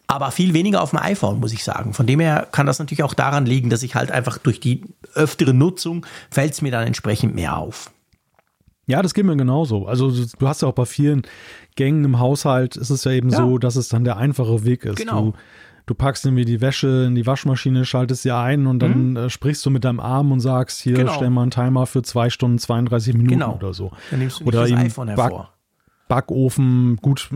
[0.08, 1.94] aber viel weniger auf dem iPhone, muss ich sagen.
[1.94, 4.84] Von dem her kann das natürlich auch daran liegen, dass ich halt einfach durch die
[5.14, 7.92] öftere Nutzung fällt es mir dann entsprechend mehr auf.
[8.86, 9.88] Ja, das geht mir genauso.
[9.88, 11.24] Also du hast ja auch bei vielen
[11.76, 13.38] Gängen im Haushalt ist es ja eben ja.
[13.38, 14.98] so, dass es dann der einfache Weg ist.
[14.98, 15.22] Genau.
[15.22, 15.34] Du,
[15.86, 19.18] du packst irgendwie die Wäsche in die Waschmaschine, schaltest sie ein und dann mhm.
[19.18, 21.14] äh, sprichst du mit deinem Arm und sagst, hier, genau.
[21.14, 23.56] stell mal einen Timer für zwei Stunden 32 Minuten genau.
[23.56, 23.92] oder so.
[24.12, 25.53] Dann nimmst du nicht oder das iPhone hervor.
[26.14, 27.28] Backofen, gut,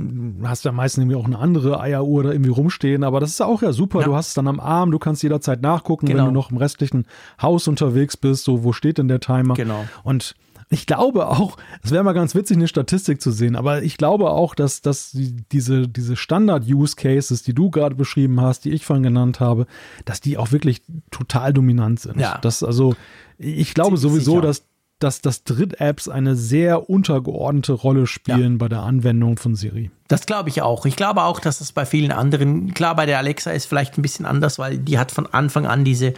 [0.43, 3.63] hast ja meistens irgendwie auch eine andere Eieruhr da irgendwie rumstehen, aber das ist auch
[3.63, 4.01] ja super.
[4.01, 4.05] Ja.
[4.05, 6.19] Du hast es dann am Arm, du kannst jederzeit nachgucken, genau.
[6.19, 7.05] wenn du noch im restlichen
[7.41, 9.55] Haus unterwegs bist, so wo steht denn der Timer?
[9.55, 9.83] Genau.
[10.03, 10.35] Und
[10.69, 14.29] ich glaube auch, es wäre mal ganz witzig, eine Statistik zu sehen, aber ich glaube
[14.29, 15.09] auch, dass, dass
[15.51, 19.65] diese, diese Standard-Use-Cases, die du gerade beschrieben hast, die ich vorhin genannt habe,
[20.05, 22.19] dass die auch wirklich total dominant sind.
[22.19, 22.37] Ja.
[22.43, 22.95] Das, also,
[23.39, 24.41] ich glaube Ziemlich sowieso, sicher.
[24.41, 24.63] dass
[24.99, 28.57] dass, dass Dritt-Apps eine sehr untergeordnete Rolle spielen ja.
[28.57, 29.91] bei der Anwendung von Siri.
[30.07, 30.85] Das glaube ich auch.
[30.85, 34.01] Ich glaube auch, dass das bei vielen anderen, klar, bei der Alexa ist vielleicht ein
[34.01, 36.13] bisschen anders, weil die hat von Anfang an diese,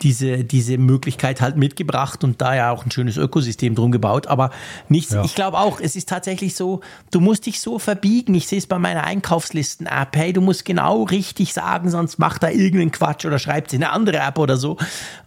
[0.00, 4.28] diese, diese Möglichkeit halt mitgebracht und da ja auch ein schönes Ökosystem drum gebaut.
[4.28, 4.50] Aber
[4.88, 5.24] nichts, ja.
[5.24, 6.80] ich glaube auch, es ist tatsächlich so,
[7.10, 8.34] du musst dich so verbiegen.
[8.34, 10.16] Ich sehe es bei meiner Einkaufslisten-App.
[10.16, 13.90] Hey, du musst genau richtig sagen, sonst macht da irgendeinen Quatsch oder schreibt sie eine
[13.90, 14.76] andere App oder so.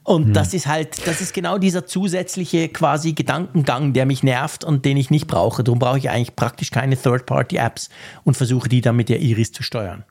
[0.03, 0.33] Und hm.
[0.33, 4.97] das ist halt, das ist genau dieser zusätzliche quasi Gedankengang, der mich nervt und den
[4.97, 5.63] ich nicht brauche.
[5.63, 7.89] Darum brauche ich eigentlich praktisch keine Third-Party-Apps
[8.23, 10.05] und versuche die dann mit der Iris zu steuern.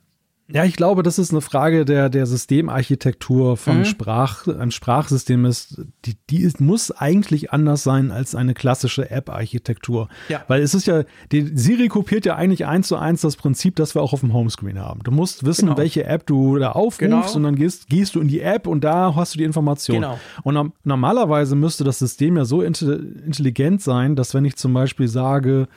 [0.47, 3.85] Ja, ich glaube, das ist eine Frage der, der Systemarchitektur von mhm.
[3.87, 10.09] Sprach, ein Sprachsystem ist, die, die ist, muss eigentlich anders sein als eine klassische App-Architektur.
[10.29, 10.45] Ja.
[10.47, 13.95] Weil es ist ja, die Siri kopiert ja eigentlich eins zu eins das Prinzip, das
[13.95, 15.01] wir auch auf dem Homescreen haben.
[15.03, 15.79] Du musst wissen, genau.
[15.79, 17.33] welche App du da aufrufst genau.
[17.33, 20.03] und dann gehst, gehst du in die App und da hast du die Information.
[20.03, 20.19] Genau.
[20.43, 25.69] Und normalerweise müsste das System ja so intelligent sein, dass wenn ich zum Beispiel sage,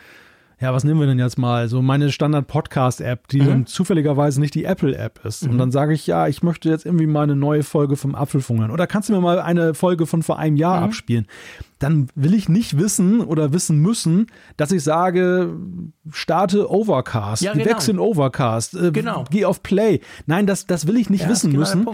[0.59, 1.67] ja, was nehmen wir denn jetzt mal?
[1.67, 3.45] So meine Standard-Podcast-App, die mhm.
[3.45, 5.45] dann zufälligerweise nicht die Apple-App ist.
[5.45, 5.51] Mhm.
[5.51, 8.61] Und dann sage ich, ja, ich möchte jetzt irgendwie mal eine neue Folge vom Apfelfunk
[8.61, 8.71] hören.
[8.71, 10.85] Oder kannst du mir mal eine Folge von vor einem Jahr mhm.
[10.85, 11.27] abspielen?
[11.77, 14.27] Dann will ich nicht wissen oder wissen müssen,
[14.57, 15.55] dass ich sage,
[16.09, 17.65] starte Overcast, ja, genau.
[17.65, 19.25] wechsel in Overcast, äh, genau.
[19.29, 20.01] geh auf Play.
[20.25, 21.85] Nein, das, das will ich nicht ja, wissen genau müssen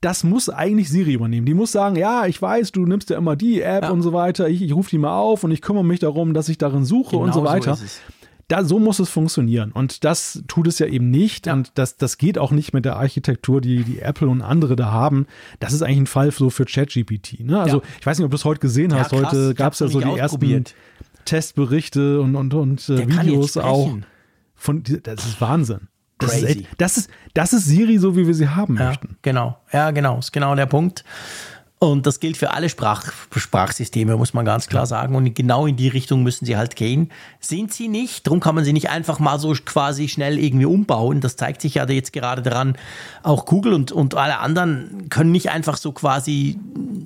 [0.00, 1.46] das muss eigentlich Siri übernehmen.
[1.46, 3.90] Die muss sagen, ja, ich weiß, du nimmst ja immer die App ja.
[3.90, 4.48] und so weiter.
[4.48, 7.12] Ich, ich rufe die mal auf und ich kümmere mich darum, dass ich darin suche
[7.12, 7.76] genau und so weiter.
[7.76, 7.84] So
[8.48, 9.72] da, so muss es funktionieren.
[9.72, 11.46] Und das tut es ja eben nicht.
[11.46, 11.54] Ja.
[11.54, 14.92] Und das, das geht auch nicht mit der Architektur, die, die Apple und andere da
[14.92, 15.26] haben.
[15.58, 17.40] Das ist eigentlich ein Fall so für ChatGPT.
[17.40, 17.60] Ne?
[17.60, 17.82] Also, ja.
[17.98, 19.12] ich weiß nicht, ob du es heute gesehen hast.
[19.12, 20.64] Ja, heute gab es ja so die ersten
[21.24, 23.90] Testberichte und, und, und äh, Videos auch.
[24.54, 25.88] Von, das ist Wahnsinn.
[26.18, 26.60] Das Crazy.
[26.60, 29.18] Ist, das, ist, das ist Siri so, wie wir sie haben ja, möchten.
[29.22, 31.04] Genau, ja, genau, ist genau der Punkt.
[31.78, 35.14] Und das gilt für alle Sprach Sprachsysteme, muss man ganz klar sagen.
[35.14, 37.10] Und genau in die Richtung müssen sie halt gehen.
[37.38, 41.20] Sind sie nicht, darum kann man sie nicht einfach mal so quasi schnell irgendwie umbauen.
[41.20, 42.78] Das zeigt sich ja jetzt gerade daran.
[43.22, 46.58] Auch Google und, und alle anderen können nicht einfach so quasi,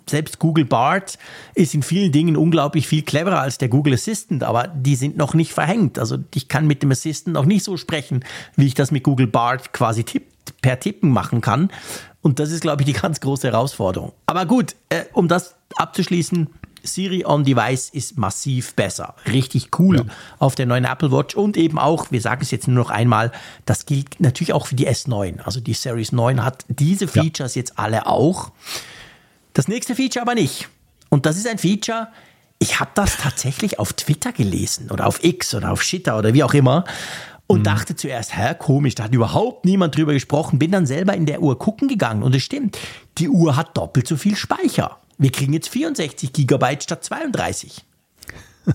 [0.09, 1.19] selbst Google Bart
[1.55, 5.35] ist in vielen Dingen unglaublich viel cleverer als der Google Assistant, aber die sind noch
[5.35, 5.99] nicht verhängt.
[5.99, 9.27] Also ich kann mit dem Assistant noch nicht so sprechen, wie ich das mit Google
[9.27, 10.27] Bart quasi tipp,
[10.63, 11.71] per Tippen machen kann.
[12.23, 14.13] Und das ist, glaube ich, die ganz große Herausforderung.
[14.27, 16.49] Aber gut, äh, um das abzuschließen,
[16.83, 19.15] Siri on Device ist massiv besser.
[19.27, 20.05] Richtig cool ja.
[20.39, 23.33] auf der neuen Apple Watch und eben auch, wir sagen es jetzt nur noch einmal,
[23.67, 25.41] das gilt natürlich auch für die S9.
[25.41, 27.61] Also die Series 9 hat diese Features ja.
[27.61, 28.51] jetzt alle auch.
[29.53, 30.69] Das nächste Feature aber nicht.
[31.09, 32.09] Und das ist ein Feature,
[32.63, 36.45] ich habe das tatsächlich auf Twitter gelesen oder auf X oder auf Shitter oder wie
[36.45, 36.85] auch immer
[37.51, 37.65] und mhm.
[37.65, 40.61] dachte zuerst, hä, komisch, da hat überhaupt niemand drüber gesprochen.
[40.61, 42.79] Bin dann selber in der Uhr gucken gegangen und es stimmt,
[43.19, 44.99] die Uhr hat doppelt so viel Speicher.
[45.19, 47.85] Wir kriegen jetzt 64 Gigabyte statt 32.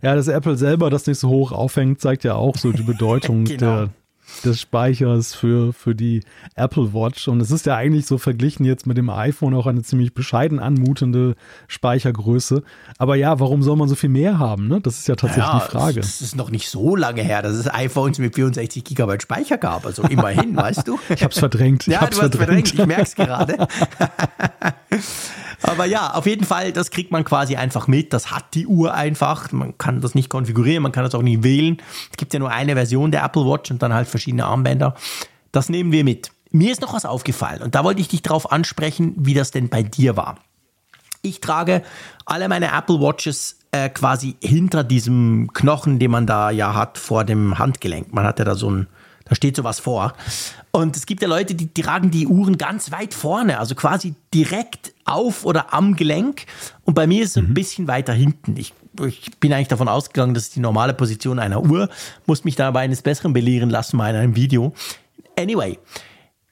[0.00, 3.44] Ja, dass Apple selber das nicht so hoch aufhängt, zeigt ja auch so die Bedeutung
[3.44, 3.58] genau.
[3.58, 3.88] der,
[4.44, 6.22] des Speichers für, für die
[6.54, 7.28] Apple Watch.
[7.28, 10.58] Und es ist ja eigentlich so verglichen jetzt mit dem iPhone auch eine ziemlich bescheiden
[10.58, 11.34] anmutende
[11.68, 12.62] Speichergröße.
[12.98, 14.68] Aber ja, warum soll man so viel mehr haben?
[14.68, 14.80] Ne?
[14.80, 16.00] Das ist ja tatsächlich ja, die Frage.
[16.00, 19.86] Es ist noch nicht so lange her, dass es iPhones mit 64 Gigabyte Speicher gab.
[19.86, 20.98] Also immerhin, weißt du?
[21.08, 21.86] Ich hab's verdrängt.
[21.86, 22.68] Ich ja, hab's du hast verdrängt.
[22.68, 22.90] verdrängt.
[22.90, 23.68] Ich merk's gerade.
[25.62, 28.12] Aber ja, auf jeden Fall, das kriegt man quasi einfach mit.
[28.12, 29.52] Das hat die Uhr einfach.
[29.52, 31.76] Man kann das nicht konfigurieren, man kann das auch nicht wählen.
[32.10, 34.94] Es gibt ja nur eine Version der Apple Watch und dann halt verschiedene Armbänder.
[35.50, 36.30] Das nehmen wir mit.
[36.50, 39.68] Mir ist noch was aufgefallen und da wollte ich dich drauf ansprechen, wie das denn
[39.68, 40.36] bei dir war.
[41.22, 41.82] Ich trage
[42.26, 47.24] alle meine Apple Watches äh, quasi hinter diesem Knochen, den man da ja hat vor
[47.24, 48.12] dem Handgelenk.
[48.12, 48.86] Man hat ja da so ein,
[49.24, 50.14] da steht sowas vor.
[50.74, 54.94] Und es gibt ja Leute, die tragen die Uhren ganz weit vorne, also quasi direkt
[55.04, 56.46] auf oder am Gelenk.
[56.84, 57.50] Und bei mir ist es mhm.
[57.50, 58.56] ein bisschen weiter hinten.
[58.56, 58.72] Ich,
[59.06, 61.90] ich, bin eigentlich davon ausgegangen, das ist die normale Position einer Uhr,
[62.24, 64.72] muss mich dabei eines Besseren belehren lassen, mal in einem Video.
[65.38, 65.78] Anyway,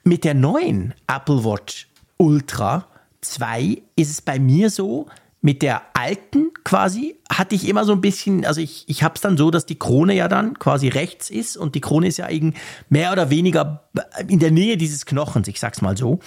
[0.05, 2.87] mit der neuen Apple Watch Ultra
[3.23, 5.07] 2 ist es bei mir so,
[5.43, 9.21] mit der alten quasi hatte ich immer so ein bisschen, also ich, ich habe es
[9.21, 12.29] dann so, dass die Krone ja dann quasi rechts ist und die Krone ist ja
[12.29, 12.55] eben
[12.89, 13.89] mehr oder weniger
[14.29, 16.21] in der Nähe dieses Knochens, ich sag's mal so.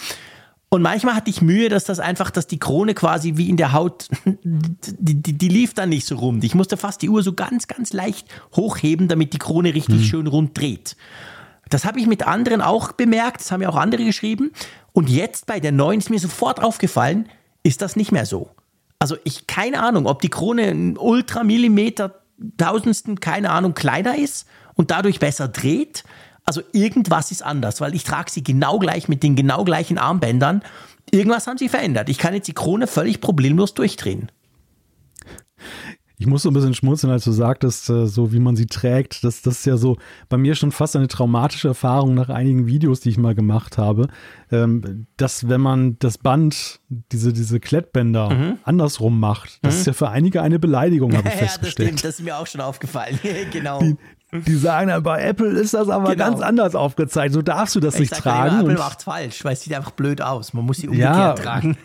[0.69, 3.73] Und manchmal hatte ich Mühe, dass das einfach, dass die Krone quasi wie in der
[3.73, 6.43] Haut, die, die, die lief dann nicht so rund.
[6.43, 10.03] Ich musste fast die Uhr so ganz, ganz leicht hochheben, damit die Krone richtig mhm.
[10.03, 10.95] schön rund dreht.
[11.69, 14.51] Das habe ich mit anderen auch bemerkt, das haben ja auch andere geschrieben.
[14.93, 17.29] Und jetzt bei der neuen ist mir sofort aufgefallen,
[17.61, 18.49] ist das nicht mehr so.
[19.03, 22.21] Also ich keine Ahnung, ob die Krone ein Ultramillimeter
[22.55, 26.05] Tausendsten, keine Ahnung, kleiner ist und dadurch besser dreht.
[26.45, 30.63] Also irgendwas ist anders, weil ich trage sie genau gleich mit den genau gleichen Armbändern.
[31.11, 32.07] Irgendwas haben sie verändert.
[32.07, 34.31] Ich kann jetzt die Krone völlig problemlos durchdrehen.
[36.23, 39.25] Ich muss so ein bisschen schmunzeln, als du sagtest, äh, so wie man sie trägt.
[39.25, 39.97] Das, das ist ja so
[40.29, 44.07] bei mir schon fast eine traumatische Erfahrung nach einigen Videos, die ich mal gemacht habe,
[44.49, 48.57] ähm, dass wenn man das Band, diese, diese Klettbänder mhm.
[48.63, 49.79] andersrum macht, das mhm.
[49.81, 51.91] ist ja für einige eine Beleidigung, habe ich ja, festgestellt.
[51.91, 53.19] Das, stimmt, das ist mir auch schon aufgefallen.
[53.51, 53.79] genau.
[53.79, 53.97] Die,
[54.33, 56.29] die sagen, bei Apple ist das aber genau.
[56.29, 57.33] ganz anders aufgezeigt.
[57.33, 58.61] So darfst du das ich nicht tragen.
[58.61, 60.53] Immer, Apple macht falsch, weil es sieht einfach blöd aus.
[60.53, 61.77] Man muss sie umgekehrt ja, tragen.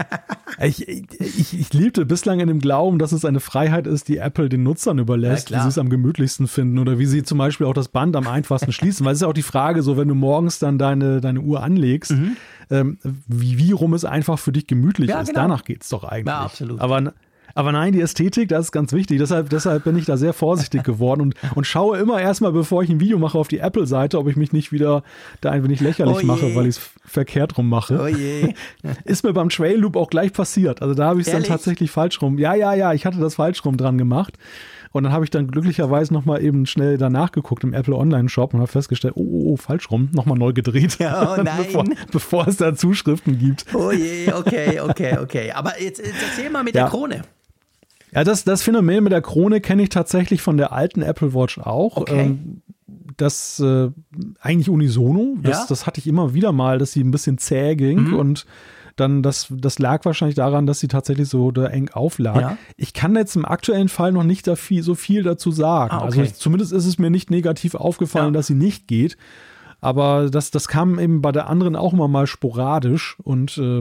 [0.60, 4.48] ich, ich, ich lebte bislang in dem Glauben, dass es eine Freiheit ist, die Apple
[4.48, 7.66] den Nutzern überlässt, ja, wie sie es am gemütlichsten finden oder wie sie zum Beispiel
[7.66, 9.06] auch das Band am einfachsten schließen.
[9.06, 11.62] Weil es ist ja auch die Frage, so wenn du morgens dann deine, deine Uhr
[11.62, 12.36] anlegst, mhm.
[12.70, 15.28] ähm, wie, wie rum es einfach für dich gemütlich ja, ist.
[15.28, 15.42] Genau.
[15.42, 16.26] Danach geht es doch eigentlich.
[16.26, 16.80] Ja, absolut.
[16.80, 17.12] Aber
[17.54, 19.18] aber nein, die Ästhetik, das ist ganz wichtig.
[19.18, 22.90] Deshalb, deshalb bin ich da sehr vorsichtig geworden und, und schaue immer erstmal, bevor ich
[22.90, 25.02] ein Video mache, auf die Apple-Seite, ob ich mich nicht wieder
[25.40, 28.00] da ein wenig lächerlich oh mache, weil ich es verkehrt rum mache.
[28.02, 28.54] Oh je.
[29.04, 30.82] ist mir beim Trail Loop auch gleich passiert.
[30.82, 32.38] Also da habe ich es dann tatsächlich falsch rum.
[32.38, 34.38] Ja, ja, ja, ich hatte das falsch rum dran gemacht.
[34.92, 38.52] Und dann habe ich dann glücklicherweise nochmal eben schnell danach geguckt im Apple Online Shop
[38.52, 40.98] und habe festgestellt, oh, oh, oh, falsch rum, nochmal neu gedreht.
[41.02, 41.64] Ja, oh nein.
[41.64, 43.64] bevor, bevor es da Zuschriften gibt.
[43.74, 45.52] Oh je, okay, okay, okay.
[45.52, 46.82] Aber jetzt, jetzt erzähl mal mit Ja.
[46.82, 47.22] der Krone.
[48.14, 51.58] Ja, das, das Phänomen mit der Krone kenne ich tatsächlich von der alten Apple Watch
[51.58, 51.96] auch.
[51.96, 52.20] Okay.
[52.20, 52.62] Ähm,
[53.16, 53.90] das äh,
[54.40, 55.36] eigentlich unisono.
[55.42, 55.66] Das, Ja.
[55.68, 58.14] das hatte ich immer wieder mal, dass sie ein bisschen zäh ging Mhm.
[58.14, 58.46] und
[58.96, 62.40] dann das, das lag wahrscheinlich daran, dass sie tatsächlich so da eng auflag.
[62.40, 62.56] Ja.
[62.76, 65.92] Ich kann jetzt im aktuellen Fall noch nicht da viel, so viel dazu sagen.
[65.92, 66.04] Ah, okay.
[66.04, 68.38] Also ich, zumindest ist es mir nicht negativ aufgefallen, Ja.
[68.38, 69.16] dass sie nicht geht.
[69.80, 73.80] Aber das, das kam eben bei der anderen auch immer mal sporadisch und äh,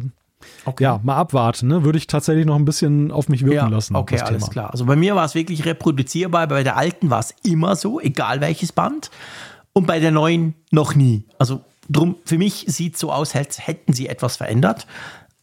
[0.65, 0.83] Okay.
[0.83, 1.67] ja, mal abwarten.
[1.67, 1.83] Ne?
[1.83, 3.95] Würde ich tatsächlich noch ein bisschen auf mich wirken Ja, lassen.
[3.95, 4.51] okay, alles Thema.
[4.51, 4.71] klar.
[4.71, 8.41] Also bei mir war es wirklich reproduzierbar, bei der alten war es immer so, egal
[8.41, 9.11] welches Band.
[9.73, 11.23] Und bei der neuen noch nie.
[11.39, 14.85] Also drum, für mich sieht es so aus, als hätten sie etwas verändert.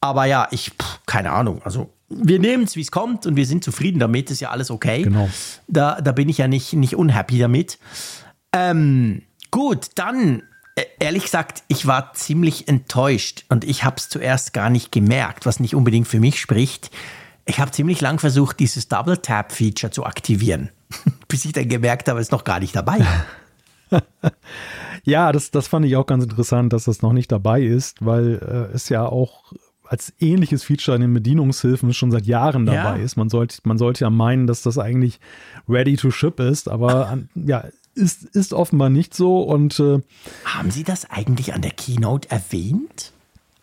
[0.00, 1.60] Aber ja, ich, pff, keine Ahnung.
[1.64, 4.70] Also wir nehmen es, wie es kommt und wir sind zufrieden damit, ist ja alles
[4.70, 5.02] okay.
[5.02, 5.28] Genau.
[5.66, 7.78] Da, da bin ich ja nicht, nicht unhappy damit.
[8.52, 10.42] Ähm, gut, dann,
[10.98, 15.60] ehrlich gesagt, ich war ziemlich enttäuscht und ich habe es zuerst gar nicht gemerkt, was
[15.60, 16.90] nicht unbedingt für mich spricht.
[17.46, 20.68] Ich habe ziemlich lang versucht, dieses Double Tap Feature zu aktivieren,
[21.28, 22.98] bis ich dann gemerkt habe, es ist noch gar nicht dabei.
[25.04, 28.34] Ja, das, das fand ich auch ganz interessant, dass das noch nicht dabei ist, weil
[28.70, 29.52] äh, es ja auch
[29.86, 32.74] als ähnliches Feature in den Bedienungshilfen schon seit Jahren Ja.
[32.82, 33.16] dabei ist.
[33.16, 35.18] Man sollte, man sollte ja meinen, dass das eigentlich
[35.66, 37.64] ready to ship ist, aber an, ja,
[37.98, 40.00] ist, ist offenbar nicht so und äh,
[40.44, 43.12] Haben Sie das eigentlich an der Keynote erwähnt?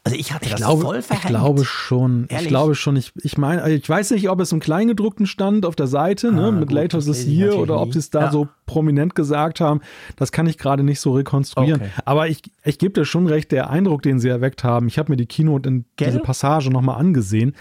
[0.03, 1.25] Also ich hatte ich das glaube, voll ich verhängt.
[1.29, 2.43] glaube schon, Ehrlich?
[2.43, 5.75] ich glaube schon, ich, ich meine, ich weiß nicht, ob es im Kleingedruckten stand auf
[5.75, 8.25] der Seite, ne, Ah, mit gut, Later this ich year oder ob sie es da
[8.25, 8.31] Ja.
[8.31, 9.81] so prominent gesagt haben,
[10.15, 11.81] das kann ich gerade nicht so rekonstruieren.
[11.81, 11.89] Okay.
[12.05, 15.11] Aber ich, ich gebe dir schon recht, der Eindruck, den sie erweckt haben, ich habe
[15.11, 16.09] mir die Keynote in Gell?
[16.09, 17.55] diese Passage nochmal angesehen,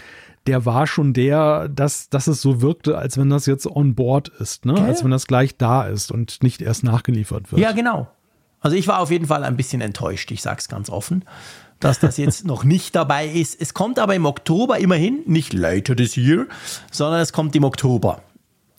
[0.47, 4.29] der war schon der, dass, dass es so wirkte, als wenn das jetzt on board
[4.39, 4.75] ist, ne?
[4.75, 4.83] Gell?
[4.83, 7.61] als wenn das gleich da ist und nicht erst nachgeliefert wird.
[7.61, 8.07] Ja, genau.
[8.59, 11.25] Also ich war auf jeden Fall ein bisschen enttäuscht, ich sag's ganz offen,
[11.79, 13.59] dass das jetzt noch nicht dabei ist.
[13.59, 16.47] Es kommt aber im Oktober immerhin, nicht later this year,
[16.91, 18.21] sondern es kommt im Oktober.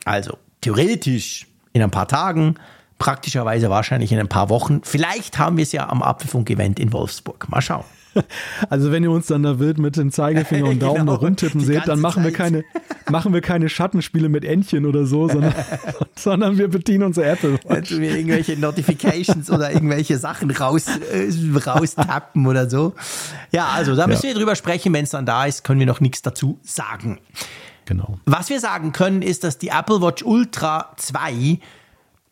[0.05, 2.57] Also theoretisch in ein paar Tagen,
[2.99, 4.81] praktischerweise wahrscheinlich in ein paar Wochen.
[4.83, 7.49] Vielleicht haben wir es ja am Apfelfunk-Event in Wolfsburg.
[7.49, 7.85] Mal schauen.
[8.71, 11.87] Also wenn ihr uns dann da wild mit dem Zeigefinger und Daumen Genau, rumtippen seht,
[11.87, 12.65] dann machen wir keine,
[13.11, 15.55] machen wir keine Schattenspiele mit Entchen oder so, sondern,
[16.17, 17.91] sondern wir bedienen unsere Apple Wenn Watch.
[17.91, 22.95] du mir irgendwelche Notifications oder irgendwelche Sachen raus, äh, raustappen oder so.
[23.53, 24.93] Ja, also da müssen wir drüber sprechen.
[24.93, 27.19] Wenn es dann da ist, können wir noch nichts dazu sagen.
[27.85, 28.19] Genau.
[28.25, 31.59] Was wir sagen können, ist, dass die Apple Watch Ultra 2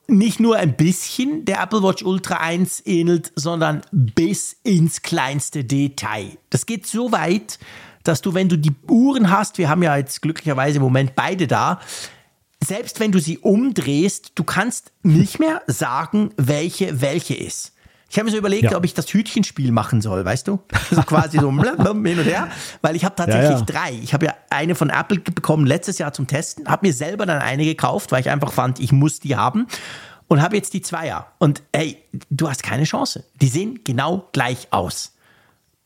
[0.07, 6.39] nicht nur ein bisschen der Apple Watch Ultra 1 ähnelt, sondern bis ins kleinste Detail.
[6.51, 7.59] Das geht so weit,
[8.03, 11.47] dass du, wenn du die Uhren hast, wir haben ja jetzt glücklicherweise im Moment beide
[11.47, 11.81] da,
[12.63, 17.74] selbst wenn du sie umdrehst, du kannst nicht mehr sagen, welche welche ist.
[18.11, 18.77] Ich habe mir so überlegt, Ja.
[18.77, 20.61] ob ich das Hütchenspiel machen soll, weißt du?
[20.91, 22.49] So quasi so hin und her,
[22.83, 23.65] weil ich habe tatsächlich Ja, ja.
[23.65, 23.93] drei.
[24.03, 27.41] Ich habe ja eine von Apple bekommen letztes Jahr zum Testen, habe mir selber dann
[27.41, 29.67] eine gekauft, weil ich einfach fand, ich muss die haben
[30.29, 31.27] und habe jetzt die Zweier.
[31.39, 31.99] Und hey,
[32.31, 33.25] du hast keine Chance.
[33.41, 35.13] Die sehen genau gleich aus.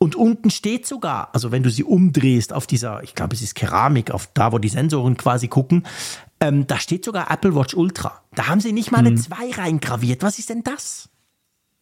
[0.01, 3.55] Und unten steht sogar, also wenn du sie umdrehst auf dieser, ich glaube, es ist
[3.57, 5.85] Keramik, auf da, wo die Sensoren quasi gucken,
[6.41, 8.21] ähm, da steht sogar Apple Watch Ultra.
[8.37, 10.23] Da haben sie nicht mal eine 2 reingraviert.
[10.23, 11.09] Was ist denn das?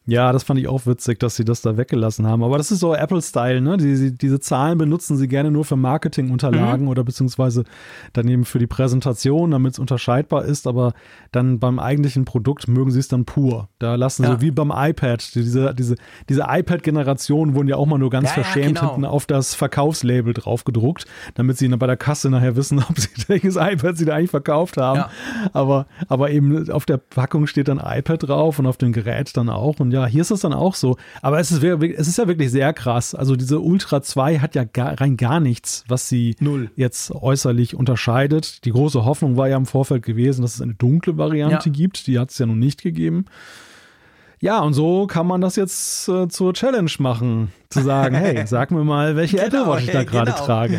[0.08, 2.44] Ja, das fand ich auch witzig, dass sie das da weggelassen haben.
[2.44, 3.76] Aber das ist so Apple-Style, ne?
[3.76, 6.88] Die, die, diese Zahlen benutzen sie gerne nur für Marketingunterlagen Mhm.
[6.88, 7.64] oder beziehungsweise
[8.12, 10.66] dann eben für die Präsentation, damit es unterscheidbar ist.
[10.68, 10.92] Aber
[11.32, 13.68] dann beim eigentlichen Produkt mögen sie es dann pur.
[13.80, 14.36] Da lassen Ja.
[14.36, 15.96] sie, wie beim iPad, diese, diese,
[16.28, 18.92] diese iPad-Generation wurden ja auch mal nur ganz Ja, ja, verschämt genau.
[18.92, 22.98] hinten auf das Verkaufslabel drauf gedruckt, damit sie dann bei der Kasse nachher wissen, ob
[22.98, 24.98] sie welches iPad sie da eigentlich verkauft haben.
[25.00, 25.10] Ja.
[25.52, 29.48] Aber, aber eben auf der Packung steht dann iPad drauf und auf dem Gerät dann
[29.48, 29.80] auch.
[29.80, 30.96] Und ja, hier ist es dann auch so.
[31.22, 33.14] Aber es ist, es ist ja wirklich sehr krass.
[33.14, 36.70] Also diese Ultra 2 hat ja gar, rein gar nichts, was sie Null.
[36.76, 38.64] jetzt äußerlich unterscheidet.
[38.66, 41.72] Die große Hoffnung war ja im Vorfeld gewesen, dass es eine dunkle Variante Ja.
[41.72, 42.06] gibt.
[42.06, 43.24] Die hat es ja nun nicht gegeben.
[44.38, 48.70] Ja, und so kann man das jetzt äh, zur Challenge machen, zu sagen, hey, sag
[48.70, 50.44] mir mal, welche Apple Watch ich da gerade genau.
[50.44, 50.78] trage.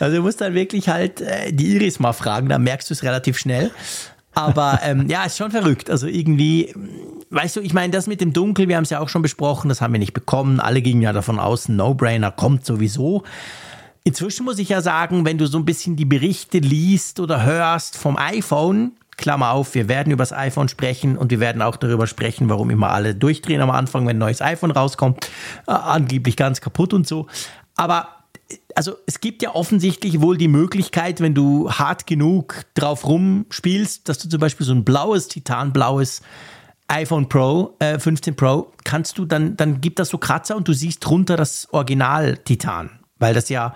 [0.00, 3.04] Also du musst dann wirklich halt äh, die Iris mal fragen, dann merkst du es
[3.04, 3.70] relativ schnell.
[4.36, 5.90] Aber ähm, ja, ist schon verrückt.
[5.90, 6.74] Also irgendwie,
[7.30, 9.70] weißt du, ich meine, das mit dem Dunkel, wir haben es ja auch schon besprochen,
[9.70, 10.60] das haben wir nicht bekommen.
[10.60, 13.22] Alle gingen ja davon aus, No-Brainer kommt sowieso.
[14.04, 17.96] Inzwischen muss ich ja sagen, wenn du so ein bisschen die Berichte liest oder hörst
[17.96, 22.06] vom iPhone, Klammer auf, wir werden über das iPhone sprechen und wir werden auch darüber
[22.06, 25.30] sprechen, warum immer alle durchdrehen am Anfang, wenn ein neues iPhone rauskommt.
[25.66, 27.26] Äh, angeblich ganz kaputt und so.
[27.74, 28.15] Aber
[28.74, 34.18] also es gibt ja offensichtlich wohl die Möglichkeit, wenn du hart genug drauf rumspielst, dass
[34.18, 36.22] du zum Beispiel so ein blaues, titanblaues
[36.88, 40.72] iPhone Pro, äh, 15 Pro, kannst du dann, dann gibt das so Kratzer und du
[40.72, 43.74] siehst drunter das Original Titan, weil das ja,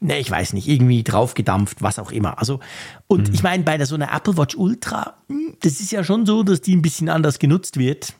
[0.00, 2.38] ne, ich weiß nicht, irgendwie draufgedampft, was auch immer.
[2.38, 2.60] Also,
[3.06, 3.34] und mhm.
[3.34, 6.42] ich meine, bei der, so einer Apple Watch Ultra, hm, das ist ja schon so,
[6.42, 8.14] dass die ein bisschen anders genutzt wird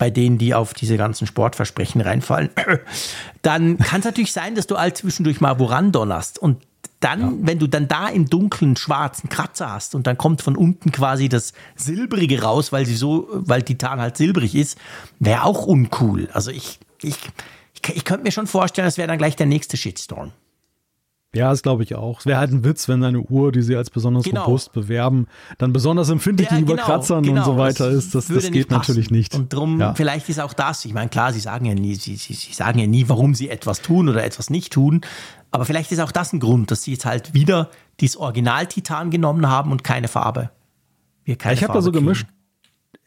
[0.00, 2.48] bei denen, die auf diese ganzen Sportversprechen reinfallen,
[3.42, 6.38] dann kann es natürlich sein, dass du all zwischendurch mal woran donnerst.
[6.38, 6.62] Und
[7.00, 7.32] dann, ja.
[7.42, 11.28] wenn du dann da im dunklen schwarzen Kratzer hast und dann kommt von unten quasi
[11.28, 14.78] das Silbrige raus, weil sie so, weil Titan halt silbrig ist,
[15.18, 16.30] wäre auch uncool.
[16.32, 17.16] Also ich, ich,
[17.74, 20.32] ich, ich könnte mir schon vorstellen, das wäre dann gleich der nächste Shitstorm.
[21.32, 22.18] Ja, das glaube ich auch.
[22.18, 24.46] Es wäre halt ein Witz, wenn eine Uhr, die sie als besonders genau.
[24.46, 25.28] robust bewerben,
[25.58, 27.38] dann besonders empfindlich ja, gegenüber genau, Kratzern genau.
[27.38, 28.14] und so weiter das ist.
[28.16, 29.36] Das, das geht natürlich nicht.
[29.36, 29.94] Und drum, ja.
[29.94, 32.80] vielleicht ist auch das, ich meine, klar, sie sagen ja nie, sie, sie, sie sagen
[32.80, 35.02] ja nie, warum sie etwas tun oder etwas nicht tun.
[35.52, 37.70] Aber vielleicht ist auch das ein Grund, dass sie jetzt halt wieder
[38.00, 40.50] dieses Original-Titan genommen haben und keine Farbe.
[41.24, 42.26] Wir keine ich habe da so gemischt,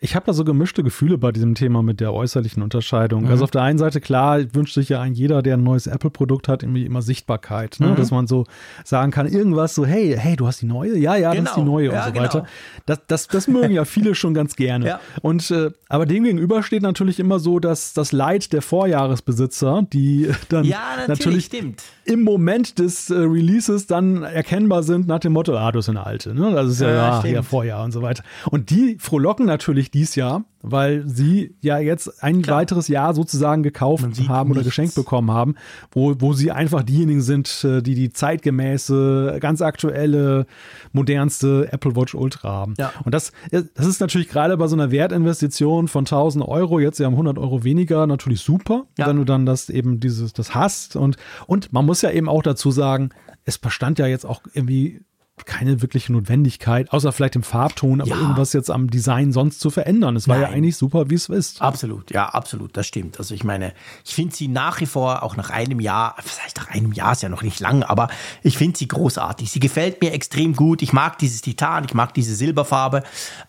[0.03, 3.23] ich habe da so gemischte Gefühle bei diesem Thema mit der äußerlichen Unterscheidung.
[3.23, 3.29] Mhm.
[3.29, 6.49] Also auf der einen Seite, klar, wünscht sich ja ein jeder, der ein neues Apple-Produkt
[6.49, 7.87] hat, irgendwie immer Sichtbarkeit, ne?
[7.87, 7.95] Mhm.
[7.95, 8.45] dass man so
[8.83, 10.97] sagen kann, irgendwas so, hey, hey, du hast die neue?
[10.97, 11.43] Ja, ja, genau.
[11.43, 11.71] das ist die genau.
[11.71, 12.39] neue ja, und so weiter.
[12.39, 12.51] Genau.
[12.85, 14.73] Das, das, das mögen ja viele schon ganz gerne.
[14.93, 14.99] Ja.
[15.21, 20.29] Und äh, aber dem gegenüber steht natürlich immer so, dass das Leid der Vorjahresbesitzer, die
[20.49, 25.55] dann ja, natürlich, natürlich im Moment des äh, Releases dann erkennbar sind nach dem Motto,
[25.55, 26.51] ah, du bist eine alte, ne?
[26.51, 28.23] Das ist ja, ja, ja Vorjahr und so weiter.
[28.49, 32.59] Und die frohlocken natürlich dies Jahr, weil sie ja jetzt ein Klar.
[32.59, 35.55] weiteres Jahr sozusagen gekauft haben oder geschenkt bekommen haben,
[35.91, 40.45] wo, wo sie einfach diejenigen sind, äh, die die zeitgemäße, ganz aktuelle,
[40.91, 42.73] modernste Apple Watch Ultra haben.
[42.77, 42.91] Ja.
[43.03, 47.07] Und das, das ist natürlich gerade bei so einer Wertinvestition von 1000 Euro, jetzt ja
[47.07, 49.07] 100 Euro weniger, natürlich super, ja.
[49.07, 50.95] wenn du dann das eben dieses, das hast.
[50.95, 53.09] Und, und man muss ja eben auch dazu sagen,
[53.45, 55.01] es bestand ja jetzt auch irgendwie
[55.45, 58.17] keine wirkliche Notwendigkeit, außer vielleicht im Farbton, aber ja.
[58.17, 60.15] irgendwas jetzt am Design sonst zu verändern.
[60.15, 60.49] Es war Nein.
[60.49, 61.61] ja eigentlich super, wie es ist.
[61.61, 63.17] Absolut, ja, absolut, das stimmt.
[63.17, 63.73] Also ich meine,
[64.05, 67.23] ich finde sie nach wie vor, auch nach einem Jahr, heißt nach einem Jahr, ist
[67.23, 68.09] ja noch nicht lang, aber
[68.43, 69.51] ich finde sie großartig.
[69.51, 70.81] Sie gefällt mir extrem gut.
[70.81, 73.03] Ich mag dieses Titan, ich mag diese Silberfarbe.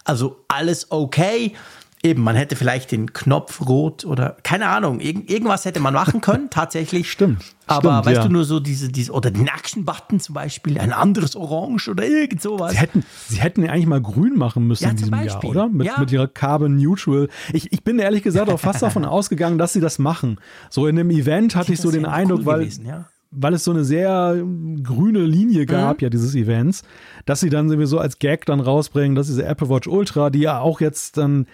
[0.04, 1.52] Also alles okay
[2.04, 6.20] eben, man hätte vielleicht den Knopf rot oder keine Ahnung, irg irgendwas hätte man machen
[6.20, 7.10] können, tatsächlich.
[7.10, 7.42] Stimmt.
[7.66, 8.22] Aber stimmt, weißt ja.
[8.24, 12.42] du, nur so diese, diese, oder den Action-Button zum Beispiel, ein anderes Orange oder irgend
[12.42, 12.72] sowas.
[12.72, 15.54] Sie hätten, sie hätten eigentlich mal grün machen müssen ja, in diesem Beispiel.
[15.54, 15.68] Jahr, oder?
[15.68, 15.98] Mit, ja.
[15.98, 17.28] mit ihrer Carbon Neutral.
[17.52, 20.38] Ich, ich bin ehrlich gesagt auch fast davon ausgegangen, dass sie das machen.
[20.68, 22.58] So in dem Event hatte ich, ich so den Eindruck, cool weil.
[22.60, 23.06] Gewesen, ja
[23.36, 24.42] weil es so eine sehr
[24.82, 26.04] grüne Linie gab, mhm.
[26.04, 26.82] ja, dieses Events,
[27.26, 30.60] dass sie dann sowieso als Gag dann rausbringen, dass diese Apple Watch Ultra, die ja
[30.60, 31.46] auch jetzt dann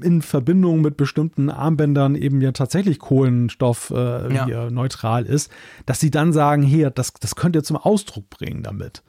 [0.00, 4.70] in Verbindung mit bestimmten Armbändern eben ja tatsächlich Kohlenstoff äh, ja.
[4.70, 5.50] neutral ist,
[5.84, 9.02] dass sie dann sagen, hier, das, das könnt ihr zum Ausdruck bringen damit.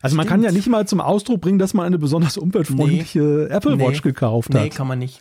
[0.00, 0.16] Also Stimmt.
[0.16, 3.54] man kann ja nicht mal zum Ausdruck bringen, dass man eine besonders umweltfreundliche nee.
[3.54, 4.10] Apple Watch nee.
[4.10, 4.62] gekauft hat.
[4.62, 5.20] Nee, kann man nicht.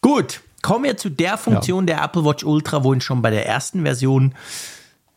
[0.00, 1.96] Gut, kommen wir zu der Funktion ja.
[1.96, 4.34] der Apple Watch Ultra, wo schon bei der ersten Version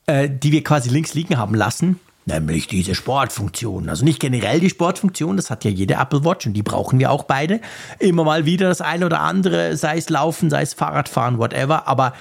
[0.08, 2.00] äh, die wir quasi links liegen haben lassen.
[2.26, 3.90] Nämlich diese Sportfunktion.
[3.90, 7.12] Also nicht generell die Sportfunktion, das hat ja jede Apple Watch und die brauchen wir
[7.12, 7.62] auch beide.
[7.98, 11.88] Immer mal wieder das eine oder andere, sei es Laufen, sei es Fahrradfahren, whatever.
[11.88, 12.14] Aber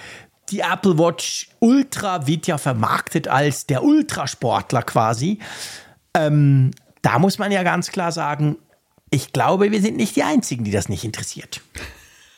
[0.48, 5.38] die Apple Watch Ultra wird ja vermarktet als der Ultrasportler quasi.
[6.14, 6.70] Ähm,
[7.02, 8.56] da muss man ja ganz klar sagen,
[9.10, 11.60] ich glaube, wir sind nicht die Einzigen, die das nicht interessiert.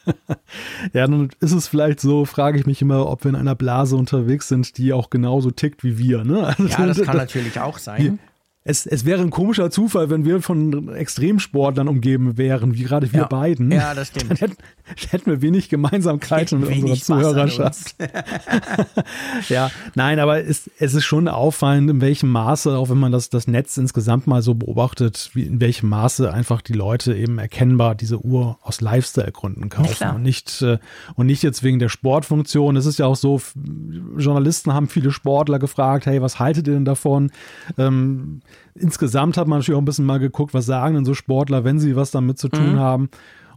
[0.92, 3.96] ja, nun ist es vielleicht so, frage ich mich immer, ob wir in einer Blase
[3.96, 6.24] unterwegs sind, die auch genauso tickt wie wir.
[6.24, 6.46] Ne?
[6.46, 8.18] Also, ja, das kann natürlich auch sein
[8.64, 13.22] es, es wäre ein komischer Zufall, wenn wir von Extremsportlern umgeben wären, wie gerade wir
[13.22, 13.26] ja.
[13.26, 13.72] beiden.
[13.72, 14.30] Ja, das stimmt.
[14.30, 14.56] Dann hätten,
[15.10, 17.96] hätten wir wenig Gemeinsamkeiten mit unserer Zuhörerschaft.
[19.48, 23.30] ja, nein, aber es, es ist schon auffallend, in welchem Maße, auch wenn man das,
[23.30, 27.96] das Netz insgesamt mal so beobachtet, wie, in welchem Maße einfach die Leute eben erkennbar
[27.96, 30.78] diese Uhr aus Lifestyle-Gründen kaufen ja, und nicht, äh,
[31.16, 32.76] und nicht jetzt wegen der Sportfunktion.
[32.76, 33.40] Es ist ja auch so,
[34.16, 37.32] Journalisten haben viele Sportler gefragt, hey, was haltet ihr denn davon?
[37.76, 38.40] Ähm,
[38.74, 41.78] insgesamt hat man natürlich auch ein bisschen mal geguckt, was sagen denn so Sportler, wenn
[41.78, 42.78] sie was damit zu tun mhm.
[42.78, 43.11] haben.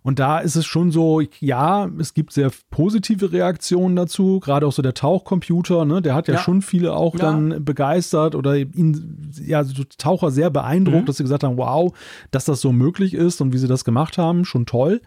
[0.06, 4.72] Und da ist es schon so, ja, es gibt sehr positive Reaktionen dazu, gerade auch
[4.72, 6.40] so der Tauchcomputer, ne, der hat ja, ja.
[6.40, 7.22] schon viele auch ja.
[7.22, 11.06] dann begeistert oder ihn, ja, so Taucher sehr beeindruckt, mhm.
[11.08, 11.92] dass sie gesagt haben, wow,
[12.30, 15.02] dass das so möglich ist und wie sie das gemacht haben, schon toll.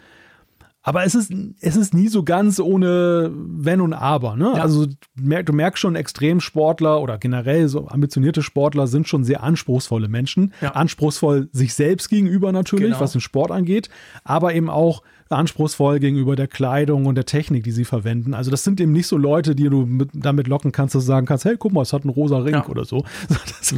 [0.88, 1.30] Aber es ist,
[1.60, 4.36] es ist nie so ganz ohne Wenn und Aber.
[4.36, 4.52] Ne?
[4.56, 4.62] Ja.
[4.62, 10.54] Also du merkst schon, Extremsportler oder generell so ambitionierte Sportler sind schon sehr anspruchsvolle Menschen.
[10.62, 10.70] Ja.
[10.70, 13.00] Anspruchsvoll sich selbst gegenüber natürlich, genau.
[13.00, 13.90] was den Sport angeht,
[14.24, 18.34] aber eben auch anspruchsvoll gegenüber der Kleidung und der Technik, die sie verwenden.
[18.34, 21.06] Also das sind eben nicht so Leute, die du mit, damit locken kannst, dass du
[21.06, 22.66] sagen kannst, hey, guck mal, es hat einen rosa Ring ja.
[22.66, 23.04] oder so.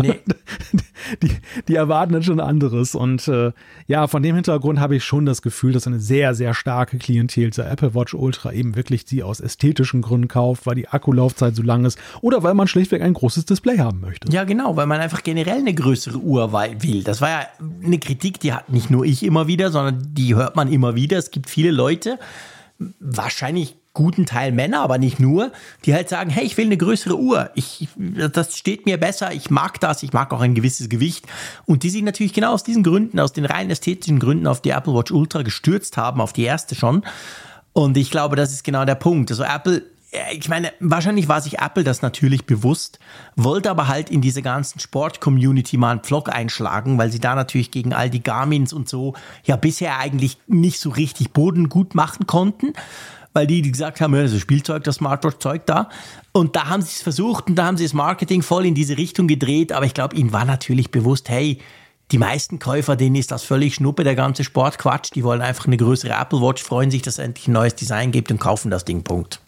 [0.01, 0.21] Nee.
[1.23, 1.31] Die,
[1.67, 2.95] die, erwarten dann schon anderes.
[2.95, 3.53] Und äh,
[3.87, 7.53] ja, von dem Hintergrund habe ich schon das Gefühl, dass eine sehr, sehr starke Klientel
[7.53, 11.63] zur Apple Watch Ultra eben wirklich die aus ästhetischen Gründen kauft, weil die Akkulaufzeit so
[11.63, 14.31] lang ist oder weil man schlichtweg ein großes Display haben möchte.
[14.31, 17.03] Ja, genau, weil man einfach generell eine größere Uhr will.
[17.03, 17.47] Das war ja
[17.83, 21.19] eine Kritik, die hat nicht nur ich immer wieder, sondern die hört man immer wieder.
[21.19, 22.19] Es gibt gibt viele Leute,
[22.99, 25.53] wahrscheinlich guten Teil Männer, aber nicht nur,
[25.85, 27.51] die halt sagen, hey, ich will eine größere Uhr.
[27.55, 31.27] Ich, das steht mir besser, ich mag das, ich mag auch ein gewisses Gewicht.
[31.67, 34.71] Und die sich natürlich genau aus diesen Gründen, aus den rein ästhetischen Gründen auf die
[34.71, 37.05] Apple Watch Ultra gestürzt haben, auf die erste schon.
[37.73, 39.31] Und ich glaube, das ist genau der Punkt.
[39.31, 39.83] Also Apple
[40.33, 42.99] ich meine, wahrscheinlich war sich Apple das natürlich bewusst,
[43.37, 47.71] wollte aber halt in diese ganzen Sport-Community mal einen Vlog einschlagen, weil sie da natürlich
[47.71, 52.27] gegen all die Garmins und so ja bisher eigentlich nicht so richtig Boden gut machen
[52.27, 52.73] konnten,
[53.33, 55.89] weil die, die gesagt haben, ja, das Spielzeug, das Smartwatch-Zeug da.
[56.33, 58.97] Und da haben sie es versucht und da haben sie das Marketing voll in diese
[58.97, 61.59] Richtung gedreht, aber ich glaube, ihnen war natürlich bewusst, hey,
[62.11, 65.11] die meisten Käufer, denen ist das völlig schnuppe, der ganze Sportquatsch.
[65.15, 68.11] Die wollen einfach eine größere Apple Watch, freuen sich, dass es endlich ein neues Design
[68.11, 69.05] gibt und kaufen das Ding.
[69.05, 69.41] Punkt.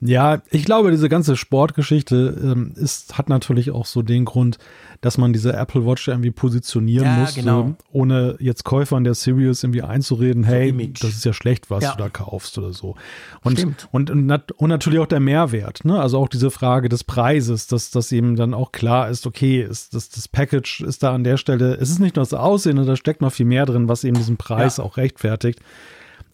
[0.00, 4.58] Ja, ich glaube, diese ganze Sportgeschichte ähm, ist, hat natürlich auch so den Grund,
[5.00, 7.74] dass man diese Apple Watch irgendwie positionieren ja, muss, genau.
[7.92, 11.02] ohne jetzt Käufern der Series irgendwie einzureden, hey, Image.
[11.02, 11.92] das ist ja schlecht, was ja.
[11.92, 12.96] du da kaufst oder so.
[13.42, 13.88] Und, Stimmt.
[13.92, 16.00] und, und, und natürlich auch der Mehrwert, ne?
[16.00, 19.94] Also auch diese Frage des Preises, dass das eben dann auch klar ist, okay, ist,
[19.94, 22.96] das, das Package ist da an der Stelle, es ist nicht nur das Aussehen, da
[22.96, 24.84] steckt noch viel mehr drin, was eben diesen Preis ja.
[24.84, 25.60] auch rechtfertigt.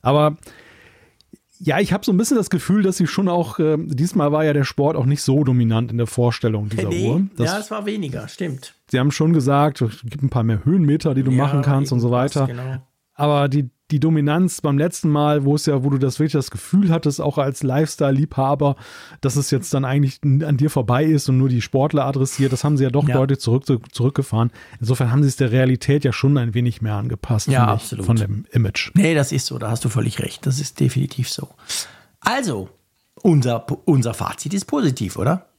[0.03, 0.37] Aber
[1.63, 4.45] ja, ich habe so ein bisschen das Gefühl, dass sie schon auch, äh, diesmal war
[4.45, 7.27] ja der Sport auch nicht so dominant in der Vorstellung dieser nee, Uhr.
[7.39, 8.75] ja, es war weniger, stimmt.
[8.91, 11.93] Sie haben schon gesagt, es gibt ein paar mehr Höhenmeter, die du ja, machen kannst
[11.93, 12.47] und so weiter.
[12.47, 12.83] Genau.
[13.21, 16.51] Aber die, die Dominanz beim letzten Mal, wo es ja, wo du das wirklich das
[16.51, 18.77] Gefühl hattest, auch als Lifestyle-Liebhaber,
[19.21, 22.65] dass es jetzt dann eigentlich an dir vorbei ist und nur die Sportler adressiert, das
[22.65, 23.19] haben sie ja doch ja.
[23.19, 24.51] deutlich zurück, zurückgefahren.
[24.81, 28.07] Insofern haben sie es der Realität ja schon ein wenig mehr angepasst, ja, absolut.
[28.07, 28.91] von dem Image.
[28.95, 30.47] Nee, das ist so, da hast du völlig recht.
[30.47, 31.51] Das ist definitiv so.
[32.21, 32.71] Also,
[33.21, 35.50] unser, unser Fazit ist positiv, oder?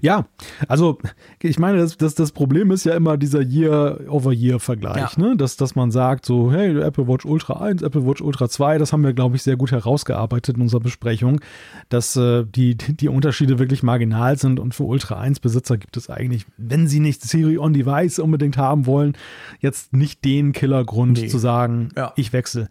[0.00, 0.26] Ja,
[0.68, 0.98] also
[1.40, 5.22] ich meine, das, das, das Problem ist ja immer dieser Year-over-Year-Vergleich, ja.
[5.22, 5.36] ne?
[5.36, 8.92] dass, dass man sagt, so, hey, Apple Watch Ultra 1, Apple Watch Ultra 2, das
[8.92, 11.40] haben wir, glaube ich, sehr gut herausgearbeitet in unserer Besprechung,
[11.88, 16.46] dass äh, die, die Unterschiede wirklich marginal sind und für Ultra 1-Besitzer gibt es eigentlich,
[16.56, 19.16] wenn sie nicht Siri on Device unbedingt haben wollen,
[19.60, 21.28] jetzt nicht den Killergrund nee.
[21.28, 22.12] zu sagen, ja.
[22.16, 22.68] ich wechsle.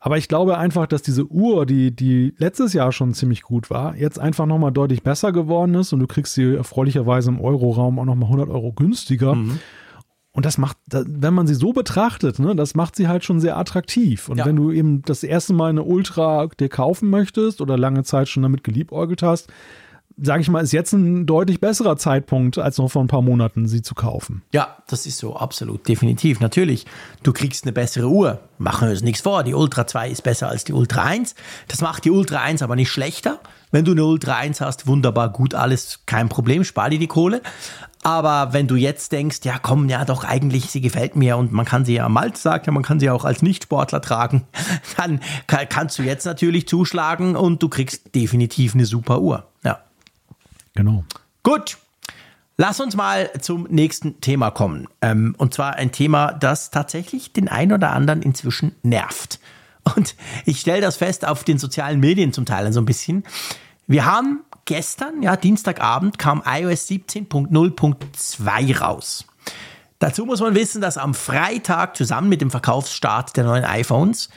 [0.00, 3.96] Aber ich glaube einfach, dass diese Uhr, die, die letztes Jahr schon ziemlich gut war,
[3.96, 8.04] jetzt einfach nochmal deutlich besser geworden ist und du kriegst sie erfreulicherweise im Euroraum auch
[8.04, 9.34] nochmal 100 Euro günstiger.
[9.34, 9.58] Mhm.
[10.30, 13.56] Und das macht, wenn man sie so betrachtet, ne, das macht sie halt schon sehr
[13.56, 14.28] attraktiv.
[14.28, 14.46] Und ja.
[14.46, 18.44] wenn du eben das erste Mal eine Ultra dir kaufen möchtest oder lange Zeit schon
[18.44, 19.48] damit geliebäugelt hast,
[20.20, 23.68] sage ich mal, ist jetzt ein deutlich besserer Zeitpunkt, als noch vor ein paar Monaten
[23.68, 24.42] sie zu kaufen.
[24.52, 26.40] Ja, das ist so, absolut, definitiv.
[26.40, 26.86] Natürlich,
[27.22, 28.40] du kriegst eine bessere Uhr.
[28.58, 29.44] Machen wir uns nichts vor.
[29.44, 31.34] Die Ultra 2 ist besser als die Ultra 1.
[31.68, 33.40] Das macht die Ultra 1 aber nicht schlechter.
[33.70, 37.42] Wenn du eine Ultra 1 hast, wunderbar, gut, alles, kein Problem, spar dir die Kohle.
[38.02, 41.66] Aber wenn du jetzt denkst, ja komm, ja doch, eigentlich, sie gefällt mir und man
[41.66, 44.46] kann sie ja, Malt sagt ja, man kann sie auch als Nichtsportler tragen,
[44.96, 49.44] dann kannst du jetzt natürlich zuschlagen und du kriegst definitiv eine super Uhr.
[50.78, 51.04] Genau.
[51.42, 51.76] Gut.
[52.56, 54.86] Lass uns mal zum nächsten Thema kommen.
[55.00, 59.40] Ähm, und zwar ein Thema, das tatsächlich den einen oder anderen inzwischen nervt.
[59.96, 60.14] Und
[60.44, 63.24] ich stelle das fest auf den sozialen Medien zum Teil so ein bisschen.
[63.88, 69.26] Wir haben gestern, ja, Dienstagabend, kam iOS 17.0.2 raus.
[69.98, 74.28] Dazu muss man wissen, dass am Freitag zusammen mit dem Verkaufsstart der neuen iPhones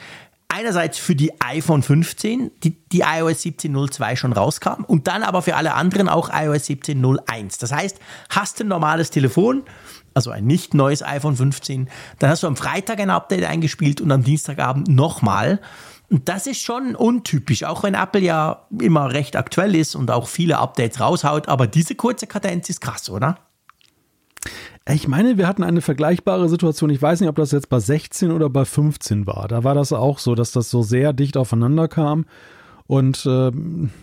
[0.51, 5.55] einerseits für die iPhone 15, die, die iOS 17.02 schon rauskam und dann aber für
[5.55, 7.59] alle anderen auch iOS 17.01.
[7.59, 7.99] Das heißt,
[8.29, 9.63] hast du ein normales Telefon,
[10.13, 11.89] also ein nicht neues iPhone 15,
[12.19, 15.61] dann hast du am Freitag ein Update eingespielt und am Dienstagabend nochmal.
[16.09, 20.27] Und das ist schon untypisch, auch wenn Apple ja immer recht aktuell ist und auch
[20.27, 23.37] viele Updates raushaut, aber diese kurze Kadenz ist krass, oder?
[24.89, 26.89] Ich meine, wir hatten eine vergleichbare Situation.
[26.89, 29.47] Ich weiß nicht, ob das jetzt bei 16 oder bei 15 war.
[29.47, 32.25] Da war das auch so, dass das so sehr dicht aufeinander kam.
[32.87, 33.51] und äh,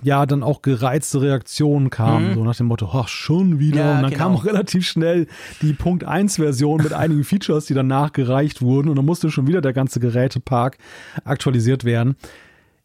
[0.02, 2.34] ja, dann auch gereizte Reaktionen kamen, mhm.
[2.36, 3.84] so nach dem Motto, ach, schon wieder.
[3.84, 4.22] Ja, und dann genau.
[4.22, 5.26] kam auch relativ schnell
[5.60, 9.46] die Punkt 1 Version mit einigen Features, die dann nachgereicht wurden und dann musste schon
[9.46, 10.78] wieder der ganze Gerätepark
[11.24, 12.16] aktualisiert werden.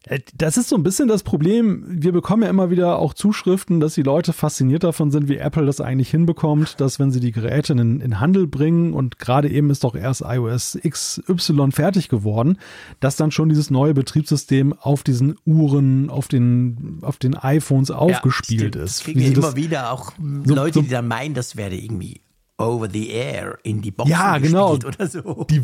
[0.06, 1.84] Äh, das ist so ein bisschen das Problem.
[1.88, 5.66] Wir bekommen ja immer wieder auch Zuschriften, dass die Leute fasziniert davon sind, wie Apple
[5.66, 9.70] das eigentlich hinbekommt, dass wenn sie die Geräte in, in Handel bringen und gerade eben
[9.70, 12.58] ist doch erst iOS XY fertig geworden,
[13.00, 18.76] dass dann schon dieses neue Betriebssystem auf diesen Uhren, auf den, auf den iPhones aufgespielt
[18.76, 18.98] ja, ist.
[18.98, 20.12] Das kriegen wir immer wieder auch
[20.44, 22.20] so, Leute, so, die dann meinen, das werde irgendwie
[22.58, 24.74] over the air in die Box ja, genau.
[24.86, 25.46] oder so.
[25.50, 25.60] Die,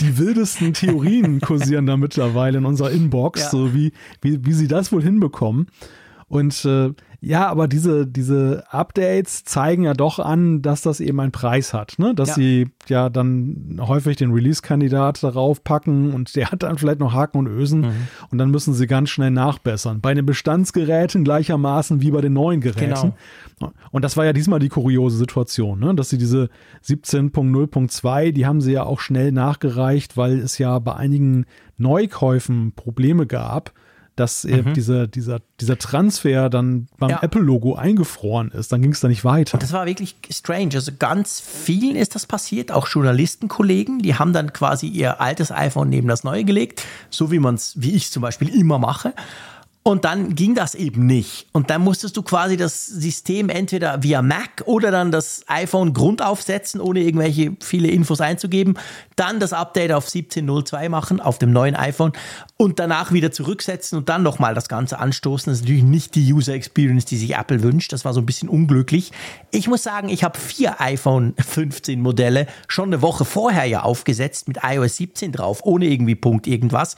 [0.00, 3.50] die wildesten Theorien kursieren da mittlerweile in unserer Inbox, ja.
[3.50, 5.68] so wie, wie, wie sie das wohl hinbekommen.
[6.28, 11.32] Und äh, ja, aber diese, diese Updates zeigen ja doch an, dass das eben einen
[11.32, 12.14] Preis hat, ne?
[12.14, 12.34] Dass ja.
[12.34, 17.38] sie ja dann häufig den Release-Kandidat darauf packen und der hat dann vielleicht noch Haken
[17.38, 18.08] und Ösen mhm.
[18.30, 20.00] und dann müssen sie ganz schnell nachbessern.
[20.00, 23.14] Bei den Bestandsgeräten gleichermaßen wie bei den neuen Geräten.
[23.58, 23.72] Genau.
[23.90, 25.94] Und das war ja diesmal die kuriose Situation, ne?
[25.96, 26.50] Dass sie diese
[26.84, 31.46] 17.0.2, die haben sie ja auch schnell nachgereicht, weil es ja bei einigen
[31.78, 33.72] Neukäufen Probleme gab
[34.18, 34.74] dass mhm.
[34.74, 37.22] dieser, dieser, dieser Transfer dann beim ja.
[37.22, 38.72] Apple-Logo eingefroren ist.
[38.72, 39.54] Dann ging es da nicht weiter.
[39.54, 40.70] Und das war wirklich strange.
[40.74, 45.88] Also ganz vielen ist das passiert, auch Journalistenkollegen, die haben dann quasi ihr altes iPhone
[45.88, 49.12] neben das neue gelegt, so wie man es, wie ich zum Beispiel immer mache.
[49.88, 51.46] Und dann ging das eben nicht.
[51.52, 56.78] Und dann musstest du quasi das System entweder via Mac oder dann das iPhone grundaufsetzen,
[56.78, 58.74] ohne irgendwelche viele Infos einzugeben.
[59.16, 62.12] Dann das Update auf 17.02 machen, auf dem neuen iPhone.
[62.58, 65.50] Und danach wieder zurücksetzen und dann nochmal das Ganze anstoßen.
[65.50, 67.90] Das ist natürlich nicht die User Experience, die sich Apple wünscht.
[67.94, 69.12] Das war so ein bisschen unglücklich.
[69.52, 74.48] Ich muss sagen, ich habe vier iPhone 15 Modelle schon eine Woche vorher ja aufgesetzt
[74.48, 76.96] mit iOS 17 drauf, ohne irgendwie Punkt irgendwas.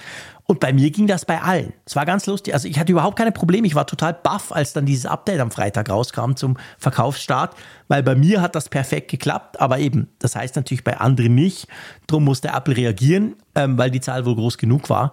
[0.50, 1.74] Und bei mir ging das bei allen.
[1.84, 2.54] Es war ganz lustig.
[2.54, 3.68] Also ich hatte überhaupt keine Probleme.
[3.68, 7.54] Ich war total baff, als dann dieses Update am Freitag rauskam zum Verkaufsstart,
[7.86, 9.60] weil bei mir hat das perfekt geklappt.
[9.60, 11.68] Aber eben, das heißt natürlich bei anderen nicht.
[12.08, 15.12] Drum musste Apple reagieren, ähm, weil die Zahl wohl groß genug war.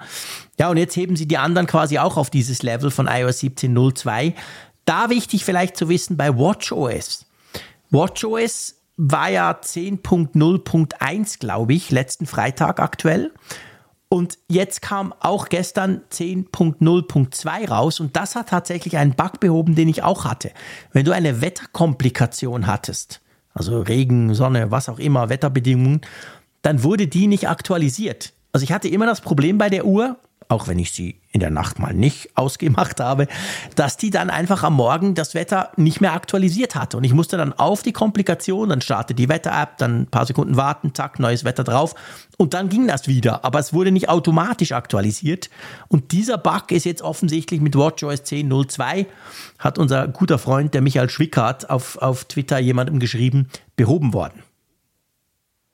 [0.57, 4.33] Ja, und jetzt heben sie die anderen quasi auch auf dieses Level von iOS 17.02.
[4.85, 7.27] Da wichtig vielleicht zu wissen bei WatchOS.
[7.91, 13.31] WatchOS war ja 10.0.1, glaube ich, letzten Freitag aktuell.
[14.09, 19.89] Und jetzt kam auch gestern 10.0.2 raus und das hat tatsächlich einen Bug behoben, den
[19.89, 20.51] ich auch hatte.
[20.93, 23.21] Wenn du eine Wetterkomplikation hattest,
[23.53, 26.01] also Regen, Sonne, was auch immer, Wetterbedingungen,
[26.61, 28.33] dann wurde die nicht aktualisiert.
[28.53, 30.17] Also ich hatte immer das Problem bei der Uhr,
[30.49, 33.27] auch wenn ich sie in der Nacht mal nicht ausgemacht habe,
[33.75, 36.97] dass die dann einfach am Morgen das Wetter nicht mehr aktualisiert hatte.
[36.97, 40.57] Und ich musste dann auf die Komplikation, dann startet die Wetter-App, dann ein paar Sekunden
[40.57, 41.95] warten, zack, neues Wetter drauf.
[42.37, 43.45] Und dann ging das wieder.
[43.45, 45.49] Aber es wurde nicht automatisch aktualisiert.
[45.87, 49.05] Und dieser Bug ist jetzt offensichtlich mit WatchOS 10.02,
[49.59, 54.43] hat unser guter Freund, der Michael Schwickert, auf, auf Twitter jemandem geschrieben, behoben worden.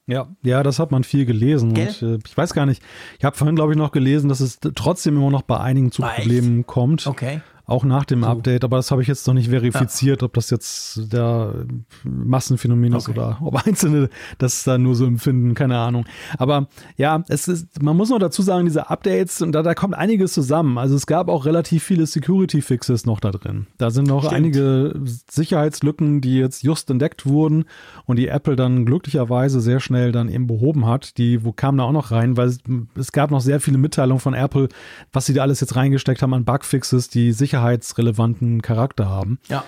[0.06, 1.70] Ja, ja, das hat man viel gelesen.
[1.70, 2.84] Und, äh, ich weiß gar nicht,
[3.20, 6.02] ich habe vorhin, glaube ich, noch gelesen, dass es trotzdem immer noch bei einigen zu
[6.02, 7.08] Problemen kommt.
[7.08, 10.26] Okay auch nach dem Update, aber das habe ich jetzt noch nicht verifiziert, ja.
[10.26, 11.66] ob das jetzt der
[12.04, 13.18] Massenphänomen ist okay.
[13.18, 16.06] oder ob Einzelne das da nur so empfinden, keine Ahnung.
[16.38, 19.94] Aber ja, es ist, man muss noch dazu sagen, diese Updates, und da, da kommt
[19.94, 20.78] einiges zusammen.
[20.78, 23.68] Also es gab auch relativ viele Security-Fixes noch da drin.
[23.78, 24.36] Da sind noch Stimmt.
[24.36, 25.02] einige
[25.32, 27.64] Sicherheitslücken, die jetzt just entdeckt wurden
[28.06, 31.18] und die Apple dann glücklicherweise sehr schnell dann eben behoben hat.
[31.18, 32.60] Die, wo kamen da auch noch rein, weil es,
[32.96, 34.68] es gab noch sehr viele Mitteilungen von Apple,
[35.14, 39.40] was sie da alles jetzt reingesteckt haben an Bugfixes, die sicher sicherheitsrelevanten Charakter haben.
[39.48, 39.64] Ja.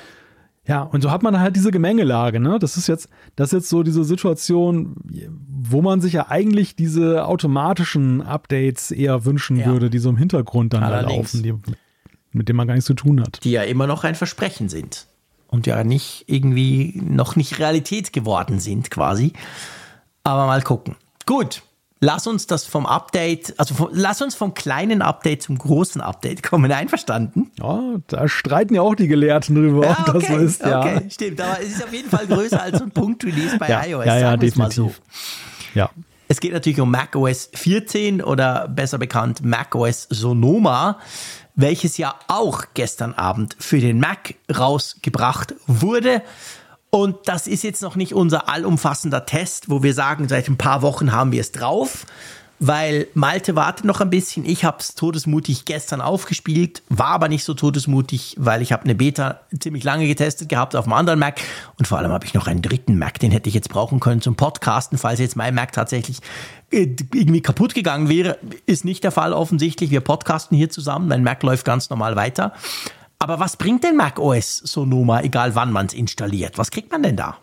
[0.67, 2.57] Ja, und so hat man halt diese Gemengelage, ne?
[2.57, 4.95] Das ist jetzt, das ist jetzt so diese Situation,
[5.47, 9.67] wo man sich ja eigentlich diese automatischen Updates eher wünschen ja.
[9.67, 11.53] würde, die so im Hintergrund dann da laufen, die,
[12.31, 13.43] mit denen man gar nichts zu tun hat.
[13.43, 15.05] Die ja immer noch ein Versprechen sind.
[15.49, 19.33] Und ja nicht irgendwie noch nicht Realität geworden sind, quasi.
[20.23, 20.95] Aber mal gucken.
[21.27, 21.61] Gut,
[21.99, 26.43] lass uns das vom Update, also vom, lass uns vom kleinen Update zum großen Update
[26.43, 26.71] kommen.
[26.71, 27.51] Einverstanden?
[27.59, 30.61] Ja, da streiten ja auch die Gelehrten drüber, ja, ob das so ist.
[30.61, 30.79] Ja.
[30.79, 31.41] Okay, stimmt.
[31.41, 34.05] Aber es ist auf jeden Fall größer als ein Punkt-Release bei ja, iOS.
[34.05, 34.75] Ja, ja, definitiv.
[34.75, 34.93] So.
[35.73, 35.89] Ja.
[36.27, 40.99] Es geht natürlich um macOS 14 oder besser bekannt macOS Sonoma,
[41.55, 46.21] welches ja auch gestern Abend für den Mac rausgebracht wurde.
[46.95, 50.81] Und das ist jetzt noch nicht unser allumfassender Test, wo wir sagen, seit ein paar
[50.81, 52.05] Wochen haben wir es drauf,
[52.59, 54.45] weil Malte wartet noch ein bisschen.
[54.45, 58.95] Ich habe es todesmutig gestern aufgespielt, war aber nicht so todesmutig, weil ich habe eine
[58.95, 61.41] Beta ziemlich lange getestet gehabt auf einem anderen Mac
[61.77, 64.21] und vor allem habe ich noch einen dritten Mac, den hätte ich jetzt brauchen können
[64.21, 66.19] zum Podcasten, falls jetzt mein Mac tatsächlich
[66.71, 68.37] äh, irgendwie kaputt gegangen wäre.
[68.67, 69.89] Ist nicht der Fall offensichtlich.
[69.91, 71.09] Wir podcasten hier zusammen.
[71.09, 72.53] Mein Mac läuft ganz normal weiter.
[73.19, 76.57] Aber was bringt denn Mac OS Sonoma, egal wann man es installiert?
[76.57, 77.37] Was kriegt man denn da?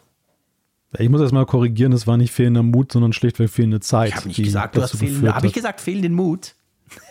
[0.99, 4.11] Ich muss erst mal korrigieren, es war nicht fehlender Mut, sondern schlichtweg fehlende Zeit.
[4.11, 6.55] Ich habe nicht gesagt, du hast fehlende, habe ich gesagt, fehlenden Mut?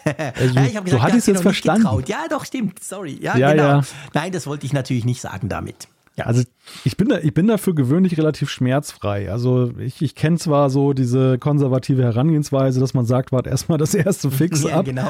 [0.05, 1.88] Also, ja, ich gesagt, so hatte ich es jetzt verstanden.
[2.05, 3.18] Ja, doch, stimmt, sorry.
[3.20, 3.64] Ja, ja genau.
[3.64, 3.82] Ja.
[4.14, 5.88] Nein, das wollte ich natürlich nicht sagen damit.
[6.18, 6.26] Ja.
[6.26, 6.43] Also
[6.84, 9.32] ich bin da, ich bin da für gewöhnlich relativ schmerzfrei.
[9.32, 13.93] Also ich, ich kenne zwar so diese konservative Herangehensweise, dass man sagt, wart erstmal das
[13.95, 14.86] erste Fix ja, ab.
[14.86, 15.09] Genau.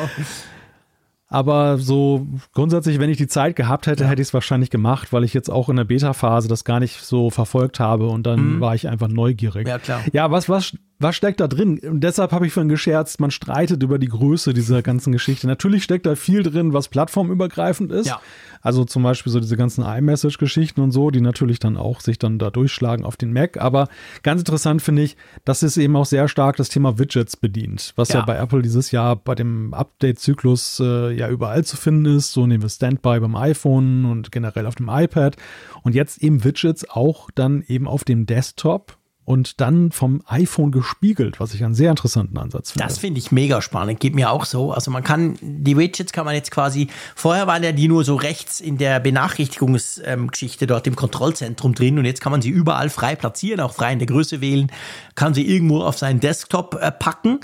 [1.31, 5.23] Aber so grundsätzlich, wenn ich die Zeit gehabt hätte, hätte ich es wahrscheinlich gemacht, weil
[5.23, 8.59] ich jetzt auch in der Beta-Phase das gar nicht so verfolgt habe und dann mhm.
[8.59, 9.65] war ich einfach neugierig.
[9.65, 10.01] Ja, klar.
[10.11, 11.79] Ja, was, was, was steckt da drin?
[11.79, 15.47] Und deshalb habe ich vorhin gescherzt, man streitet über die Größe dieser ganzen Geschichte.
[15.47, 18.07] Natürlich steckt da viel drin, was plattformübergreifend ist.
[18.07, 18.21] Ja.
[18.61, 22.37] Also zum Beispiel so diese ganzen iMessage-Geschichten und so, die natürlich dann auch sich dann
[22.37, 23.57] da durchschlagen auf den Mac.
[23.57, 23.87] Aber
[24.23, 28.09] ganz interessant finde ich, dass es eben auch sehr stark das Thema Widgets bedient, was
[28.09, 32.33] ja, ja bei Apple dieses Jahr bei dem Update-Zyklus äh, ja überall zu finden ist.
[32.33, 35.37] So nehmen wir Standby beim iPhone und generell auf dem iPad.
[35.83, 41.39] Und jetzt eben Widgets auch dann eben auf dem Desktop und dann vom iPhone gespiegelt,
[41.39, 42.87] was ich einen sehr interessanten Ansatz finde.
[42.87, 44.71] Das finde ich mega spannend, geht mir auch so.
[44.71, 48.15] Also man kann, die Widgets kann man jetzt quasi, vorher waren ja die nur so
[48.15, 52.89] rechts in der Benachrichtigungsgeschichte ähm, dort im Kontrollzentrum drin und jetzt kann man sie überall
[52.89, 54.71] frei platzieren, auch frei in der Größe wählen,
[55.15, 57.39] kann sie irgendwo auf seinen Desktop äh, packen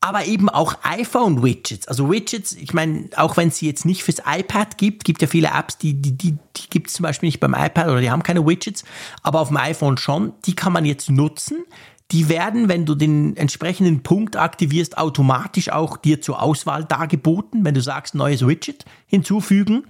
[0.00, 1.86] aber eben auch iPhone-Widgets.
[1.86, 5.28] Also Widgets, ich meine, auch wenn es sie jetzt nicht fürs iPad gibt, gibt ja
[5.28, 8.10] viele Apps, die, die, die, die gibt es zum Beispiel nicht beim iPad oder die
[8.10, 8.84] haben keine Widgets,
[9.22, 10.32] aber auf dem iPhone schon.
[10.46, 11.64] Die kann man jetzt nutzen.
[12.12, 17.74] Die werden, wenn du den entsprechenden Punkt aktivierst, automatisch auch dir zur Auswahl dargeboten, wenn
[17.74, 19.84] du sagst, neues Widget hinzufügen.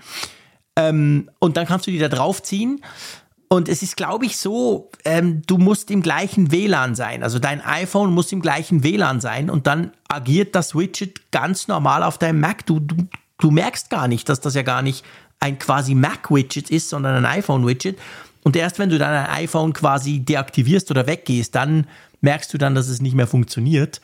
[0.76, 2.82] Ähm, und dann kannst du die da draufziehen.
[3.52, 7.24] Und es ist, glaube ich, so, ähm, du musst im gleichen WLAN sein.
[7.24, 12.04] Also dein iPhone muss im gleichen WLAN sein und dann agiert das Widget ganz normal
[12.04, 12.64] auf deinem Mac.
[12.64, 12.94] Du, du,
[13.38, 15.04] du merkst gar nicht, dass das ja gar nicht
[15.40, 17.98] ein quasi Mac-Widget ist, sondern ein iPhone-Widget.
[18.44, 21.88] Und erst wenn du dein iPhone quasi deaktivierst oder weggehst, dann
[22.20, 24.00] merkst du dann, dass es nicht mehr funktioniert.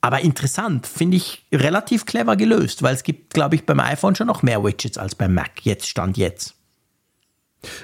[0.00, 4.26] Aber interessant, finde ich relativ clever gelöst, weil es gibt, glaube ich, beim iPhone schon
[4.26, 5.60] noch mehr Widgets als beim Mac.
[5.62, 6.57] Jetzt stand jetzt.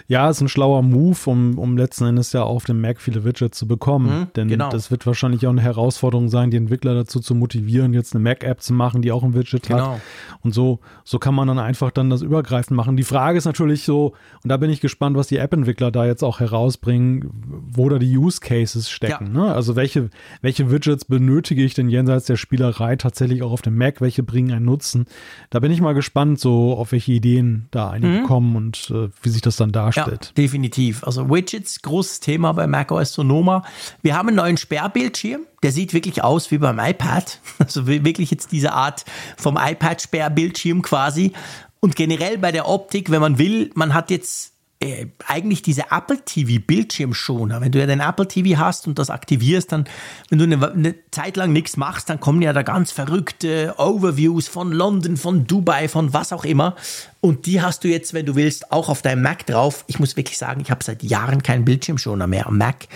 [0.06, 3.58] Ja, ist ein schlauer Move, um, um letzten Endes ja auf dem Mac viele Widgets
[3.58, 4.20] zu bekommen.
[4.20, 4.70] Mhm, Denn genau.
[4.70, 8.62] das wird wahrscheinlich auch eine Herausforderung sein, die Entwickler dazu zu motivieren, jetzt eine Mac-App
[8.62, 9.94] zu machen, die auch ein Widget genau.
[9.94, 10.00] hat.
[10.42, 12.96] Und so, so kann man dann einfach dann das übergreifend machen.
[12.96, 14.12] Die Frage ist natürlich so,
[14.42, 17.30] und da bin ich gespannt, was die App-Entwickler da jetzt auch herausbringen,
[17.72, 19.34] wo da die Use Cases stecken.
[19.34, 19.46] Ja.
[19.46, 19.54] Ne?
[19.54, 20.10] Also welche,
[20.40, 24.00] welche Widgets benötige ich denn jenseits der Spielerei tatsächlich auch auf dem Mac?
[24.00, 25.06] Welche bringen einen Nutzen?
[25.50, 28.24] Da bin ich mal gespannt, so auf welche Ideen da einige mhm.
[28.24, 30.26] kommen und äh, wie sich das dann darstellt.
[30.26, 31.04] Ja, definitiv.
[31.04, 33.64] Also Widgets, großes Thema bei macOS Sonoma.
[34.02, 35.42] Wir haben einen neuen Sperrbildschirm.
[35.62, 37.40] Der sieht wirklich aus wie beim iPad.
[37.58, 39.04] Also wirklich jetzt diese Art
[39.36, 41.32] vom iPad-Sperrbildschirm quasi.
[41.80, 46.24] Und generell bei der Optik, wenn man will, man hat jetzt äh, eigentlich diese Apple
[46.24, 47.60] TV Bildschirmschoner.
[47.60, 49.84] Wenn du ja den Apple TV hast und das aktivierst, dann,
[50.28, 54.48] wenn du eine, eine Zeit lang nichts machst, dann kommen ja da ganz verrückte Overviews
[54.48, 56.76] von London, von Dubai, von was auch immer.
[57.20, 59.84] Und die hast du jetzt, wenn du willst, auch auf deinem Mac drauf.
[59.86, 62.88] Ich muss wirklich sagen, ich habe seit Jahren keinen Bildschirmschoner mehr am Mac.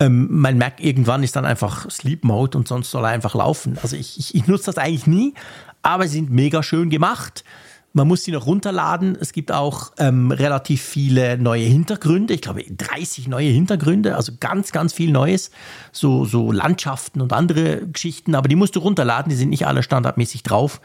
[0.00, 3.78] Ähm, mein Mac irgendwann ist dann einfach Sleep Mode und sonst soll er einfach laufen.
[3.82, 5.34] Also ich, ich, ich nutze das eigentlich nie,
[5.82, 7.44] aber sie sind mega schön gemacht.
[7.92, 9.16] Man muss sie noch runterladen.
[9.20, 12.34] Es gibt auch ähm, relativ viele neue Hintergründe.
[12.34, 15.50] Ich glaube, 30 neue Hintergründe, also ganz, ganz viel Neues.
[15.90, 18.36] So, so Landschaften und andere Geschichten.
[18.36, 19.30] Aber die musst du runterladen.
[19.30, 20.80] Die sind nicht alle standardmäßig drauf.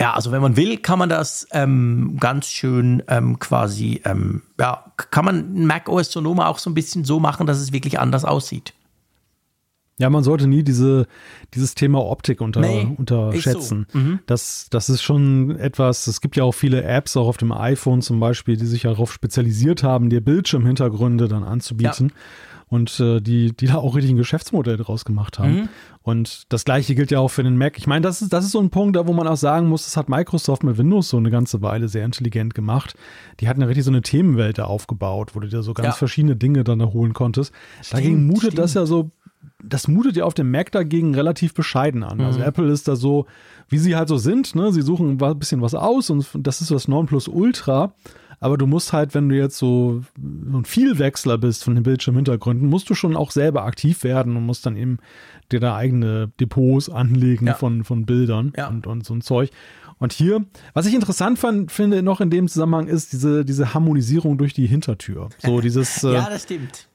[0.00, 4.92] Ja, also wenn man will, kann man das ähm, ganz schön ähm, quasi, ähm, ja,
[4.96, 8.24] kann man Mac OS Sonoma auch so ein bisschen so machen, dass es wirklich anders
[8.24, 8.74] aussieht.
[9.98, 11.06] Ja, man sollte nie diese,
[11.54, 13.86] dieses Thema Optik unter, nee, unterschätzen.
[13.92, 13.98] So.
[13.98, 14.18] Mhm.
[14.26, 18.00] Das, das ist schon etwas, es gibt ja auch viele Apps, auch auf dem iPhone
[18.00, 22.08] zum Beispiel, die sich darauf spezialisiert haben, dir Bildschirmhintergründe dann anzubieten.
[22.08, 22.14] Ja.
[22.68, 25.54] Und äh, die, die da auch richtig ein Geschäftsmodell draus gemacht haben.
[25.54, 25.68] Mhm.
[26.02, 27.78] Und das gleiche gilt ja auch für den Mac.
[27.78, 29.84] Ich meine, das ist, das ist so ein Punkt, da wo man auch sagen muss,
[29.84, 32.94] das hat Microsoft mit Windows so eine ganze Weile sehr intelligent gemacht.
[33.40, 35.92] Die hatten ja richtig so eine Themenwelt da aufgebaut, wo du dir so ganz ja.
[35.92, 37.52] verschiedene Dinge dann erholen konntest.
[37.82, 38.58] Stimmt, Dagegen mutet stimmt.
[38.58, 39.10] das ja so
[39.62, 42.20] das mutet ja auf dem Mac dagegen relativ bescheiden an.
[42.20, 42.26] Also mhm.
[42.26, 43.26] Also Apple ist da so,
[43.68, 44.72] wie sie halt so sind, ne?
[44.72, 47.92] Sie suchen ein bisschen was aus und das ist das Nonplusultra.
[48.40, 52.88] Aber du musst halt, wenn du jetzt so ein Vielwechsler bist von den Bildschirmhintergründen, musst
[52.88, 54.98] du schon auch selber aktiv werden und musst dann eben
[55.50, 57.54] dir da eigene Depots anlegen ja.
[57.54, 58.68] von, von Bildern ja.
[58.68, 59.50] und, und so ein Zeug.
[59.98, 64.38] Und hier, was ich interessant fand, finde noch in dem Zusammenhang, ist diese, diese Harmonisierung
[64.38, 65.28] durch die Hintertür.
[65.38, 66.02] So dieses.
[66.02, 66.88] ja, äh, das stimmt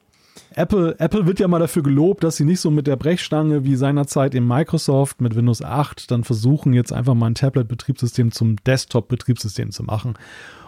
[0.56, 3.74] Apple, Apple wird ja mal dafür gelobt, dass sie nicht so mit der Brechstange wie
[3.74, 9.72] seinerzeit in Microsoft mit Windows 8 dann versuchen, jetzt einfach mal ein Tablet-Betriebssystem zum Desktop-Betriebssystem
[9.72, 10.14] zu machen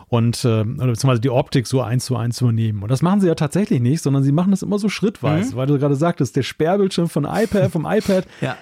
[0.09, 2.83] und äh, beziehungsweise die Optik so eins zu eins zu übernehmen.
[2.83, 5.57] Und das machen sie ja tatsächlich nicht, sondern sie machen das immer so schrittweise, mhm.
[5.57, 8.57] weil du gerade sagtest, der Sperrbildschirm von iPad, vom iPad, ja.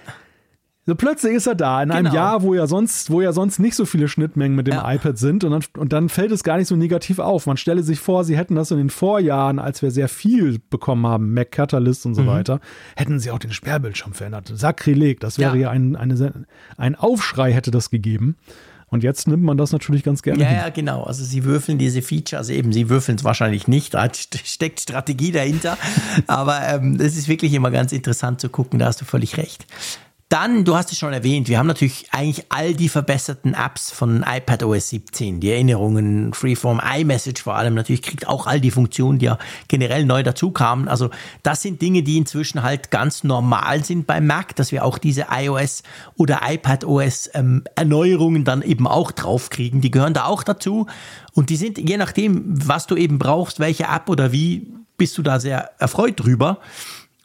[0.86, 2.14] So plötzlich ist er da in einem genau.
[2.14, 4.92] Jahr, wo ja sonst, wo ja sonst nicht so viele Schnittmengen mit dem ja.
[4.92, 7.46] iPad sind und dann, und dann fällt es gar nicht so negativ auf.
[7.46, 11.06] Man stelle sich vor, sie hätten das in den Vorjahren, als wir sehr viel bekommen
[11.06, 12.26] haben, Mac Catalyst und so mhm.
[12.26, 12.60] weiter,
[12.96, 14.52] hätten sie auch den Sperrbildschirm verändert.
[14.54, 16.44] Sakrileg, das wäre ja, ja ein, eine,
[16.76, 18.36] ein Aufschrei hätte das gegeben.
[18.88, 20.42] Und jetzt nimmt man das natürlich ganz gerne.
[20.42, 20.56] Ja, hin.
[20.58, 21.02] ja, genau.
[21.02, 25.76] Also sie würfeln diese Features, eben, sie würfeln es wahrscheinlich nicht, da steckt Strategie dahinter.
[26.26, 29.66] Aber ähm, es ist wirklich immer ganz interessant zu gucken, da hast du völlig recht.
[30.30, 34.24] Dann, du hast es schon erwähnt, wir haben natürlich eigentlich all die verbesserten Apps von
[34.26, 39.26] iPadOS 17, die Erinnerungen, Freeform, iMessage vor allem, natürlich kriegt auch all die Funktionen, die
[39.26, 39.38] ja
[39.68, 40.88] generell neu dazu kamen.
[40.88, 41.10] Also
[41.42, 45.26] das sind Dinge, die inzwischen halt ganz normal sind beim Mac, dass wir auch diese
[45.30, 45.82] iOS
[46.16, 49.82] oder iPadOS ähm, Erneuerungen dann eben auch draufkriegen.
[49.82, 50.86] Die gehören da auch dazu
[51.34, 55.22] und die sind, je nachdem, was du eben brauchst, welche App oder wie, bist du
[55.22, 56.58] da sehr erfreut drüber.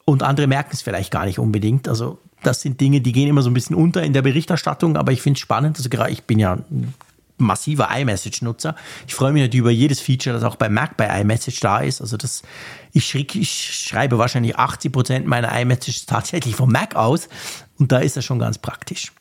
[0.05, 1.87] Und andere merken es vielleicht gar nicht unbedingt.
[1.87, 5.11] Also das sind Dinge, die gehen immer so ein bisschen unter in der Berichterstattung, aber
[5.11, 5.77] ich finde es spannend.
[5.77, 6.93] Also gerade ich bin ja ein
[7.37, 8.75] massiver iMessage-Nutzer.
[9.07, 12.01] Ich freue mich natürlich über jedes Feature, das auch bei Mac bei iMessage da ist.
[12.01, 12.43] Also das,
[12.91, 13.51] ich, schrieg, ich
[13.87, 17.29] schreibe wahrscheinlich 80 Prozent meiner iMessages tatsächlich vom Mac aus
[17.77, 19.11] und da ist das schon ganz praktisch.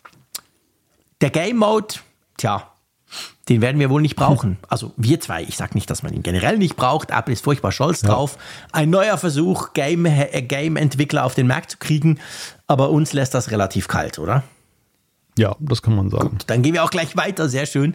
[1.21, 1.95] Der Game Mode,
[2.37, 2.71] tja,
[3.49, 4.59] den werden wir wohl nicht brauchen.
[4.69, 5.43] Also wir zwei.
[5.43, 7.11] Ich sage nicht, dass man ihn generell nicht braucht.
[7.11, 8.11] Apple ist furchtbar stolz ja.
[8.11, 8.37] drauf.
[8.73, 12.19] Ein neuer Versuch, Game-Entwickler Game auf den Mac zu kriegen.
[12.67, 14.43] Aber uns lässt das relativ kalt, oder?
[15.39, 16.31] Ja, das kann man sagen.
[16.31, 17.95] Gut, dann gehen wir auch gleich weiter, sehr schön.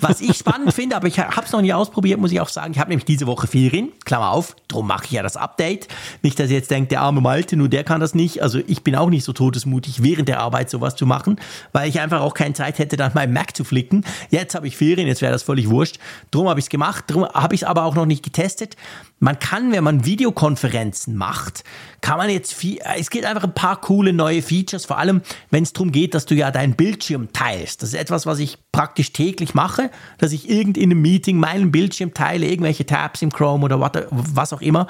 [0.00, 2.72] Was ich spannend finde, aber ich habe es noch nie ausprobiert, muss ich auch sagen.
[2.72, 5.88] Ich habe nämlich diese Woche Ferien, Klammer auf, drum mache ich ja das Update.
[6.22, 8.42] Nicht, dass ihr jetzt denkt, der arme Malte, nur der kann das nicht.
[8.42, 11.36] Also ich bin auch nicht so todesmutig, während der Arbeit sowas zu machen,
[11.72, 14.04] weil ich einfach auch keine Zeit hätte, dann meinen Mac zu flicken.
[14.30, 15.98] Jetzt habe ich Ferien, jetzt wäre das völlig wurscht.
[16.30, 18.76] Drum habe ich es gemacht, drum habe ich es aber auch noch nicht getestet.
[19.20, 21.64] Man kann, wenn man Videokonferenzen macht,
[22.00, 25.64] kann man jetzt viel, es gibt einfach ein paar coole neue Features, vor allem wenn
[25.64, 27.82] es darum geht, dass du ja deinen Bildschirm teilst.
[27.82, 31.72] Das ist etwas, was ich praktisch täglich mache, dass ich irgend in einem Meeting meinen
[31.72, 34.86] Bildschirm teile, irgendwelche Tabs im Chrome oder was auch immer.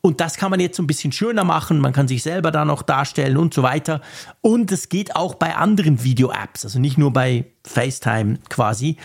[0.00, 1.80] Und das kann man jetzt so ein bisschen schöner machen.
[1.80, 4.02] Man kann sich selber da noch darstellen und so weiter.
[4.42, 8.98] Und es geht auch bei anderen Video-Apps, also nicht nur bei FaceTime quasi.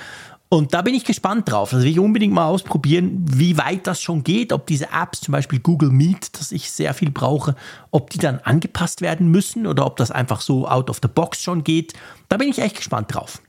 [0.52, 1.74] Und da bin ich gespannt drauf.
[1.74, 5.32] Also will ich unbedingt mal ausprobieren, wie weit das schon geht, ob diese Apps, zum
[5.32, 7.56] Beispiel Google Meet, das ich sehr viel brauche,
[7.92, 11.44] ob die dann angepasst werden müssen oder ob das einfach so out of the box
[11.44, 11.94] schon geht.
[12.30, 13.44] Da bin ich echt gespannt drauf.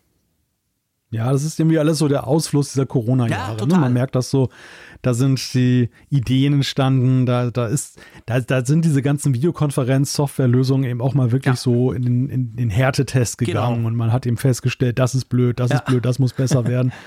[1.10, 3.58] Ja, das ist irgendwie alles so der Ausfluss dieser Corona-Jahre.
[3.60, 3.78] Ja, ne?
[3.78, 4.50] Man merkt das so,
[5.02, 11.00] da sind die Ideen entstanden, da, da ist, da, da sind diese ganzen Videokonferenz-Softwarelösungen eben
[11.00, 11.56] auch mal wirklich ja.
[11.56, 13.88] so in den, in den Härtetest gegangen genau.
[13.88, 15.76] und man hat eben festgestellt, das ist blöd, das ja.
[15.76, 16.92] ist blöd, das muss besser werden.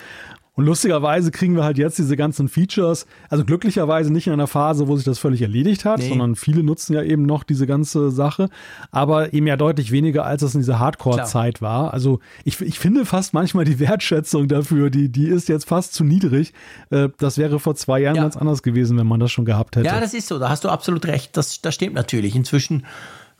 [0.55, 4.87] Und lustigerweise kriegen wir halt jetzt diese ganzen Features, also glücklicherweise nicht in einer Phase,
[4.87, 6.09] wo sich das völlig erledigt hat, nee.
[6.09, 8.49] sondern viele nutzen ja eben noch diese ganze Sache,
[8.91, 11.91] aber eben ja deutlich weniger, als es in dieser Hardcore-Zeit war.
[11.91, 16.03] Also ich, ich finde fast manchmal die Wertschätzung dafür, die, die ist jetzt fast zu
[16.03, 16.53] niedrig.
[16.91, 18.21] Äh, das wäre vor zwei Jahren ja.
[18.21, 19.87] ganz anders gewesen, wenn man das schon gehabt hätte.
[19.87, 21.35] Ja, das ist so, da hast du absolut recht.
[21.35, 22.35] Das, das stimmt natürlich.
[22.35, 22.85] Inzwischen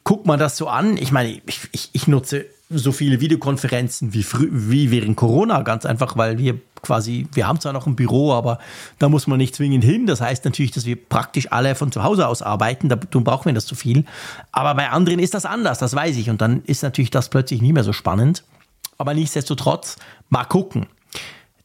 [0.03, 0.97] guckt man das so an.
[0.97, 2.45] Ich meine, ich, ich, ich nutze
[2.79, 7.73] so viele Videokonferenzen wie, wie während Corona, ganz einfach, weil wir quasi, wir haben zwar
[7.73, 8.59] noch ein Büro, aber
[8.99, 10.05] da muss man nicht zwingend hin.
[10.05, 13.53] Das heißt natürlich, dass wir praktisch alle von zu Hause aus arbeiten, da brauchen wir
[13.53, 14.05] das zu viel.
[14.51, 16.29] Aber bei anderen ist das anders, das weiß ich.
[16.29, 18.43] Und dann ist natürlich das plötzlich nicht mehr so spannend.
[18.97, 19.97] Aber nichtsdestotrotz,
[20.29, 20.85] mal gucken.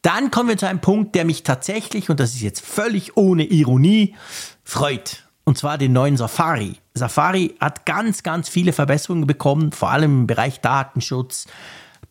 [0.01, 3.43] Dann kommen wir zu einem Punkt, der mich tatsächlich, und das ist jetzt völlig ohne
[3.43, 4.15] Ironie,
[4.63, 6.75] freut und zwar den neuen Safari.
[6.93, 11.47] Safari hat ganz, ganz viele Verbesserungen bekommen, vor allem im Bereich Datenschutz.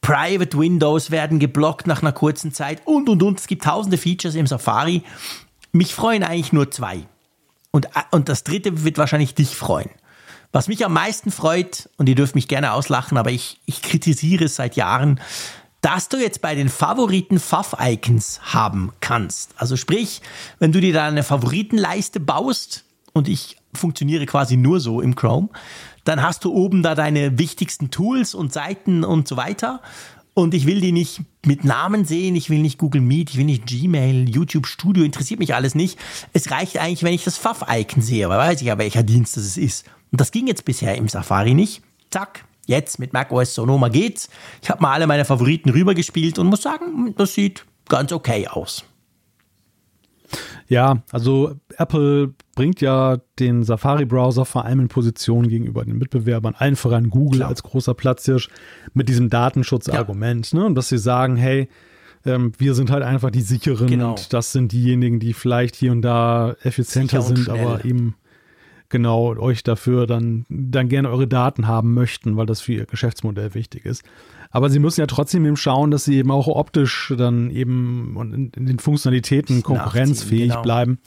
[0.00, 3.38] Private Windows werden geblockt nach einer kurzen Zeit und, und, und.
[3.38, 5.04] Es gibt tausende Features im Safari.
[5.70, 7.06] Mich freuen eigentlich nur zwei.
[7.70, 9.90] Und, und das dritte wird wahrscheinlich dich freuen.
[10.50, 14.46] Was mich am meisten freut, und ihr dürft mich gerne auslachen, aber ich, ich kritisiere
[14.46, 15.20] es seit Jahren,
[15.80, 19.52] dass du jetzt bei den Favoriten Fav-Icons haben kannst.
[19.58, 20.22] Also sprich,
[20.58, 22.82] wenn du dir da eine Favoritenleiste baust,
[23.12, 25.48] und ich funktioniere quasi nur so im Chrome,
[26.04, 29.82] dann hast du oben da deine wichtigsten Tools und Seiten und so weiter.
[30.34, 33.44] Und ich will die nicht mit Namen sehen, ich will nicht Google Meet, ich will
[33.44, 35.98] nicht Gmail, YouTube Studio, interessiert mich alles nicht.
[36.32, 39.56] Es reicht eigentlich, wenn ich das Pfaff-Icon sehe, weil weiß ich ja, welcher Dienst das
[39.56, 39.84] ist.
[40.12, 41.82] Und das ging jetzt bisher im Safari nicht.
[42.10, 44.30] Zack, jetzt mit macOS Sonoma geht's.
[44.62, 48.84] Ich habe mal alle meine Favoriten rübergespielt und muss sagen, das sieht ganz okay aus.
[50.68, 56.74] Ja, also Apple bringt ja den Safari-Browser vor allem in Position gegenüber den Mitbewerbern, allen
[56.74, 57.50] voran Google Klar.
[57.50, 58.48] als großer Platzhirsch
[58.94, 60.50] mit diesem Datenschutzargument.
[60.50, 60.58] Ja.
[60.58, 60.66] Ne?
[60.66, 61.68] Und dass sie sagen, hey,
[62.26, 64.10] ähm, wir sind halt einfach die sicheren genau.
[64.10, 67.60] und das sind diejenigen, die vielleicht hier und da effizienter sind, schnell.
[67.60, 68.16] aber eben
[68.88, 73.54] genau euch dafür dann, dann gerne eure Daten haben möchten, weil das für ihr Geschäftsmodell
[73.54, 74.02] wichtig ist.
[74.50, 78.32] Aber sie müssen ja trotzdem eben schauen, dass sie eben auch optisch dann eben und
[78.32, 80.62] in, in den Funktionalitäten konkurrenzfähig genau.
[80.62, 80.98] bleiben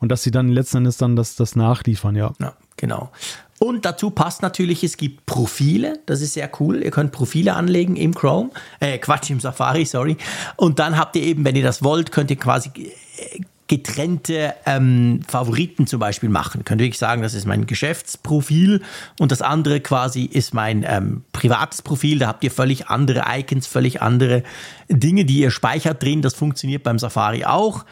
[0.00, 2.32] und dass sie dann letzten Endes dann das, das nachliefern, ja.
[2.38, 3.10] Ja, genau.
[3.58, 6.82] Und dazu passt natürlich, es gibt Profile, das ist sehr cool.
[6.82, 8.50] Ihr könnt Profile anlegen im Chrome,
[8.80, 10.18] äh, Quatsch, im Safari, sorry.
[10.56, 15.22] Und dann habt ihr eben, wenn ihr das wollt, könnt ihr quasi äh, getrennte ähm,
[15.26, 16.64] Favoriten zum Beispiel machen.
[16.64, 18.82] Könnte ich sagen, das ist mein Geschäftsprofil
[19.18, 22.18] und das andere quasi ist mein ähm, privates Profil.
[22.18, 24.44] Da habt ihr völlig andere Icons, völlig andere
[24.88, 26.22] Dinge, die ihr speichert drin.
[26.22, 27.84] Das funktioniert beim Safari auch.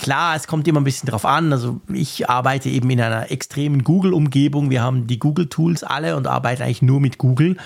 [0.00, 1.52] Klar, es kommt immer ein bisschen drauf an.
[1.52, 4.70] Also ich arbeite eben in einer extremen Google-Umgebung.
[4.70, 7.58] Wir haben die Google-Tools alle und arbeite eigentlich nur mit Google.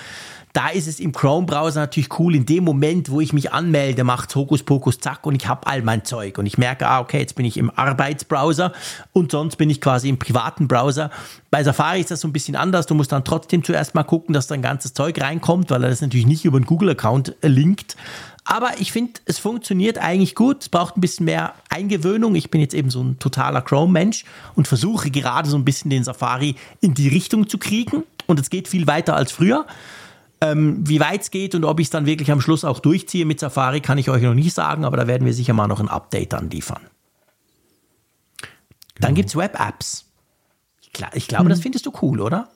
[0.53, 2.35] Da ist es im Chrome-Browser natürlich cool.
[2.35, 6.05] In dem Moment, wo ich mich anmelde, macht Hokuspokus zack und ich habe all mein
[6.05, 6.39] Zeug.
[6.39, 8.73] Und ich merke, ah, okay, jetzt bin ich im Arbeitsbrowser
[9.13, 11.11] und sonst bin ich quasi im privaten Browser.
[11.53, 12.87] Bei Safari ist das so ein bisschen anders.
[12.87, 16.01] Du musst dann trotzdem zuerst mal gucken, dass dein ganzes Zeug reinkommt, weil er das
[16.01, 17.97] natürlich nicht über einen Google-Account linkt.
[18.45, 20.63] Aber ich finde, es funktioniert eigentlich gut.
[20.63, 22.35] Es braucht ein bisschen mehr Eingewöhnung.
[22.35, 26.05] Ich bin jetzt eben so ein totaler Chrome-Mensch und versuche gerade so ein bisschen den
[26.05, 28.05] Safari in die Richtung zu kriegen.
[28.27, 29.67] Und es geht viel weiter als früher.
[30.41, 33.25] Ähm, wie weit es geht und ob ich es dann wirklich am Schluss auch durchziehe
[33.25, 35.81] mit Safari, kann ich euch noch nicht sagen, aber da werden wir sicher mal noch
[35.81, 36.83] ein Update anliefern.
[38.41, 38.51] Genau.
[39.01, 40.05] Dann gibt es Web-Apps.
[40.83, 41.51] Ich, ich, glaube, hm.
[41.51, 42.49] das findest du cool, oder?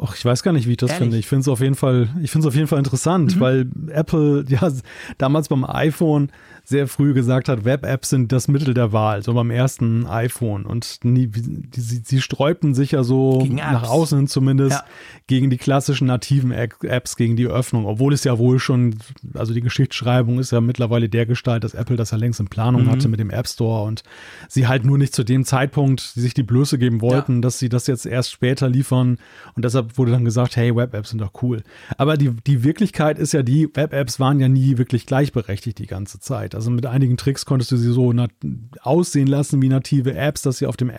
[0.00, 1.02] Ach, ich weiß gar nicht, wie ich das Ehrlich?
[1.02, 1.18] finde.
[1.18, 3.40] Ich finde es auf jeden Fall, ich finde es auf jeden Fall interessant, mhm.
[3.40, 4.70] weil Apple ja
[5.18, 6.30] damals beim iPhone
[6.68, 10.66] sehr früh gesagt hat, Web-Apps sind das Mittel der Wahl, so beim ersten iPhone.
[10.66, 14.84] Und nie, die, sie, sie sträubten sich ja so nach außen zumindest ja.
[15.28, 18.96] gegen die klassischen nativen Apps, gegen die Öffnung, obwohl es ja wohl schon,
[19.32, 22.84] also die Geschichtsschreibung ist ja mittlerweile der Gestalt, dass Apple das ja längst in Planung
[22.84, 22.90] mhm.
[22.90, 24.02] hatte mit dem App Store und
[24.48, 27.40] sie halt nur nicht zu dem Zeitpunkt sich die Blöße geben wollten, ja.
[27.40, 29.16] dass sie das jetzt erst später liefern.
[29.54, 31.62] Und deshalb wurde dann gesagt, hey, Web-Apps sind doch cool.
[31.96, 36.20] Aber die, die Wirklichkeit ist ja die, Web-Apps waren ja nie wirklich gleichberechtigt die ganze
[36.20, 36.57] Zeit.
[36.58, 38.12] Also mit einigen Tricks konntest du sie so
[38.82, 40.90] aussehen lassen wie native Apps, dass sie auf dem,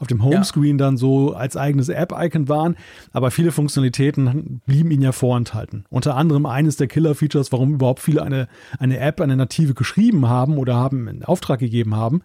[0.00, 0.86] auf dem Homescreen ja.
[0.86, 2.74] dann so als eigenes App-Icon waren.
[3.12, 5.84] Aber viele Funktionalitäten blieben ihnen ja vorenthalten.
[5.88, 8.48] Unter anderem eines der Killer-Features, warum überhaupt viele eine,
[8.80, 12.22] eine App, eine native geschrieben haben oder haben in Auftrag gegeben haben.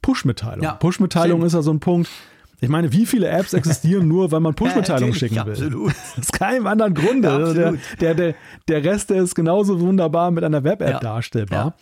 [0.00, 0.64] Push-Mitteilung.
[0.64, 2.08] Ja, Push-Mitteilung ist ja so ein Punkt,
[2.62, 5.52] ich meine, wie viele Apps existieren nur, weil man Push-Mitteilungen ja, schicken will?
[5.52, 5.92] Absolut.
[6.18, 7.28] Aus keinem anderen Grunde.
[7.28, 8.34] Ja, der, der,
[8.68, 11.00] der, Rest, der ist genauso wunderbar mit einer Web-App ja.
[11.00, 11.74] darstellbar.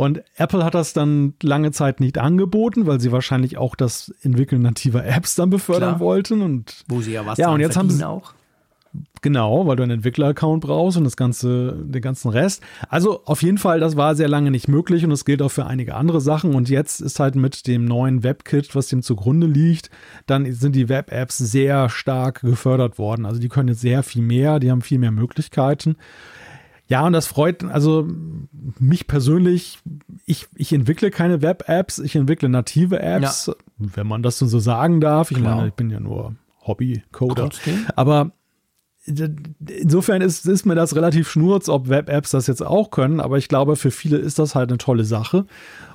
[0.00, 4.62] Und Apple hat das dann lange Zeit nicht angeboten, weil sie wahrscheinlich auch das Entwickeln
[4.62, 6.00] nativer Apps dann befördern Klar.
[6.00, 6.40] wollten.
[6.40, 8.32] Und, Wo sie ja was ja, und jetzt haben sie auch.
[9.20, 12.62] Genau, weil du einen Entwickler-Account brauchst und das ganze, den ganzen Rest.
[12.88, 15.66] Also auf jeden Fall, das war sehr lange nicht möglich und es gilt auch für
[15.66, 16.54] einige andere Sachen.
[16.54, 19.90] Und jetzt ist halt mit dem neuen WebKit, was dem zugrunde liegt,
[20.24, 23.26] dann sind die Web-Apps sehr stark gefördert worden.
[23.26, 25.96] Also die können jetzt sehr viel mehr, die haben viel mehr Möglichkeiten.
[26.90, 28.08] Ja, und das freut, also
[28.80, 29.78] mich persönlich,
[30.26, 33.54] ich, ich entwickle keine Web-Apps, ich entwickle native Apps, ja.
[33.78, 35.30] wenn man das so sagen darf.
[35.30, 35.54] Ich Klar.
[35.54, 36.34] meine, ich bin ja nur
[36.66, 37.48] Hobby-Coder.
[37.94, 38.32] Aber
[39.06, 43.48] insofern ist, ist mir das relativ schnurz, ob Web-Apps das jetzt auch können, aber ich
[43.48, 45.46] glaube, für viele ist das halt eine tolle Sache.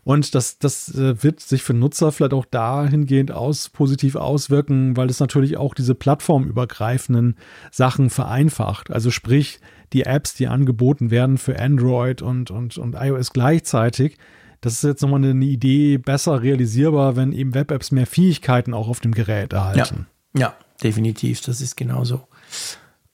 [0.03, 5.09] Und das, das äh, wird sich für Nutzer vielleicht auch dahingehend aus, positiv auswirken, weil
[5.09, 7.35] es natürlich auch diese plattformübergreifenden
[7.71, 8.91] Sachen vereinfacht.
[8.91, 9.59] Also sprich,
[9.93, 14.17] die Apps, die angeboten werden für Android und, und, und iOS gleichzeitig,
[14.61, 18.99] das ist jetzt nochmal eine Idee besser realisierbar, wenn eben Web-Apps mehr Fähigkeiten auch auf
[18.99, 20.07] dem Gerät erhalten.
[20.33, 22.27] Ja, ja definitiv, das ist genauso.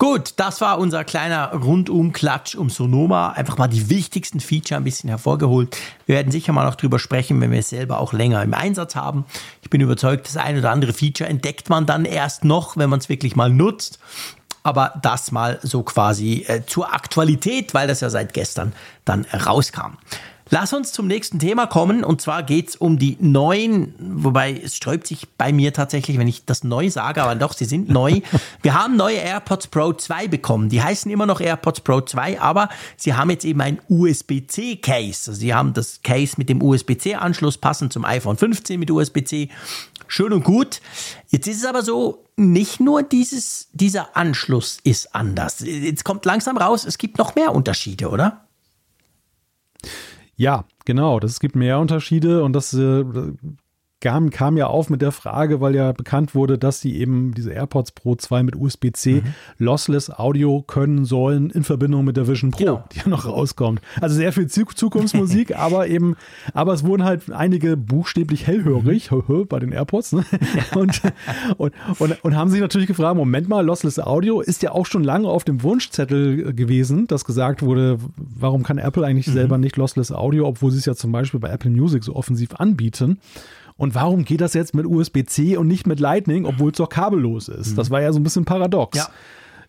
[0.02, 3.34] Gut, das war unser kleiner Rundum-Klatsch um Sonoma.
[3.34, 5.78] Einfach mal die wichtigsten Feature ein bisschen hervorgeholt.
[6.08, 8.96] Wir werden sicher mal noch drüber sprechen, wenn wir es selber auch länger im Einsatz
[8.96, 9.26] haben.
[9.62, 12.98] Ich bin überzeugt, das ein oder andere Feature entdeckt man dann erst noch, wenn man
[12.98, 14.00] es wirklich mal nutzt.
[14.64, 18.74] Aber das mal so quasi äh, zur Aktualität, weil das ja seit gestern
[19.06, 20.00] dann rauskam.
[20.54, 24.76] Lass uns zum nächsten Thema kommen und zwar geht es um die neuen, wobei es
[24.76, 28.20] sträubt sich bei mir tatsächlich, wenn ich das neu sage, aber doch, sie sind neu.
[28.62, 30.68] Wir haben neue AirPods Pro 2 bekommen.
[30.68, 32.68] Die heißen immer noch AirPods Pro 2, aber
[32.98, 35.32] sie haben jetzt eben ein USB-C Case.
[35.32, 39.48] Also sie haben das Case mit dem USB-C Anschluss passend zum iPhone 15 mit USB-C.
[40.08, 40.82] Schön und gut.
[41.30, 45.62] Jetzt ist es aber so, nicht nur dieses, dieser Anschluss ist anders.
[45.62, 48.42] Jetzt kommt langsam raus, es gibt noch mehr Unterschiede, oder?
[50.42, 51.20] Ja, genau.
[51.20, 53.06] Das, es gibt mehr Unterschiede und das äh,
[54.02, 57.52] kam, kam ja auf mit der Frage, weil ja bekannt wurde, dass sie eben diese
[57.52, 59.24] AirPods Pro 2 mit USB-C mhm.
[59.58, 62.84] Lossless Audio können sollen in Verbindung mit der Vision Pro, genau.
[62.92, 63.80] die ja noch rauskommt.
[64.02, 66.16] Also sehr viel Zukunftsmusik, aber eben,
[66.54, 69.46] aber es wurden halt einige buchstäblich hellhörig mhm.
[69.50, 70.26] bei den AirPods ne?
[70.76, 71.02] und,
[71.58, 75.04] und, und, und haben sich natürlich gefragt, Moment mal, Lossless Audio ist ja auch schon
[75.04, 79.34] lange auf dem Wunschzettel gewesen, dass gesagt wurde, warum kann Apple eigentlich mhm.
[79.34, 82.56] selber nicht Lossless Audio, obwohl sie es ja zum Beispiel bei Apple Music so offensiv
[82.56, 83.20] anbieten.
[83.82, 87.48] Und warum geht das jetzt mit USB-C und nicht mit Lightning, obwohl es doch kabellos
[87.48, 87.72] ist?
[87.72, 87.76] Mhm.
[87.78, 88.96] Das war ja so ein bisschen paradox.
[88.96, 89.10] Ja.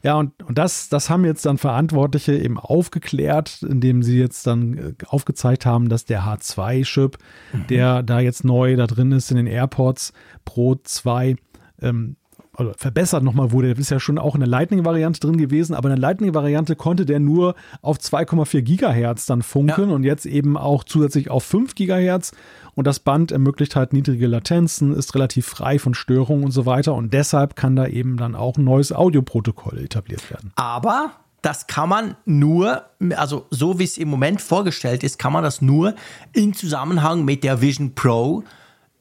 [0.03, 4.77] Ja, und, und das, das haben jetzt dann Verantwortliche eben aufgeklärt, indem sie jetzt dann
[4.77, 7.17] äh, aufgezeigt haben, dass der H2-Chip,
[7.55, 7.67] mhm.
[7.69, 10.13] der da jetzt neu da drin ist in den AirPods
[10.45, 11.37] Pro 2,
[11.81, 12.17] ähm,
[12.59, 13.69] oder verbessert nochmal wurde.
[13.69, 17.07] Der ist ja schon auch in der Lightning-Variante drin gewesen, aber in der Lightning-Variante konnte
[17.07, 19.95] der nur auf 2,4 Gigahertz dann funken ja.
[19.95, 22.33] und jetzt eben auch zusätzlich auf 5 Gigahertz.
[22.75, 26.95] Und das Band ermöglicht halt niedrige Latenzen, ist relativ frei von Störungen und so weiter.
[26.95, 30.53] Und deshalb kann da eben dann auch ein neues Audioprotokoll etabliert werden.
[30.57, 31.13] Aber
[31.43, 32.85] das kann man nur,
[33.17, 35.95] also so wie es im Moment vorgestellt ist, kann man das nur
[36.33, 38.45] in Zusammenhang mit der Vision Pro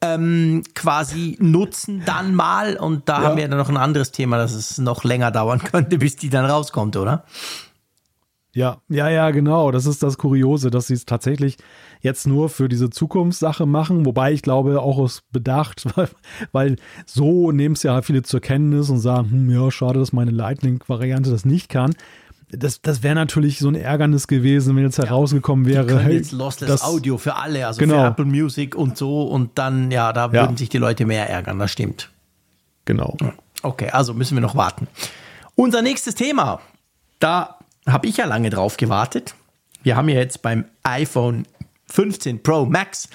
[0.02, 2.76] ähm, quasi nutzen dann mal.
[2.76, 3.28] Und da ja.
[3.28, 6.28] haben wir dann noch ein anderes Thema, dass es noch länger dauern könnte, bis die
[6.28, 7.24] dann rauskommt, oder?
[8.54, 9.70] Ja, ja, ja, genau.
[9.70, 11.56] Das ist das Kuriose, dass sie es tatsächlich
[12.02, 16.08] jetzt nur für diese Zukunftssache machen, wobei ich glaube auch aus Bedacht, weil,
[16.50, 16.76] weil
[17.06, 21.30] so nehmen es ja viele zur Kenntnis und sagen, hm, ja, schade, dass meine Lightning-Variante
[21.30, 21.94] das nicht kann
[22.52, 25.86] das, das wäre natürlich so ein Ärgernis gewesen, wenn jetzt herausgekommen wäre.
[25.86, 28.00] Die hey, jetzt Lossless das, Audio für alle, also genau.
[28.00, 29.22] für Apple Music und so.
[29.22, 30.32] Und dann, ja, da ja.
[30.32, 32.10] würden sich die Leute mehr ärgern, das stimmt.
[32.84, 33.16] Genau.
[33.62, 34.86] Okay, also müssen wir noch warten.
[35.54, 36.60] Unser nächstes Thema,
[37.20, 39.34] da habe ich ja lange drauf gewartet.
[39.82, 41.46] Wir haben ja jetzt beim iPhone
[41.86, 43.08] 15 Pro Max,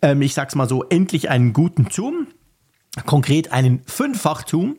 [0.00, 2.26] ähm, ich sag's mal so, endlich einen guten Zoom.
[3.06, 4.76] Konkret einen Fünffach-Zoom.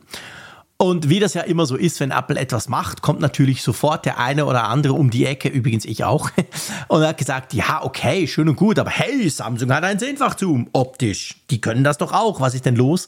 [0.76, 4.18] Und wie das ja immer so ist, wenn Apple etwas macht, kommt natürlich sofort der
[4.18, 6.30] eine oder andere um die Ecke, übrigens ich auch,
[6.88, 11.36] und hat gesagt, ja, okay, schön und gut, aber hey, Samsung hat einen Zehnfach-Zoom, optisch.
[11.50, 13.06] Die können das doch auch, was ist denn los?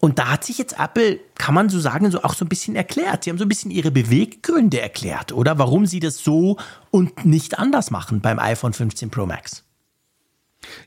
[0.00, 2.76] Und da hat sich jetzt Apple, kann man so sagen, so auch so ein bisschen
[2.76, 3.24] erklärt.
[3.24, 5.58] Sie haben so ein bisschen ihre Beweggründe erklärt, oder?
[5.58, 6.56] Warum sie das so
[6.90, 9.64] und nicht anders machen beim iPhone 15 Pro Max.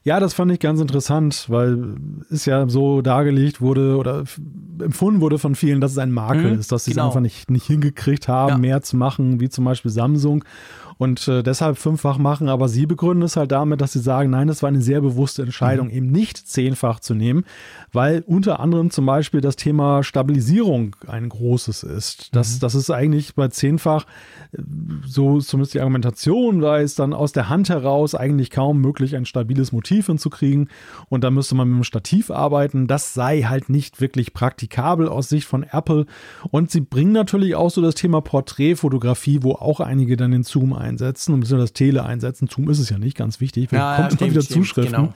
[0.03, 1.95] Ja, das fand ich ganz interessant, weil
[2.29, 4.23] es ja so dargelegt wurde oder
[4.81, 7.03] empfunden wurde von vielen, dass es ein Makel mhm, ist, dass sie genau.
[7.03, 8.57] es einfach nicht, nicht hingekriegt haben, ja.
[8.57, 10.43] mehr zu machen, wie zum Beispiel Samsung
[11.01, 12.47] und äh, deshalb fünffach machen.
[12.47, 15.41] Aber sie begründen es halt damit, dass sie sagen, nein, das war eine sehr bewusste
[15.41, 15.93] Entscheidung, mhm.
[15.93, 17.43] eben nicht zehnfach zu nehmen,
[17.91, 22.35] weil unter anderem zum Beispiel das Thema Stabilisierung ein großes ist.
[22.35, 22.59] Das, mhm.
[22.59, 24.05] das ist eigentlich bei zehnfach,
[24.51, 24.61] äh,
[25.07, 29.25] so zumindest die Argumentation, da ist dann aus der Hand heraus eigentlich kaum möglich, ein
[29.25, 30.69] stabiles Motiv hinzukriegen.
[31.09, 32.85] Und da müsste man mit dem Stativ arbeiten.
[32.85, 36.05] Das sei halt nicht wirklich praktikabel aus Sicht von Apple.
[36.51, 40.73] Und sie bringen natürlich auch so das Thema Porträtfotografie, wo auch einige dann den Zoom
[40.73, 42.47] ein einsetzen und das Tele einsetzen.
[42.47, 43.71] Zoom ist es ja nicht, ganz wichtig.
[43.71, 44.95] Wir ja, kommen ja, stimmt, wieder stimmt, Zuschriften.
[44.95, 45.13] Genau.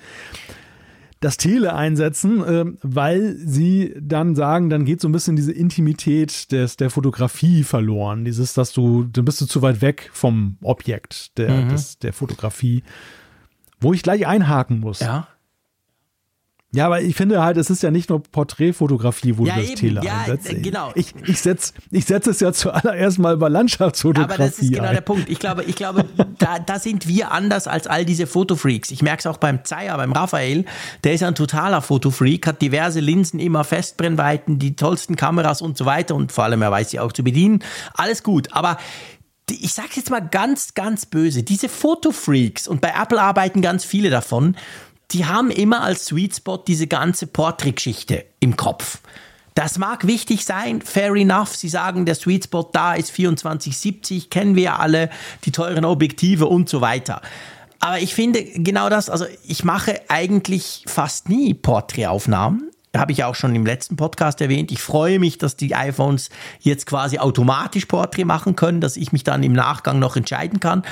[1.22, 6.52] Das Tele einsetzen, äh, weil sie dann sagen, dann geht so ein bisschen diese Intimität
[6.52, 8.26] des, der Fotografie verloren.
[8.26, 11.70] Dieses, dass du, dann bist du zu weit weg vom Objekt der, mhm.
[11.70, 12.84] des, der Fotografie.
[13.80, 15.00] Wo ich gleich einhaken muss.
[15.00, 15.28] Ja.
[16.76, 19.70] Ja, aber ich finde halt, es ist ja nicht nur Porträtfotografie, wo ja, du das
[19.70, 19.80] eben.
[19.80, 20.52] Tele ja, einsetzt.
[20.52, 20.92] Äh, genau.
[20.96, 24.34] Ich, ich setze ich setz es ja zuallererst mal über Landschaftsfotografie.
[24.34, 24.94] Aber das ist genau ein.
[24.94, 25.30] der Punkt.
[25.30, 26.06] Ich glaube, ich glaube
[26.38, 28.92] da, da sind wir anders als all diese Fotofreaks.
[28.92, 30.66] Ich merke es auch beim Zeier, beim Raphael.
[31.06, 35.86] Der ist ein totaler Fotofreak, hat diverse Linsen, immer Festbrennweiten, die tollsten Kameras und so
[35.86, 36.14] weiter.
[36.14, 37.64] Und vor allem, er weiß sie auch zu bedienen.
[37.94, 38.52] Alles gut.
[38.52, 38.78] Aber
[39.50, 44.10] ich sage jetzt mal ganz, ganz böse, diese Fotofreaks, und bei Apple arbeiten ganz viele
[44.10, 44.58] davon,
[45.11, 48.99] die haben immer als Sweet Spot diese ganze Portrait-Geschichte im Kopf.
[49.53, 51.56] Das mag wichtig sein, fair enough.
[51.56, 55.10] Sie sagen, der Sweet Spot da ist 2470, kennen wir ja alle,
[55.45, 57.22] die teuren Objektive und so weiter.
[57.80, 63.36] Aber ich finde genau das, also ich mache eigentlich fast nie Porträtaufnahmen habe ich auch
[63.36, 64.72] schon im letzten Podcast erwähnt.
[64.72, 69.24] Ich freue mich, dass die iPhones jetzt quasi automatisch Portrait machen können, dass ich mich
[69.24, 70.84] dann im Nachgang noch entscheiden kann.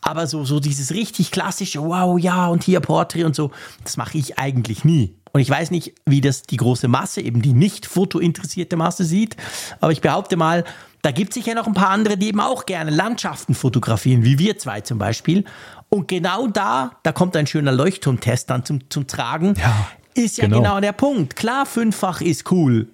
[0.00, 3.50] Aber so, so dieses richtig klassische, wow, ja, und hier Portrait und so,
[3.84, 5.16] das mache ich eigentlich nie.
[5.32, 9.36] Und ich weiß nicht, wie das die große Masse, eben die nicht fotointeressierte Masse sieht.
[9.80, 10.64] Aber ich behaupte mal,
[11.00, 14.38] da gibt es sicher noch ein paar andere, die eben auch gerne Landschaften fotografieren, wie
[14.38, 15.44] wir zwei zum Beispiel.
[15.88, 19.54] Und genau da, da kommt ein schöner Leuchtturmtest dann zum, zum Tragen.
[19.58, 19.88] Ja.
[20.14, 20.58] Ist ja genau.
[20.58, 21.36] genau der Punkt.
[21.36, 22.88] Klar, fünffach ist cool.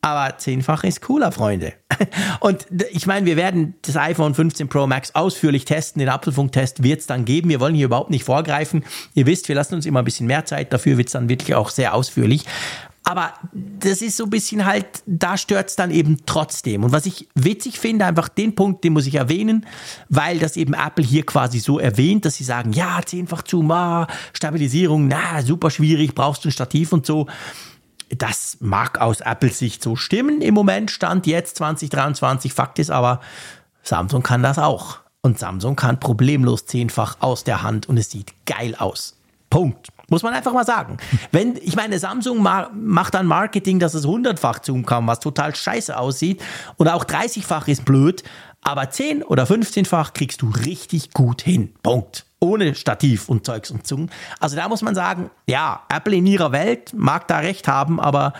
[0.00, 1.72] Aber zehnfach ist cooler, Freunde.
[2.40, 5.98] Und ich meine, wir werden das iPhone 15 Pro Max ausführlich testen.
[5.98, 7.48] Den Apfelfunk-Test wird es dann geben.
[7.48, 8.84] Wir wollen hier überhaupt nicht vorgreifen.
[9.14, 10.72] Ihr wisst, wir lassen uns immer ein bisschen mehr Zeit.
[10.72, 12.44] Dafür wird es dann wirklich auch sehr ausführlich.
[13.08, 16.84] Aber das ist so ein bisschen halt, da stört es dann eben trotzdem.
[16.84, 19.64] Und was ich witzig finde, einfach den Punkt, den muss ich erwähnen,
[20.10, 24.06] weil das eben Apple hier quasi so erwähnt, dass sie sagen, ja, zehnfach Zoom, ah,
[24.34, 27.28] Stabilisierung, na, super schwierig, brauchst du ein Stativ und so.
[28.10, 32.52] Das mag aus Apples Sicht so stimmen im Moment, Stand jetzt 2023.
[32.52, 33.20] Fakt ist aber,
[33.82, 34.98] Samsung kann das auch.
[35.22, 39.16] Und Samsung kann problemlos zehnfach aus der Hand und es sieht geil aus.
[39.48, 39.88] Punkt.
[40.10, 40.96] Muss man einfach mal sagen.
[41.32, 45.54] Wenn, ich meine, Samsung ma macht dann Marketing, dass es hundertfach Zoom kann, was total
[45.54, 46.42] scheiße aussieht.
[46.76, 48.22] Und auch 30-fach ist blöd.
[48.62, 51.74] Aber 10 oder 15-fach kriegst du richtig gut hin.
[51.82, 52.24] Punkt.
[52.40, 54.10] Ohne Stativ und Zeugs und Zungen.
[54.40, 58.32] Also da muss man sagen, ja, Apple in ihrer Welt mag da recht haben, aber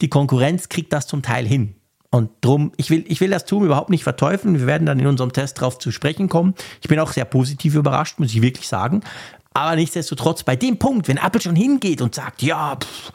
[0.00, 1.74] die Konkurrenz kriegt das zum Teil hin.
[2.10, 4.58] Und drum, ich will, ich will das Zoom überhaupt nicht verteufeln.
[4.58, 6.54] Wir werden dann in unserem Test drauf zu sprechen kommen.
[6.80, 9.02] Ich bin auch sehr positiv überrascht, muss ich wirklich sagen.
[9.54, 13.12] Aber nichtsdestotrotz, bei dem Punkt, wenn Apple schon hingeht und sagt, ja, pff,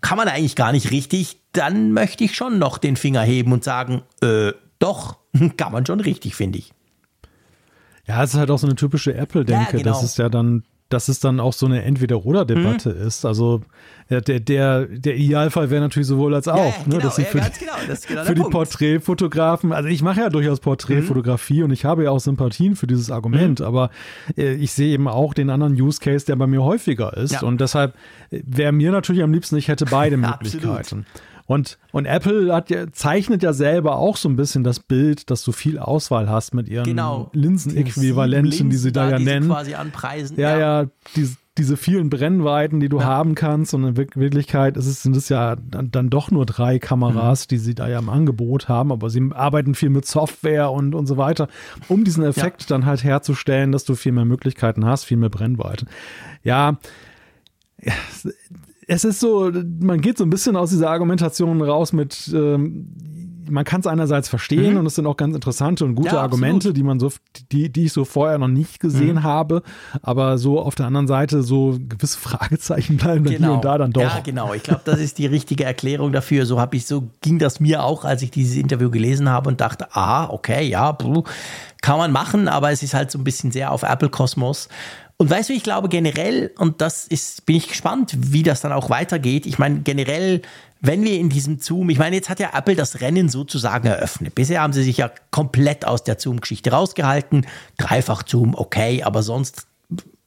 [0.00, 3.64] kann man eigentlich gar nicht richtig, dann möchte ich schon noch den Finger heben und
[3.64, 5.18] sagen, äh, doch,
[5.56, 6.72] kann man schon richtig, finde ich.
[8.06, 9.76] Ja, es ist halt auch so eine typische Apple-Denke.
[9.76, 9.92] Ja, genau.
[9.92, 13.06] Das ist ja dann dass es dann auch so eine Entweder-Oder-Debatte mhm.
[13.06, 13.24] ist.
[13.24, 13.62] Also
[14.10, 17.38] der, der, der Idealfall wäre natürlich sowohl als auch, ja, ne, genau, dass sie für,
[17.38, 21.64] ja, genau, das genau für die Porträtfotografen, also ich mache ja durchaus Porträtfotografie mhm.
[21.64, 23.66] und ich habe ja auch Sympathien für dieses Argument, mhm.
[23.66, 23.90] aber
[24.36, 27.32] äh, ich sehe eben auch den anderen Use Case, der bei mir häufiger ist.
[27.32, 27.42] Ja.
[27.42, 27.94] Und deshalb
[28.30, 31.06] äh, wäre mir natürlich am liebsten, ich hätte beide Möglichkeiten.
[31.46, 35.42] Und, und Apple hat ja, zeichnet ja selber auch so ein bisschen das Bild, dass
[35.42, 37.30] du viel Auswahl hast mit ihren genau.
[37.32, 39.48] Linsenäquivalenten, die sie da, ja nennen.
[39.48, 40.38] quasi anpreisen.
[40.38, 43.04] Ja, ja, ja diese, diese vielen Brennweiten, die du ja.
[43.04, 43.74] haben kannst.
[43.74, 47.48] Und in Wirklichkeit ist es, sind es ja dann, dann doch nur drei Kameras, mhm.
[47.50, 48.92] die sie da ja im Angebot haben.
[48.92, 51.48] Aber sie arbeiten viel mit Software und, und so weiter,
[51.88, 52.66] um diesen Effekt ja.
[52.68, 55.88] dann halt herzustellen, dass du viel mehr Möglichkeiten hast, viel mehr Brennweiten.
[56.42, 56.78] Ja,
[58.88, 59.50] es ist so,
[59.80, 62.88] man geht so ein bisschen aus dieser Argumentation raus mit, ähm,
[63.48, 64.80] man kann es einerseits verstehen mhm.
[64.80, 67.10] und es sind auch ganz interessante und gute ja, Argumente, die man so,
[67.50, 69.22] die, die ich so vorher noch nicht gesehen mhm.
[69.22, 69.62] habe,
[70.00, 73.38] aber so auf der anderen Seite so gewisse Fragezeichen bleiben genau.
[73.38, 74.02] hier und da dann doch.
[74.02, 74.54] Ja, genau.
[74.54, 76.46] Ich glaube, das ist die richtige Erklärung dafür.
[76.46, 79.60] So habe ich, so ging das mir auch, als ich dieses Interview gelesen habe und
[79.60, 80.96] dachte, ah, okay, ja,
[81.82, 84.68] kann man machen, aber es ist halt so ein bisschen sehr auf Apple Kosmos.
[85.16, 88.72] Und weißt du, ich glaube generell, und das ist, bin ich gespannt, wie das dann
[88.72, 89.46] auch weitergeht.
[89.46, 90.42] Ich meine, generell,
[90.80, 94.34] wenn wir in diesem Zoom, ich meine, jetzt hat ja Apple das Rennen sozusagen eröffnet.
[94.34, 97.46] Bisher haben sie sich ja komplett aus der Zoom-Geschichte rausgehalten.
[97.78, 99.66] Dreifach Zoom, okay, aber sonst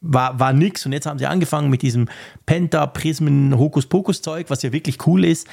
[0.06, 0.86] war, war nix.
[0.86, 2.08] Und jetzt haben sie angefangen mit diesem
[2.46, 5.48] Penta, Prismen, Hokuspokus-Zeug, was ja wirklich cool ist.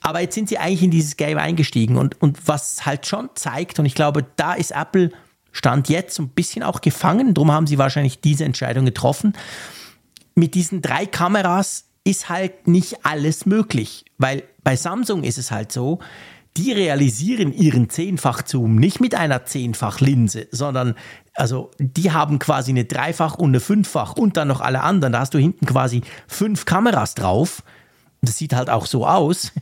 [0.00, 1.96] Aber jetzt sind sie eigentlich in dieses Game eingestiegen.
[1.96, 5.10] Und, und was halt schon zeigt, und ich glaube, da ist Apple
[5.54, 7.32] Stand jetzt ein bisschen auch gefangen.
[7.32, 9.32] Darum haben sie wahrscheinlich diese Entscheidung getroffen.
[10.34, 15.72] Mit diesen drei Kameras ist halt nicht alles möglich, weil bei Samsung ist es halt
[15.72, 16.00] so,
[16.56, 20.94] die realisieren ihren Zehnfach-Zoom nicht mit einer Zehnfach-Linse, sondern
[21.34, 25.12] also die haben quasi eine Dreifach- und eine Fünffach und dann noch alle anderen.
[25.12, 27.62] Da hast du hinten quasi fünf Kameras drauf.
[28.22, 29.52] Das sieht halt auch so aus.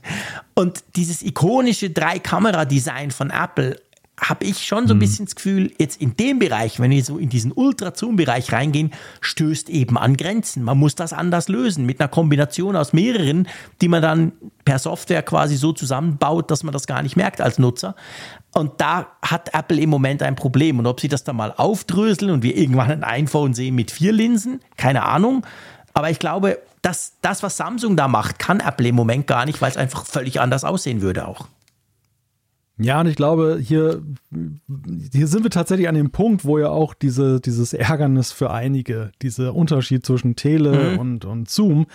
[0.54, 3.76] Und dieses ikonische Drei-Kamera-Design von Apple
[4.22, 5.00] habe ich schon so ein mhm.
[5.00, 9.68] bisschen das Gefühl, jetzt in dem Bereich, wenn wir so in diesen Ultra-Zoom-Bereich reingehen, stößt
[9.68, 10.62] eben an Grenzen.
[10.62, 13.48] Man muss das anders lösen, mit einer Kombination aus mehreren,
[13.80, 14.32] die man dann
[14.64, 17.96] per Software quasi so zusammenbaut, dass man das gar nicht merkt als Nutzer.
[18.54, 20.78] Und da hat Apple im Moment ein Problem.
[20.78, 24.12] Und ob sie das dann mal aufdröseln und wir irgendwann ein iPhone sehen mit vier
[24.12, 25.44] Linsen, keine Ahnung.
[25.94, 29.60] Aber ich glaube, dass das, was Samsung da macht, kann Apple im Moment gar nicht,
[29.60, 31.46] weil es einfach völlig anders aussehen würde auch.
[32.82, 34.02] Ja, und ich glaube, hier,
[35.12, 39.12] hier sind wir tatsächlich an dem Punkt, wo ja auch diese, dieses Ärgernis für einige,
[39.22, 40.98] dieser Unterschied zwischen Tele mhm.
[40.98, 41.86] und, und Zoom,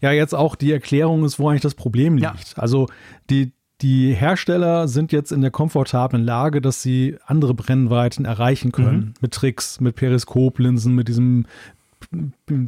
[0.00, 2.56] ja jetzt auch die Erklärung ist, wo eigentlich das Problem liegt.
[2.56, 2.62] Ja.
[2.62, 2.88] Also
[3.30, 3.52] die,
[3.82, 8.96] die Hersteller sind jetzt in der komfortablen Lage, dass sie andere Brennweiten erreichen können.
[8.96, 9.14] Mhm.
[9.20, 11.46] Mit Tricks, mit Periskoplinsen, mit diesem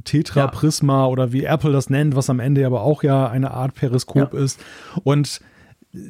[0.05, 1.06] Tetra-Prisma ja.
[1.06, 4.40] oder wie Apple das nennt, was am Ende aber auch ja eine Art Periskop ja.
[4.40, 4.60] ist.
[5.05, 5.40] Und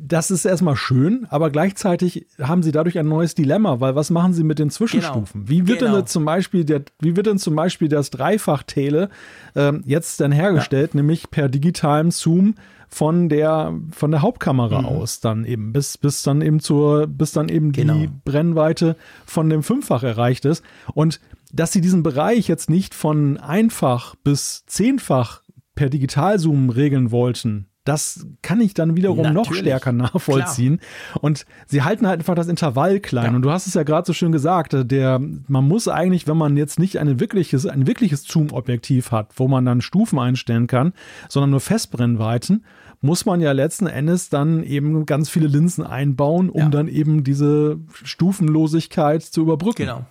[0.03, 4.33] das ist erstmal schön, aber gleichzeitig haben sie dadurch ein neues Dilemma, weil was machen
[4.33, 5.45] sie mit den Zwischenstufen?
[5.45, 5.51] Genau.
[5.51, 5.97] Wie wird genau.
[5.97, 9.09] denn zum Beispiel der, wie wird denn zum Beispiel das Dreifach-Tele
[9.55, 10.99] ähm, jetzt dann hergestellt, ja.
[10.99, 12.55] nämlich per digitalem Zoom
[12.89, 14.89] von der von der Hauptkamera mhm.
[14.89, 17.95] aus dann eben bis bis dann eben zur bis dann eben genau.
[17.95, 18.97] die Brennweite
[19.27, 21.21] von dem Fünffach erreicht ist und
[21.53, 25.43] dass sie diesen Bereich jetzt nicht von einfach bis zehnfach
[25.75, 29.49] per Digitalzoom regeln wollten, das kann ich dann wiederum Natürlich.
[29.49, 30.79] noch stärker nachvollziehen.
[30.79, 31.25] Klar.
[31.25, 33.31] Und sie halten halt einfach das Intervall klein.
[33.31, 33.37] Ja.
[33.37, 36.57] Und du hast es ja gerade so schön gesagt, der, man muss eigentlich, wenn man
[36.57, 40.93] jetzt nicht ein wirkliches, ein wirkliches Zoom-Objektiv hat, wo man dann Stufen einstellen kann,
[41.29, 42.65] sondern nur Festbrennweiten,
[43.01, 46.69] muss man ja letzten Endes dann eben ganz viele Linsen einbauen, um ja.
[46.69, 49.83] dann eben diese Stufenlosigkeit zu überbrücken.
[49.83, 50.05] Genau.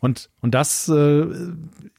[0.00, 1.26] Und, und das äh,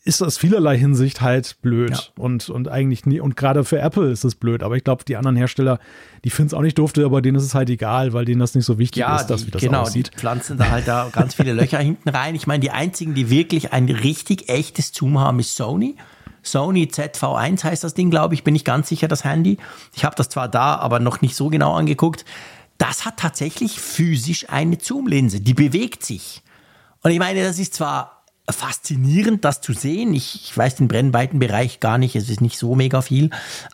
[0.05, 1.91] ist aus vielerlei Hinsicht halt blöd.
[1.91, 2.23] Ja.
[2.23, 4.63] Und, und eigentlich nie, und gerade für Apple ist es blöd.
[4.63, 5.79] Aber ich glaube, die anderen Hersteller,
[6.23, 8.55] die finden es auch nicht dufte, aber denen ist es halt egal, weil denen das
[8.55, 10.11] nicht so wichtig ja, ist, dass wie das genau, aussieht.
[10.13, 12.35] Die pflanzen da halt da ganz viele Löcher hinten rein.
[12.35, 15.97] Ich meine, die einzigen, die wirklich ein richtig echtes Zoom haben, ist Sony.
[16.41, 19.57] Sony ZV1 heißt das Ding, glaube ich, bin ich ganz sicher, das Handy.
[19.93, 22.23] Ich habe das zwar da, aber noch nicht so genau angeguckt.
[22.77, 26.41] Das hat tatsächlich physisch eine Zoom-Linse, die bewegt sich.
[27.01, 30.13] Und ich meine, das ist zwar faszinierend, das zu sehen.
[30.13, 33.29] Ich, ich weiß den Brennweitenbereich gar nicht, es ist nicht so mega viel.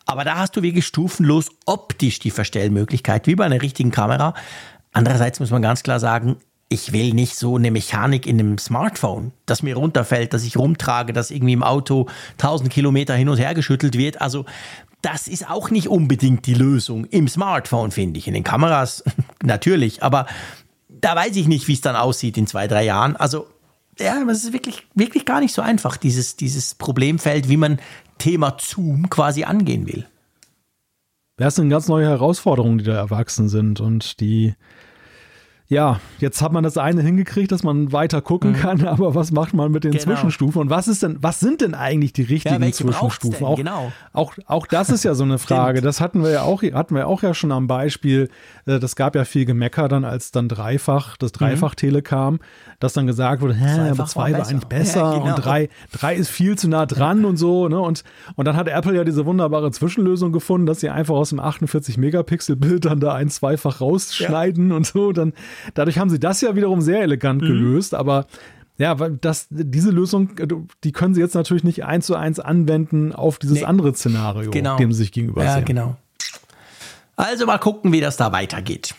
[0.06, 4.34] Aber da hast du wirklich stufenlos optisch die Verstellmöglichkeit, wie bei einer richtigen Kamera.
[4.92, 6.38] Andererseits muss man ganz klar sagen,
[6.68, 11.14] ich will nicht so eine Mechanik in einem Smartphone, das mir runterfällt, dass ich rumtrage,
[11.14, 14.20] dass irgendwie im Auto 1000 Kilometer hin und her geschüttelt wird.
[14.20, 14.46] Also
[15.02, 18.28] das ist auch nicht unbedingt die Lösung im Smartphone, finde ich.
[18.28, 19.04] In den Kameras
[19.44, 20.26] natürlich, aber
[21.06, 23.16] da weiß ich nicht, wie es dann aussieht in zwei, drei Jahren.
[23.16, 23.46] Also,
[24.00, 27.80] ja, es ist wirklich, wirklich gar nicht so einfach, dieses, dieses Problemfeld, wie man
[28.18, 30.08] Thema Zoom quasi angehen will.
[31.38, 34.56] Das sind ganz neue Herausforderungen, die da erwachsen sind und die
[35.68, 38.56] ja, jetzt hat man das eine hingekriegt, dass man weiter gucken mhm.
[38.56, 40.04] kann, aber was macht man mit den genau.
[40.04, 40.62] Zwischenstufen?
[40.62, 43.46] Und was ist denn, was sind denn eigentlich die richtigen ja, Zwischenstufen?
[43.46, 43.92] Auch, genau.
[44.14, 45.82] auch, auch das ist ja so eine Frage.
[45.82, 48.30] das hatten wir ja auch, hatten wir auch ja schon am Beispiel.
[48.68, 51.38] Äh, das gab ja viel Gemecker dann, als dann dreifach, das mhm.
[51.38, 52.40] Dreifach-Tele kam,
[52.80, 55.36] dass dann gesagt wurde, hä, aber zwei war, war eigentlich besser ja, genau.
[55.36, 57.80] und drei, drei ist viel zu nah dran und so, ne?
[57.80, 58.04] Und,
[58.36, 61.98] und dann hat Apple ja diese wunderbare Zwischenlösung gefunden, dass sie einfach aus dem 48
[61.98, 64.76] Megapixel Bild dann da ein zweifach rausschneiden ja.
[64.76, 65.12] und so.
[65.12, 65.34] Dann,
[65.74, 67.48] Dadurch haben sie das ja wiederum sehr elegant mhm.
[67.48, 68.26] gelöst, aber
[68.78, 70.32] ja, weil das, diese Lösung,
[70.84, 73.66] die können sie jetzt natürlich nicht eins zu eins anwenden auf dieses nee.
[73.66, 74.76] andere Szenario, genau.
[74.78, 75.96] dem sie sich gegenüber Ja, genau.
[77.16, 78.94] Also mal gucken, wie das da weitergeht.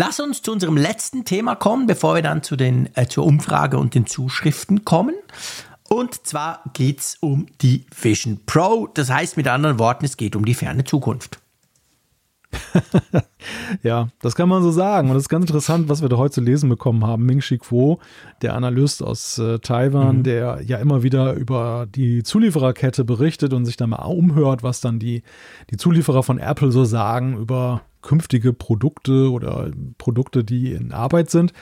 [0.00, 3.76] Lass uns zu unserem letzten Thema kommen, bevor wir dann zu den, äh, zur Umfrage
[3.76, 5.14] und den Zuschriften kommen.
[5.90, 8.88] Und zwar geht es um die Vision Pro.
[8.94, 11.42] Das heißt mit anderen Worten, es geht um die ferne Zukunft.
[13.82, 15.10] ja, das kann man so sagen.
[15.10, 17.26] Und es ist ganz interessant, was wir da heute zu lesen bekommen haben.
[17.26, 17.98] Ming Chi Kuo,
[18.40, 20.22] der Analyst aus äh, Taiwan, mhm.
[20.22, 24.98] der ja immer wieder über die Zuliefererkette berichtet und sich dann mal umhört, was dann
[24.98, 25.24] die,
[25.70, 31.52] die Zulieferer von Apple so sagen über künftige Produkte oder Produkte, die in Arbeit sind.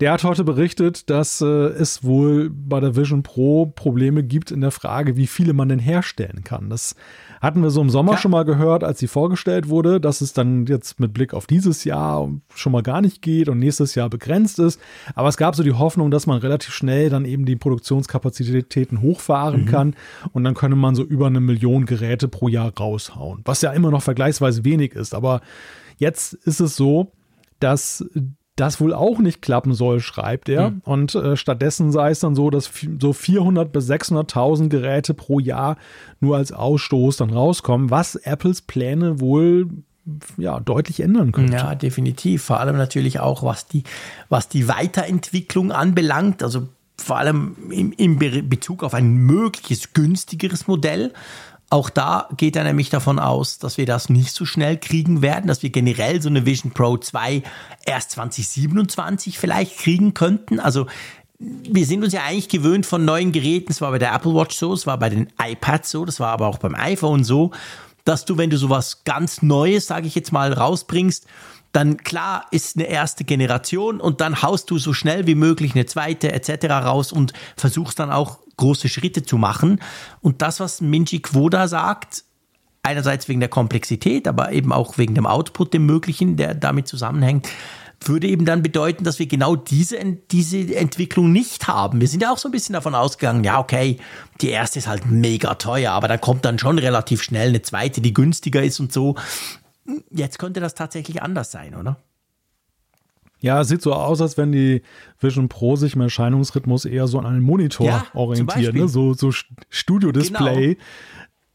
[0.00, 4.60] Der hat heute berichtet, dass äh, es wohl bei der Vision Pro Probleme gibt in
[4.60, 6.70] der Frage, wie viele man denn herstellen kann.
[6.70, 6.94] Das
[7.40, 8.18] hatten wir so im Sommer ja.
[8.18, 11.84] schon mal gehört, als sie vorgestellt wurde, dass es dann jetzt mit Blick auf dieses
[11.84, 14.80] Jahr schon mal gar nicht geht und nächstes Jahr begrenzt ist.
[15.14, 19.62] Aber es gab so die Hoffnung, dass man relativ schnell dann eben die Produktionskapazitäten hochfahren
[19.62, 19.66] mhm.
[19.66, 19.94] kann
[20.32, 23.90] und dann könne man so über eine Million Geräte pro Jahr raushauen, was ja immer
[23.90, 25.14] noch vergleichsweise wenig ist.
[25.14, 25.40] Aber
[25.98, 27.12] jetzt ist es so,
[27.60, 28.04] dass
[28.56, 30.70] das wohl auch nicht klappen soll, schreibt er.
[30.70, 30.82] Mhm.
[30.84, 32.70] Und äh, stattdessen sei es dann so, dass
[33.00, 35.76] so 400 bis 600.000 Geräte pro Jahr
[36.20, 39.68] nur als Ausstoß dann rauskommen, was Apples Pläne wohl
[40.36, 41.56] ja, deutlich ändern könnte.
[41.56, 42.42] Ja, definitiv.
[42.42, 43.84] Vor allem natürlich auch, was die,
[44.28, 46.42] was die Weiterentwicklung anbelangt.
[46.42, 48.18] Also vor allem im, im
[48.48, 51.12] Bezug auf ein mögliches günstigeres Modell.
[51.70, 55.48] Auch da geht er nämlich davon aus, dass wir das nicht so schnell kriegen werden,
[55.48, 57.42] dass wir generell so eine Vision Pro 2
[57.84, 60.60] erst 2027 vielleicht kriegen könnten.
[60.60, 60.86] Also
[61.38, 63.70] wir sind uns ja eigentlich gewöhnt von neuen Geräten.
[63.70, 66.32] Es war bei der Apple Watch so, es war bei den iPads so, das war
[66.32, 67.50] aber auch beim iPhone so,
[68.04, 71.26] dass du, wenn du sowas ganz Neues, sage ich jetzt mal, rausbringst,
[71.72, 75.84] dann klar ist eine erste Generation und dann haust du so schnell wie möglich eine
[75.84, 76.64] zweite etc.
[76.70, 79.80] raus und versuchst dann auch große Schritte zu machen.
[80.20, 82.24] Und das, was Minji Quoda sagt,
[82.82, 87.48] einerseits wegen der Komplexität, aber eben auch wegen dem Output, dem möglichen, der damit zusammenhängt,
[88.04, 89.98] würde eben dann bedeuten, dass wir genau diese,
[90.30, 92.00] diese Entwicklung nicht haben.
[92.00, 93.98] Wir sind ja auch so ein bisschen davon ausgegangen, ja, okay,
[94.40, 98.00] die erste ist halt mega teuer, aber dann kommt dann schon relativ schnell eine zweite,
[98.00, 99.16] die günstiger ist und so.
[100.10, 101.96] Jetzt könnte das tatsächlich anders sein, oder?
[103.40, 104.82] Ja, es sieht so aus, als wenn die
[105.20, 108.88] Vision Pro sich im Erscheinungsrhythmus eher so an einen Monitor ja, orientiert, ne?
[108.88, 109.30] so, so
[109.70, 110.74] Studio-Display.
[110.74, 110.84] Genau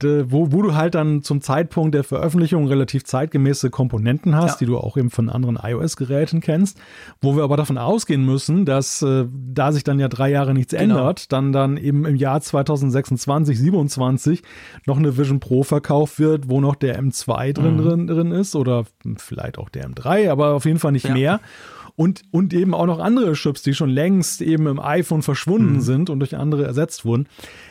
[0.04, 4.58] wo, wo du halt dann zum Zeitpunkt der Veröffentlichung relativ zeitgemäße Komponenten hast, ja.
[4.60, 6.80] die du auch eben von anderen iOS-Geräten kennst,
[7.22, 10.74] wo wir aber davon ausgehen müssen, dass äh, da sich dann ja drei Jahre nichts
[10.74, 10.98] genau.
[10.98, 14.44] ändert, dann dann eben im Jahr 2026, 27
[14.86, 17.82] noch eine Vision Pro verkauft wird, wo noch der M2 drin, mhm.
[17.82, 18.86] drin, drin ist oder
[19.18, 21.14] vielleicht auch der M3, aber auf jeden Fall nicht ja.
[21.14, 21.40] mehr
[21.96, 25.82] und, und eben auch noch andere Chips, die schon längst eben im iPhone verschwunden mhm.
[25.82, 27.28] sind und durch andere ersetzt wurden.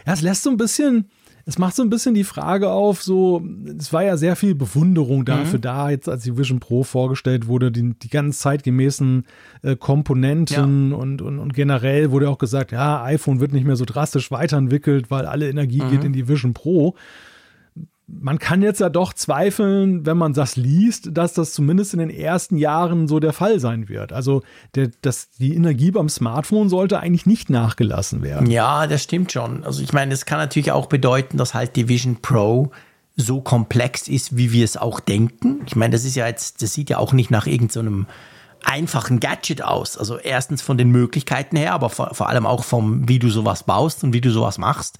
[0.06, 1.10] Ja, es lässt so ein bisschen,
[1.44, 3.42] es macht so ein bisschen die Frage auf, so,
[3.78, 5.62] es war ja sehr viel Bewunderung dafür mhm.
[5.62, 9.24] da, jetzt als die Vision Pro vorgestellt wurde, die, die ganz zeitgemäßen
[9.62, 10.96] äh, Komponenten ja.
[10.96, 15.10] und, und, und generell wurde auch gesagt, ja, iPhone wird nicht mehr so drastisch weiterentwickelt,
[15.10, 15.90] weil alle Energie mhm.
[15.90, 16.94] geht in die Vision Pro
[18.20, 22.10] man kann jetzt ja doch zweifeln, wenn man das liest, dass das zumindest in den
[22.10, 24.12] ersten Jahren so der Fall sein wird.
[24.12, 24.42] Also
[24.74, 28.50] der, dass die Energie beim Smartphone sollte eigentlich nicht nachgelassen werden.
[28.50, 29.64] Ja, das stimmt schon.
[29.64, 32.70] Also ich meine, das kann natürlich auch bedeuten, dass halt die Vision Pro
[33.16, 35.62] so komplex ist, wie wir es auch denken.
[35.66, 38.12] Ich meine, das ist ja jetzt, das sieht ja auch nicht nach irgendeinem so
[38.64, 39.98] einfachen Gadget aus.
[39.98, 43.64] Also erstens von den Möglichkeiten her, aber vor, vor allem auch vom, wie du sowas
[43.64, 44.98] baust und wie du sowas machst.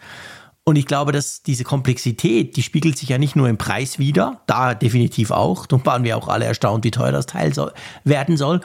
[0.65, 4.41] Und ich glaube, dass diese Komplexität, die spiegelt sich ja nicht nur im Preis wieder,
[4.47, 5.67] da definitiv auch.
[5.67, 7.73] Darum waren wir auch alle erstaunt, wie teuer das Teil soll,
[8.05, 8.61] werden soll.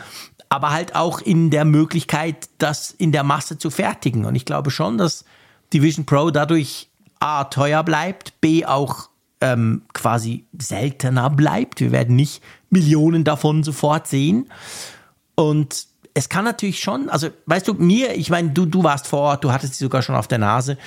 [0.50, 4.26] Aber halt auch in der Möglichkeit, das in der Masse zu fertigen.
[4.26, 5.26] Und ich glaube schon, dass
[5.74, 6.88] die Vision Pro dadurch
[7.20, 9.10] A teuer bleibt, B auch
[9.42, 11.80] ähm, quasi seltener bleibt.
[11.80, 14.52] Wir werden nicht Millionen davon sofort sehen.
[15.34, 19.20] Und es kann natürlich schon, also weißt du, mir, ich meine, du, du warst vor
[19.20, 20.78] Ort, du hattest sie sogar schon auf der Nase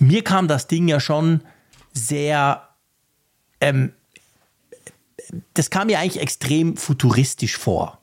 [0.00, 1.42] mir kam das Ding ja schon
[1.92, 2.68] sehr,
[3.60, 3.92] ähm,
[5.54, 7.98] das kam mir eigentlich extrem futuristisch vor.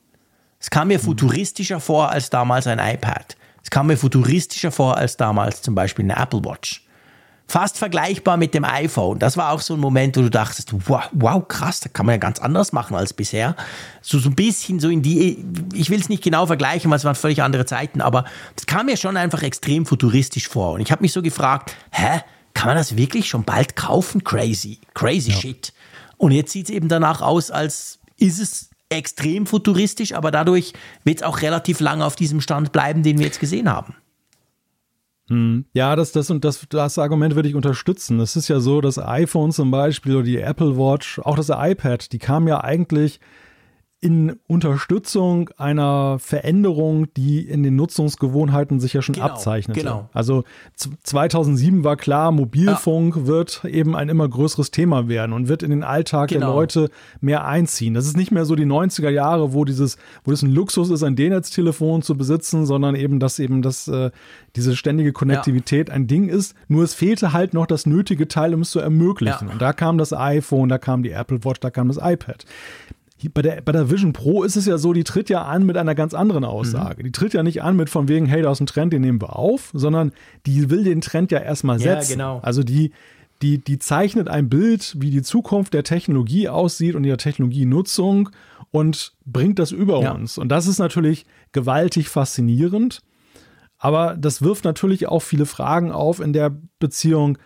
[0.59, 3.37] Es kam mir futuristischer vor als damals ein iPad.
[3.63, 6.86] Es kam mir futuristischer vor als damals zum Beispiel eine Apple Watch
[7.47, 9.19] fast vergleichbar mit dem iPhone.
[9.19, 12.13] Das war auch so ein Moment, wo du dachtest, wow, wow krass, da kann man
[12.13, 13.55] ja ganz anders machen als bisher.
[14.01, 17.05] So, so ein bisschen so in die, ich will es nicht genau vergleichen, weil es
[17.05, 18.25] waren völlig andere Zeiten, aber
[18.55, 20.73] das kam mir schon einfach extrem futuristisch vor.
[20.73, 22.21] Und ich habe mich so gefragt, hä,
[22.53, 24.23] kann man das wirklich schon bald kaufen?
[24.23, 25.37] Crazy, crazy ja.
[25.37, 25.73] shit.
[26.17, 31.17] Und jetzt sieht es eben danach aus, als ist es extrem futuristisch, aber dadurch wird
[31.17, 33.95] es auch relativ lange auf diesem Stand bleiben, den wir jetzt gesehen haben.
[35.29, 35.65] Hm.
[35.73, 38.19] Ja, das, das und das, das Argument würde ich unterstützen.
[38.19, 42.11] Es ist ja so, das iPhone zum Beispiel oder die Apple Watch, auch das iPad,
[42.11, 43.19] die kam ja eigentlich
[44.07, 49.81] in Unterstützung einer Veränderung, die in den Nutzungsgewohnheiten sich ja schon genau, abzeichnete.
[49.81, 50.09] Genau.
[50.13, 50.45] Also
[51.03, 53.27] 2007 war klar, Mobilfunk ja.
[53.27, 56.45] wird eben ein immer größeres Thema werden und wird in den Alltag genau.
[56.45, 56.89] der Leute
[57.19, 57.95] mehr einziehen.
[57.95, 61.03] Das ist nicht mehr so die 90er Jahre, wo dieses, wo es ein Luxus ist,
[61.03, 64.11] ein D-Netz-Telefon zu besitzen, sondern eben, dass eben das, äh,
[64.55, 65.95] diese ständige Konnektivität ja.
[65.95, 66.55] ein Ding ist.
[66.69, 69.47] Nur es fehlte halt noch das nötige Teil, um es zu ermöglichen.
[69.47, 69.51] Ja.
[69.51, 72.45] Und da kam das iPhone, da kam die Apple Watch, da kam das iPad
[73.33, 75.75] bei der, bei der Vision Pro ist es ja so, die tritt ja an mit
[75.75, 77.01] einer ganz anderen Aussage.
[77.01, 77.05] Mhm.
[77.05, 79.21] Die tritt ja nicht an mit von wegen, hey, da ist ein Trend, den nehmen
[79.21, 80.11] wir auf, sondern
[80.45, 82.19] die will den Trend ja erstmal setzen.
[82.19, 82.39] Ja, genau.
[82.43, 82.91] Also die,
[83.41, 88.29] die, die zeichnet ein Bild, wie die Zukunft der Technologie aussieht und ihrer Technologienutzung
[88.71, 90.11] und bringt das über ja.
[90.11, 90.37] uns.
[90.37, 93.01] Und das ist natürlich gewaltig faszinierend.
[93.79, 97.37] Aber das wirft natürlich auch viele Fragen auf in der Beziehung,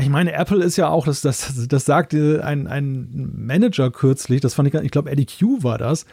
[0.00, 4.54] ich meine, Apple ist ja auch, das, das, das sagte ein, ein Manager kürzlich, das
[4.54, 6.06] fand ich, ich glaube, Eddie Q war das.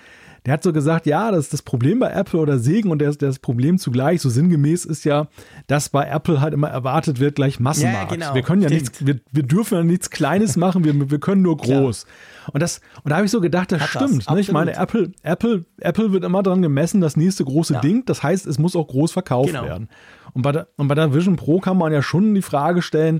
[0.46, 3.40] Der hat so gesagt, ja, das, das Problem bei Apple oder Segen und das, das
[3.40, 5.28] Problem zugleich, so sinngemäß ist ja,
[5.68, 8.12] dass bei Apple halt immer erwartet wird, gleich Massenmarkt.
[8.12, 8.82] Ja, genau, wir können ja stimmt.
[8.82, 12.06] nichts, wir, wir dürfen ja nichts Kleines machen, wir, wir können nur groß.
[12.06, 12.54] Klar.
[12.54, 14.26] Und das, und da habe ich so gedacht, das Hat stimmt.
[14.26, 14.40] Das, ne?
[14.40, 17.82] Ich meine, Apple, Apple, Apple wird immer daran gemessen, das nächste große ja.
[17.82, 18.06] Ding.
[18.06, 19.66] Das heißt, es muss auch groß verkauft genau.
[19.66, 19.90] werden.
[20.34, 23.20] Und bei, der, und bei der Vision Pro kann man ja schon die Frage stellen,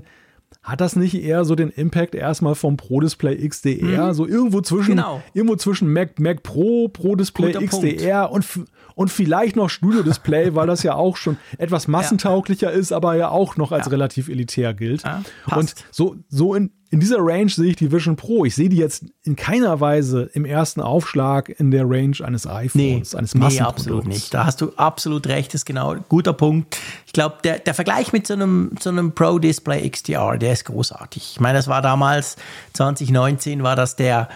[0.62, 4.08] hat das nicht eher so den Impact erstmal vom Pro Display XDR?
[4.08, 4.12] Mhm.
[4.12, 5.22] So irgendwo zwischen, genau.
[5.32, 8.44] irgendwo zwischen Mac, Mac Pro, Pro Display Guter XDR und,
[8.98, 12.76] und vielleicht noch Studio Display, weil das ja auch schon etwas massentauglicher ja.
[12.76, 13.90] ist, aber ja auch noch als ja.
[13.92, 15.04] relativ elitär gilt.
[15.04, 15.22] Ja,
[15.54, 18.44] und so, so in, in dieser Range sehe ich die Vision Pro.
[18.44, 22.74] Ich sehe die jetzt in keiner Weise im ersten Aufschlag in der Range eines iPhones,
[22.74, 24.34] nee, eines Nee, absolut nicht.
[24.34, 26.76] Da hast du absolut recht, das ist genau ein guter Punkt.
[27.06, 30.64] Ich glaube, der, der Vergleich mit so einem, so einem Pro Display XDR, der ist
[30.64, 31.34] großartig.
[31.34, 32.34] Ich meine, das war damals,
[32.72, 34.28] 2019 war das der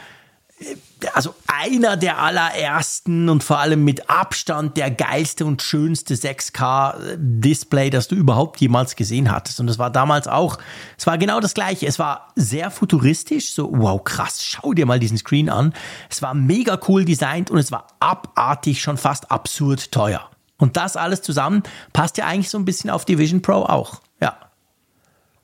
[1.15, 8.09] also einer der allerersten und vor allem mit Abstand der geilste und schönste 6K-Display, das
[8.09, 9.61] du überhaupt jemals gesehen hattest.
[9.61, 10.59] Und es war damals auch,
[10.97, 11.87] es war genau das gleiche.
[11.87, 15.75] Es war sehr futuristisch, so wow, krass, schau dir mal diesen Screen an.
[16.09, 20.29] Es war mega cool designt und es war abartig, schon fast absurd teuer.
[20.59, 24.01] Und das alles zusammen passt ja eigentlich so ein bisschen auf die Vision Pro auch.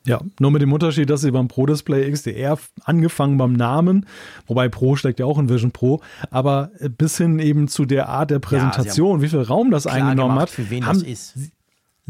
[0.06, 0.20] Ja.
[0.40, 4.06] Nur mit dem Unterschied, dass sie beim Pro Display XDR angefangen beim Namen,
[4.46, 6.00] wobei Pro steckt ja auch in Vision Pro,
[6.30, 10.34] aber bis hin eben zu der Art der Präsentation, ja, wie viel Raum das eingenommen
[10.34, 11.34] gemacht, hat, für wen haben, das ist.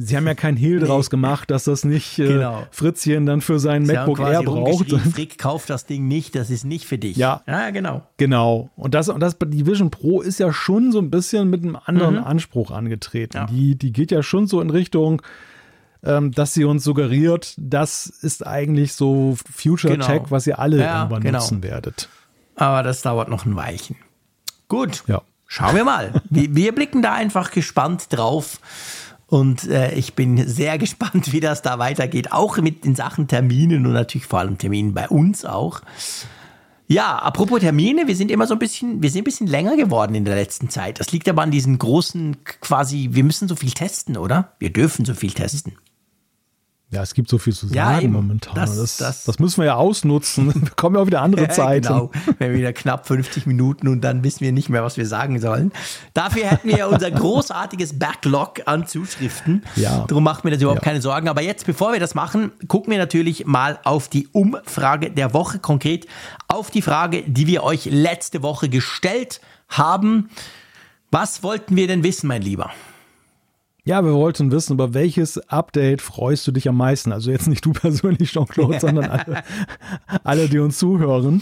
[0.01, 2.63] Sie haben ja kein Hehl draus gemacht, dass das nicht äh, Genau.
[2.71, 4.93] Fritzchen dann für sein Sie MacBook Air braucht.
[5.13, 7.17] Frick, kauf das Ding nicht, das ist nicht für dich.
[7.17, 7.43] Ja.
[7.49, 8.03] Ja, genau.
[8.17, 8.71] Genau.
[8.77, 11.77] Und das, und das, die Vision Pro ist ja schon so ein bisschen mit einem
[11.85, 13.39] anderen Anspruch angetreten.
[13.39, 13.47] Ja.
[13.47, 15.21] Die, die geht ja schon so in Richtung,
[16.05, 20.07] ähm, dass sie uns suggeriert, das ist eigentlich so Future Genau.
[20.07, 21.39] Tech, was ihr alle Ja, irgendwann genau.
[21.39, 22.09] nutzen werdet.
[22.57, 23.97] Aber das dauert noch ein Weilchen.
[24.69, 25.05] Gut.
[25.07, 25.23] Ja.
[25.47, 26.23] Schauen wir mal.
[26.29, 28.61] Wir, wir blicken da einfach gespannt drauf.
[29.27, 32.33] Und äh, ich bin sehr gespannt, wie das da weitergeht.
[32.33, 35.81] Auch mit in Sachen Terminen und natürlich vor allem Terminen bei uns auch.
[36.91, 40.15] Ja, apropos Termine, wir sind immer so ein bisschen, wir sind ein bisschen länger geworden
[40.15, 40.99] in der letzten Zeit.
[41.01, 44.53] Das liegt aber an diesen großen, quasi, wir müssen so viel testen, oder?
[44.59, 45.75] Wir dürfen so viel testen.
[46.91, 48.13] Ja, es gibt so viel zu Ja, sagen eben.
[48.15, 48.55] momentan.
[48.55, 50.55] Das- Das, das- das, müssen wir ja ausnutzen.
[50.63, 51.87] Wir kommen ja auch wieder andere Zeiten.
[51.87, 55.05] Genau, wir haben wieder knapp 50 Minuten und dann wissen wir nicht mehr, was wir
[55.07, 55.71] sagen sollen.
[56.15, 59.65] Dafür hätten wir ja unser großartiges Backlog an Zuschriften.
[59.77, 60.07] Ja.
[60.09, 60.85] Darum macht mir das überhaupt Ja.
[60.85, 61.29] keine Sorgen.
[61.29, 65.59] Aber jetzt, bevor wir das machen, gucken wir natürlich mal auf die Umfrage der Woche,
[65.59, 66.07] konkret
[66.49, 70.31] auf die Frage, die wir euch letzte Woche gestellt haben.
[71.11, 72.71] Was wollten wir denn wissen, mein Lieber?
[73.89, 77.11] Ja, wir wollten wissen, über welches Update freust du dich am meisten?
[77.11, 79.43] Also jetzt nicht du persönlich, Jean-Claude, sondern alle,
[80.25, 81.41] alle, die uns zuhören.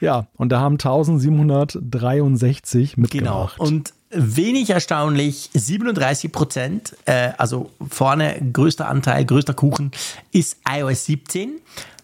[0.00, 3.00] Ja, und da haben 1763 Genau.
[3.00, 3.60] mitgemacht.
[3.60, 9.92] Und wenig erstaunlich, 37 Prozent, äh, also vorne größter Anteil, größter Kuchen,
[10.32, 11.60] ist iOS 17.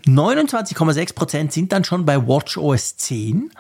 [0.06, 3.50] 29,6 Prozent sind dann schon bei WatchOS 10.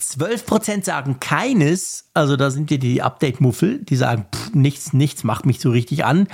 [0.00, 5.24] 12 Prozent sagen keines, also da sind wir die Update-Muffel, die sagen, pff, nichts, nichts
[5.24, 6.26] macht mich so richtig an.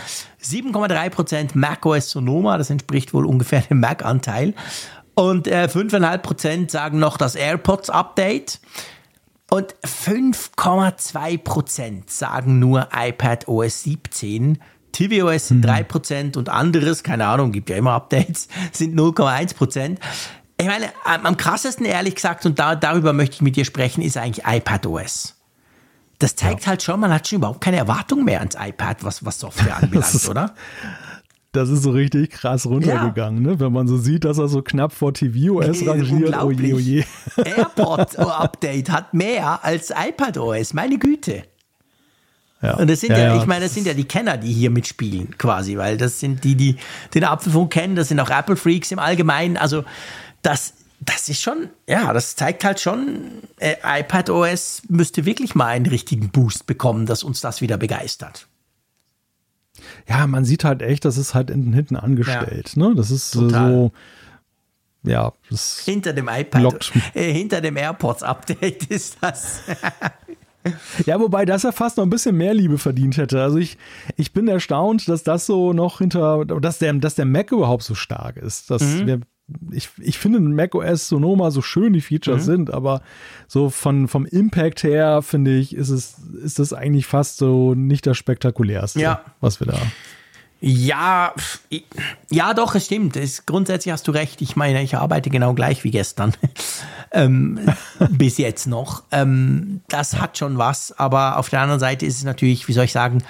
[0.42, 4.54] 7,3 Prozent macOS Sonoma, das entspricht wohl ungefähr dem Mac-Anteil.
[5.14, 8.60] Und äh, 5,5 Prozent sagen noch das AirPods-Update.
[9.50, 14.58] Und 5,2 Prozent sagen nur iPad OS 17.
[14.92, 20.00] tvOS sind 3 Prozent und anderes, keine Ahnung, gibt ja immer Updates, sind 0,1 Prozent.
[20.58, 24.16] Ich meine, am krassesten ehrlich gesagt, und da, darüber möchte ich mit dir sprechen, ist
[24.16, 25.34] eigentlich iPad OS.
[26.18, 29.38] Das zeigt halt schon, man hat schon überhaupt keine Erwartung mehr ans iPad, was, was
[29.38, 30.54] Software anbelangt, ist- oder?
[31.52, 33.58] Das ist so richtig krass runtergegangen, ne?
[33.60, 36.36] wenn man so sieht, dass er so knapp vor tvOS rangiert.
[36.42, 37.04] Oh je, oh je.
[37.86, 41.44] AirPod-Update hat mehr als iPad OS, meine Güte.
[42.62, 42.74] Ja.
[42.76, 43.40] Und das sind ja, Ja, ja.
[43.40, 46.56] ich meine, das sind ja die Kenner, die hier mitspielen, quasi, weil das sind die,
[46.56, 46.76] die
[47.14, 49.56] den Apfelfunk kennen, das sind auch Apple-Freaks im Allgemeinen.
[49.56, 49.84] Also,
[50.46, 55.66] das, das ist schon, ja, das zeigt halt schon, äh, iPad OS müsste wirklich mal
[55.66, 58.46] einen richtigen Boost bekommen, dass uns das wieder begeistert.
[60.08, 62.76] Ja, man sieht halt echt, das ist halt hinten, angestellt.
[62.76, 62.94] Ne?
[62.96, 63.70] Das ist äh, Total.
[63.72, 63.92] so,
[65.02, 66.92] ja, das Hinter dem iPad, Lockt.
[67.14, 69.60] äh, hinter dem AirPods-Update ist das.
[71.04, 73.40] Ja, wobei das ja fast noch ein bisschen mehr Liebe verdient hätte.
[73.42, 73.76] Also ich,
[74.16, 77.94] ich bin erstaunt, dass das so noch hinter, dass der, dass der Mac überhaupt so
[77.94, 78.70] stark ist.
[78.70, 79.06] Das Mhm.
[79.06, 79.20] wär,
[79.70, 82.50] ich, ich finde Mac OS Sonoma so schön die Features Mhm.
[82.50, 83.00] sind, aber
[83.46, 88.06] so von, vom Impact her, finde ich, ist es, ist das eigentlich fast so nicht
[88.06, 89.20] das spektakulärste, Ja.
[89.40, 89.78] was wir da.
[90.60, 91.84] Ja, pf, i-
[92.30, 93.14] ja, doch, es stimmt.
[93.16, 94.40] Es, grundsätzlich hast du recht.
[94.40, 96.32] Ich meine, ich arbeite genau gleich wie gestern.
[97.12, 97.60] ähm,
[98.10, 99.02] bis jetzt noch.
[99.12, 102.86] Ähm, das hat schon was, aber auf der anderen Seite ist es natürlich, wie soll
[102.86, 103.22] ich sagen,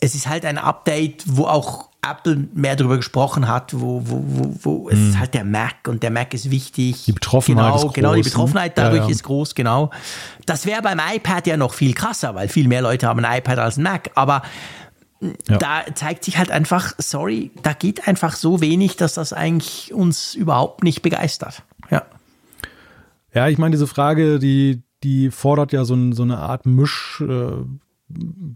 [0.00, 4.54] es ist halt ein Update, wo auch Apple mehr darüber gesprochen hat, wo, wo, wo,
[4.62, 6.96] wo es ist halt der Mac und der Mac ist wichtig.
[7.00, 7.04] Mhm.
[7.06, 8.30] Die Betroffenheit genau, ist Genau, die groß, ne?
[8.30, 9.10] Betroffenheit Ja, dadurch ja.
[9.10, 9.90] ist groß, genau.
[10.46, 13.58] Das wäre beim iPad ja noch viel krasser, weil viel mehr Leute haben ein iPad
[13.58, 14.42] als ein Mac, aber
[15.20, 15.58] Ja.
[15.58, 20.34] da zeigt sich halt einfach, sorry, da geht einfach so wenig, dass das eigentlich uns
[20.36, 21.64] überhaupt nicht begeistert.
[21.90, 22.04] Ja.
[23.34, 27.20] Ja, ich meine, diese Frage, die, die fordert ja so, ein, so eine Art Misch,
[27.28, 27.52] äh,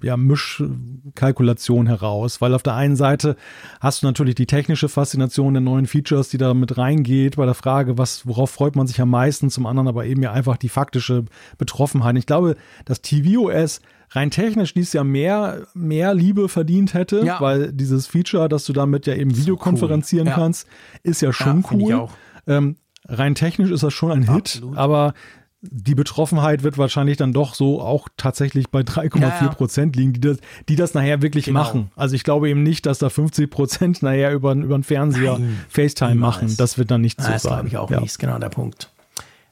[0.02, 3.36] ja, Mischkalkulation heraus, weil auf der einen Seite
[3.80, 7.54] hast du natürlich die technische Faszination der neuen Features, die da mit reingeht, bei der
[7.54, 10.68] Frage, was, worauf freut man sich am meisten, zum anderen aber eben ja einfach die
[10.68, 11.24] faktische
[11.58, 12.16] Betroffenheit.
[12.16, 13.80] Ich glaube, dass tvOS
[14.10, 17.40] rein technisch dies Jahr mehr, mehr Liebe verdient hätte, Ja.
[17.40, 20.34] weil dieses Feature, dass du damit ja eben Videokonferenzieren Ja.
[20.34, 20.66] kannst,
[21.02, 21.94] ist ja schon ich cool.
[21.94, 22.12] auch.
[22.46, 22.76] Ähm,
[23.08, 24.76] rein technisch ist das schon ein Hit, Absolut.
[24.76, 25.14] aber
[25.62, 29.48] die Betroffenheit wird wahrscheinlich dann doch so auch tatsächlich bei 3,4 Ja, ja.
[29.48, 31.60] Prozent liegen, die das, die das nachher wirklich Genau.
[31.60, 31.90] machen.
[31.94, 35.60] Also ich glaube eben nicht, dass da 50 Prozent nachher über, über den Fernseher Nein,
[35.68, 36.52] FaceTime machen.
[36.56, 37.52] Das wird dann nicht so das sein.
[37.52, 38.00] glaube ich auch ja.
[38.00, 38.90] nicht, ist genau der Punkt.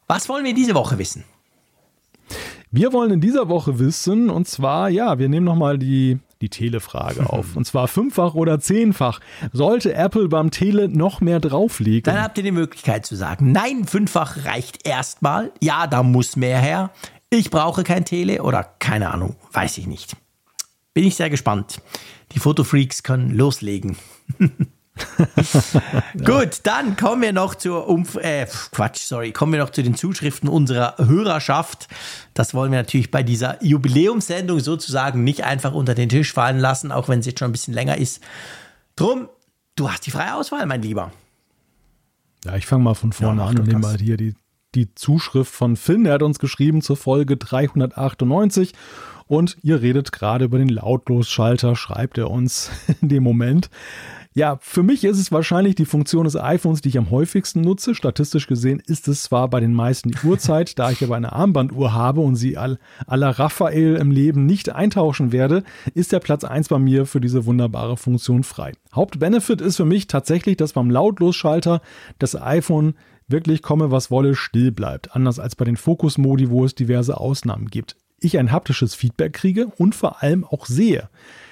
[0.09, 1.23] Was wollen wir diese Woche wissen?
[2.73, 7.29] Wir wollen in dieser Woche wissen, und zwar, ja, wir nehmen nochmal die die Telefrage
[7.29, 7.47] auf.
[7.57, 9.21] Und zwar fünffach oder zehnfach.
[9.53, 12.13] Sollte Apple beim Tele noch mehr drauflegen?
[12.13, 15.53] Dann habt ihr die Möglichkeit zu sagen, nein, fünffach reicht erstmal.
[15.61, 16.91] Ja, da muss mehr her.
[17.31, 20.17] Ich brauche kein Tele oder keine Ahnung, weiß ich nicht.
[20.95, 21.81] Bin ich sehr gespannt.
[22.33, 23.97] Die Fotofreaks können loslegen.
[26.25, 29.95] Gut, dann kommen wir noch zur Umf äh, Quatsch, sorry, kommen wir noch zu den
[29.95, 31.89] Zuschriften unserer Hörerschaft.
[32.35, 36.93] Das wollen wir natürlich bei dieser Jubiläumssendung sozusagen nicht einfach unter den Tisch fallen lassen,
[36.93, 38.21] auch wenn es jetzt schon ein bisschen länger ist.
[38.97, 39.29] Drum,
[39.77, 41.13] du hast die freie Auswahl, mein Lieber.
[42.45, 44.35] Ja, ich fange mal von vorne Ja, an und nehme mal hier die,
[44.75, 46.07] die Zuschrift von Finn.
[46.07, 48.73] Er hat uns geschrieben zur Folge 398
[49.27, 52.71] und ihr redet gerade über den Lautlosschalter, schreibt er uns
[53.01, 53.71] in dem Moment.
[54.33, 57.97] Ja, für mich ist es wahrscheinlich die Funktion des iPhones, die ich am häufigsten nutze.
[57.97, 61.93] Statistisch gesehen ist es zwar bei den meisten die Uhrzeit, da ich aber eine Armbanduhr
[61.93, 62.77] habe und sie à
[63.09, 67.45] la Raphael im Leben nicht eintauschen werde, ist der Platz 1 bei mir für diese
[67.45, 68.75] wunderbare Funktion frei.
[68.95, 71.83] Hauptbenefit ist für mich tatsächlich, dass beim Lautlosschalter
[72.21, 72.95] das iPhone
[73.27, 75.17] wirklich komme, was wolle, still bleibt.
[75.17, 77.97] Anders als bei den Fokusmodi, wo es diverse Ausnahmen gibt.
[78.21, 81.09] Ich ein haptisches Feedback kriege und vor allem auch sehe.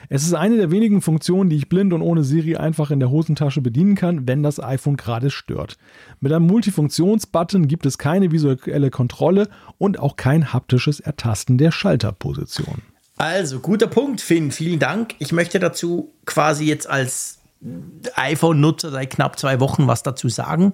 [0.09, 3.11] Es ist eine der wenigen Funktionen, die ich blind und ohne Siri einfach in der
[3.11, 5.77] Hosentasche bedienen kann, wenn das iPhone gerade stört.
[6.21, 12.83] Mit einem Multifunktionsbutton gibt es keine visuelle Kontrolle und auch kein haptisches Ertasten der Schalterposition.
[13.19, 14.53] Also, guter Punkt, Finn.
[14.53, 15.15] Vielen Dank.
[15.19, 17.41] Ich möchte dazu quasi jetzt als
[18.15, 20.73] iPhone-Nutzer seit knapp zwei Wochen was dazu sagen.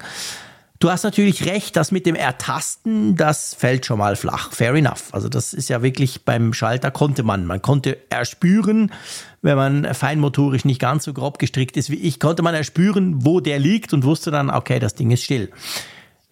[0.84, 4.52] Du hast natürlich recht, das mit dem Ertasten, das fällt schon mal flach.
[4.52, 5.04] Fair enough.
[5.12, 7.46] Also das ist ja wirklich beim Schalter konnte man.
[7.46, 8.92] Man konnte erspüren,
[9.40, 13.40] wenn man feinmotorisch nicht ganz so grob gestrickt ist wie ich, konnte man erspüren, wo
[13.40, 15.50] der liegt und wusste dann, okay, das Ding ist still.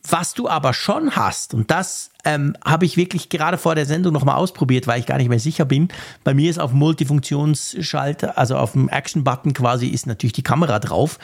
[0.08, 4.12] Was du aber schon hast, und das ähm, habe ich wirklich gerade vor der Sendung
[4.12, 5.88] nochmal ausprobiert, weil ich gar nicht mehr sicher bin.
[6.24, 11.18] Bei mir ist auf Multifunktionsschalter, also auf dem Action-Button quasi, ist natürlich die Kamera drauf.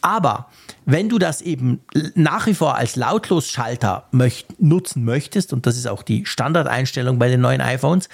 [0.00, 0.46] Aber
[0.86, 1.80] wenn du das eben
[2.14, 7.28] nach wie vor als Lautlosschalter möcht nutzen möchtest, und das ist auch die Standardeinstellung bei
[7.28, 8.08] den neuen iPhones,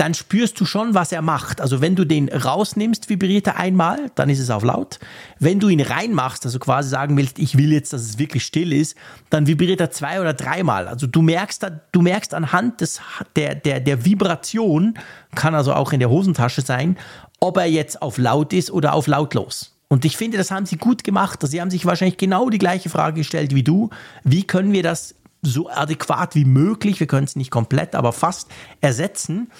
[0.00, 1.60] dann spürst du schon, was er macht.
[1.60, 4.98] Also wenn du den rausnimmst, vibriert er einmal, dann ist es auf laut.
[5.38, 8.72] Wenn du ihn reinmachst, also quasi sagen willst, ich will jetzt, dass es wirklich still
[8.72, 8.96] ist,
[9.28, 10.88] dann vibriert er zwei oder dreimal.
[10.88, 13.02] Also du merkst, du merkst anhand des,
[13.36, 14.94] der, der, der Vibration,
[15.34, 16.96] kann also auch in der Hosentasche sein,
[17.38, 19.76] ob er jetzt auf laut ist oder auf lautlos.
[19.88, 21.40] Und ich finde, das haben sie gut gemacht.
[21.42, 23.90] Sie haben sich wahrscheinlich genau die gleiche Frage gestellt wie du.
[24.24, 28.48] Wie können wir das so adäquat wie möglich, wir können es nicht komplett, aber fast
[28.80, 29.50] ersetzen?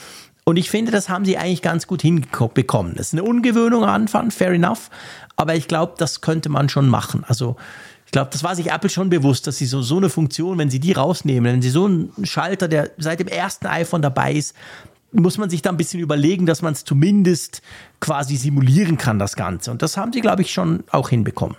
[0.44, 2.94] Und ich finde, das haben sie eigentlich ganz gut hinbekommen.
[2.96, 4.90] Das ist eine Ungewöhnung am Anfang, fair enough.
[5.36, 7.24] Aber ich glaube, das könnte man schon machen.
[7.26, 7.56] Also,
[8.06, 10.70] ich glaube, das war sich Apple schon bewusst, dass sie so, so eine Funktion, wenn
[10.70, 14.56] sie die rausnehmen, wenn sie so einen Schalter, der seit dem ersten iPhone dabei ist,
[15.12, 17.62] muss man sich da ein bisschen überlegen, dass man es zumindest
[18.00, 19.70] quasi simulieren kann, das Ganze.
[19.70, 21.56] Und das haben sie, glaube ich, schon auch hinbekommen.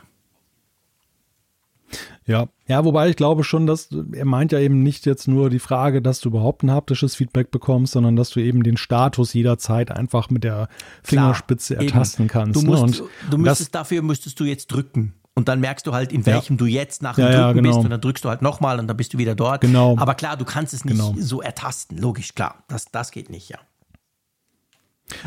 [2.32, 5.60] Ja, ja, wobei ich glaube schon, dass er meint ja eben nicht jetzt nur die
[5.60, 9.92] Frage, dass du überhaupt ein haptisches Feedback bekommst, sondern dass du eben den Status jederzeit
[9.92, 10.68] einfach mit der
[11.04, 12.30] Fingerspitze Klar, ertasten eben.
[12.32, 12.62] kannst.
[12.62, 13.08] Du, musst, ne?
[13.30, 15.14] Du müsstest das, dafür müsstest du jetzt drücken.
[15.34, 17.70] Und dann merkst du halt, in welchem du jetzt nach dem Ja, Drücken ja, genau.
[17.70, 19.62] bist und dann drückst du halt nochmal und dann bist du wieder dort.
[19.62, 19.98] Genau.
[19.98, 21.16] Aber klar, du kannst es nicht Genau.
[21.18, 21.98] so ertasten.
[21.98, 22.64] Logisch, klar.
[22.68, 23.58] Das, das geht nicht, ja.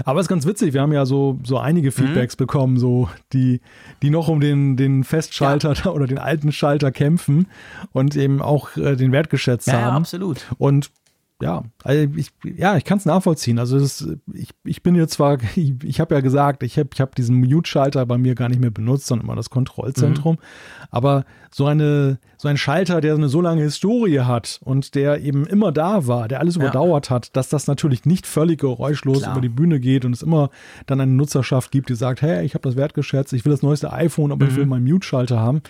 [0.05, 1.93] Aber es ist ganz witzig, wir haben ja so, so einige Mhm.
[1.93, 3.61] Feedbacks bekommen, so die,
[4.03, 7.47] die noch um den, den Festschalter oder den alten Schalter kämpfen
[7.93, 9.97] und eben auch äh, den Wert geschätzt Ja, ja, haben.
[9.97, 10.47] absolut.
[10.59, 10.91] Und
[11.43, 13.59] ja, also ich, ja, ich kann es nachvollziehen.
[13.59, 17.01] Also ist- ich, ich bin jetzt zwar, ich, ich habe ja gesagt, ich habe ich
[17.01, 20.39] hab diesen Mute-Schalter bei mir gar nicht mehr benutzt, sondern immer das Kontrollzentrum.
[20.91, 25.47] Aber so eine so ein Schalter, der eine so lange Historie hat und der eben
[25.47, 26.61] immer da war, der alles Ja.
[26.61, 29.33] überdauert hat, dass das natürlich nicht völlig geräuschlos Klar.
[29.33, 30.51] über die Bühne geht und es immer
[30.85, 33.95] dann eine Nutzerschaft gibt, die sagt, hey, ich habe das wertgeschätzt, ich will das neueste
[33.95, 35.63] iPhone, aber ich will meinen Mute-Schalter haben.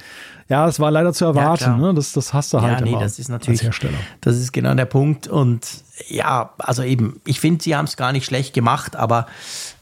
[0.48, 1.70] Ja, das war leider zu erwarten.
[1.70, 1.76] Mhm.
[1.76, 1.92] klar.
[1.92, 1.94] ne?
[1.94, 3.98] das, das hast du halt ja, nee, immer das ist natürlich, als Hersteller.
[4.20, 5.28] das ist genau der Punkt.
[5.28, 5.64] Und
[6.08, 9.26] ja, also eben, ich finde, sie haben es gar nicht schlecht gemacht, aber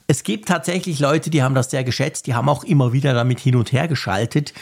[0.09, 3.41] es gibt tatsächlich Leute, die haben das sehr geschätzt, die haben auch immer wieder damit
[3.41, 4.53] hin und her geschaltet.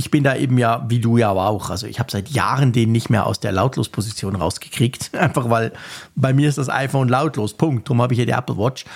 [0.00, 2.90] Ich bin da eben ja, wie du ja auch, also ich habe seit Jahren den
[2.90, 5.72] nicht mehr aus der Lautlosposition rausgekriegt, einfach weil
[6.16, 7.86] bei mir ist das iPhone lautlos, Punkt.
[7.86, 8.86] Darum habe ich ja die Apple Watch.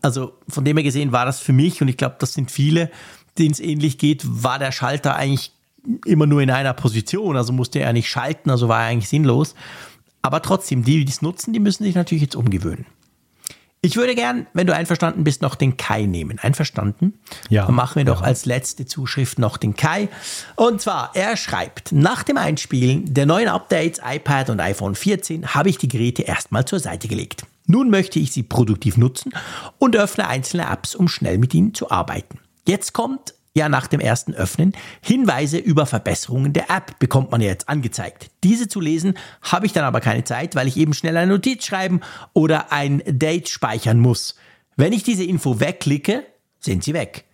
[0.00, 2.90] Also von dem her gesehen war das für mich und ich glaube, das sind viele,
[3.36, 5.52] denen es ähnlich geht, war der Schalter eigentlich
[6.06, 9.54] immer nur in einer Position, also musste er nicht schalten, also war er eigentlich sinnlos.
[10.22, 12.86] Aber trotzdem, die, die es nutzen, die müssen sich natürlich jetzt umgewöhnen.
[13.84, 16.38] Ich würde gern, wenn du einverstanden bist, noch den Kai nehmen.
[16.38, 17.20] Einverstanden?
[17.50, 17.66] Ja.
[17.66, 18.26] Dann machen wir doch Ja.
[18.26, 20.08] als letzte Zuschrift noch den Kai.
[20.56, 25.68] Und zwar, er schreibt, nach dem Einspielen der neuen Updates iPad und iPhone 14 habe
[25.68, 27.44] ich die Geräte erstmal zur Seite gelegt.
[27.66, 29.32] Nun möchte ich sie produktiv nutzen
[29.78, 32.38] und öffne einzelne Apps, um schnell mit ihnen zu arbeiten.
[32.66, 37.68] Jetzt kommt ja nach dem ersten Öffnen Hinweise über Verbesserungen der App bekommt man jetzt
[37.68, 38.30] angezeigt.
[38.42, 41.64] Diese zu lesen habe ich dann aber keine Zeit, weil ich eben schnell eine Notiz
[41.64, 42.00] schreiben
[42.32, 44.34] oder ein Date speichern muss.
[44.76, 46.24] Wenn ich diese Info wegklicke,
[46.58, 47.24] sind sie weg.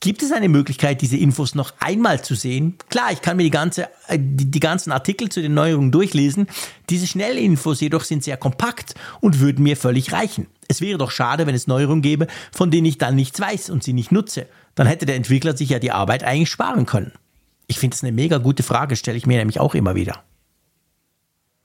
[0.00, 2.76] Gibt es eine Möglichkeit, diese Infos noch einmal zu sehen?
[2.90, 6.46] Klar, ich kann mir die, ganze, äh, die, die ganzen Artikel zu den Neuerungen durchlesen.
[6.90, 10.46] Diese Schnellinfos jedoch sind sehr kompakt und würden mir völlig reichen.
[10.68, 13.82] Es wäre doch schade, wenn es Neuerungen gäbe, von denen ich dann nichts weiß und
[13.82, 14.46] sie nicht nutze.
[14.74, 17.12] Dann hätte der Entwickler sich ja die Arbeit eigentlich sparen können.
[17.66, 20.22] Ich finde es eine mega gute Frage, stelle ich mir nämlich auch immer wieder.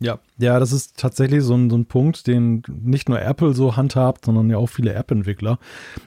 [0.02, 3.76] Ja, ja, das ist tatsächlich so ein, so ein Punkt, den nicht nur Apple so
[3.76, 5.60] handhabt, sondern ja auch viele App-Entwickler,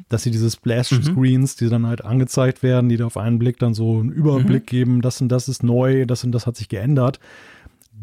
[0.09, 1.65] dass sie diese Splash-Screens, mhm.
[1.65, 4.67] die dann halt angezeigt werden, die da auf einen Blick dann so einen Überblick mhm.
[4.67, 7.21] geben, das und das ist neu, das und das hat sich geändert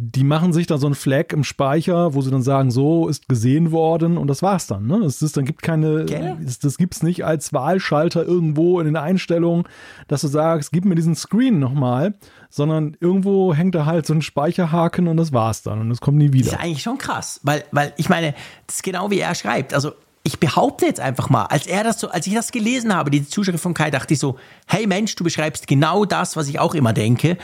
[0.02, 3.28] die machen sich da so ein Flag im Speicher, wo sie dann sagen, so ist
[3.28, 4.88] gesehen worden und das war's dann.
[4.88, 5.00] Ne?
[5.00, 6.06] Es ist, dann gibt keine,
[6.46, 9.66] es, das gibt's nicht als Wahlschalter irgendwo in den Einstellungen,
[10.08, 12.14] dass du sagst, gib mir diesen Screen nochmal,
[12.50, 16.18] sondern irgendwo hängt da halt so ein Speicherhaken und das war's dann und es kommt
[16.18, 16.52] nie wieder.
[16.52, 18.36] Das ist eigentlich schon krass, weil, weil ich meine,
[18.68, 19.74] das ist genau wie er schreibt.
[19.74, 19.92] Also
[20.24, 23.28] ich behaupte jetzt einfach mal, als er das so, als ich das gelesen habe, die
[23.28, 26.74] Zuschrift von Kai, dachte ich so, hey Mensch, du beschreibst genau das, was ich auch
[26.74, 27.38] immer denke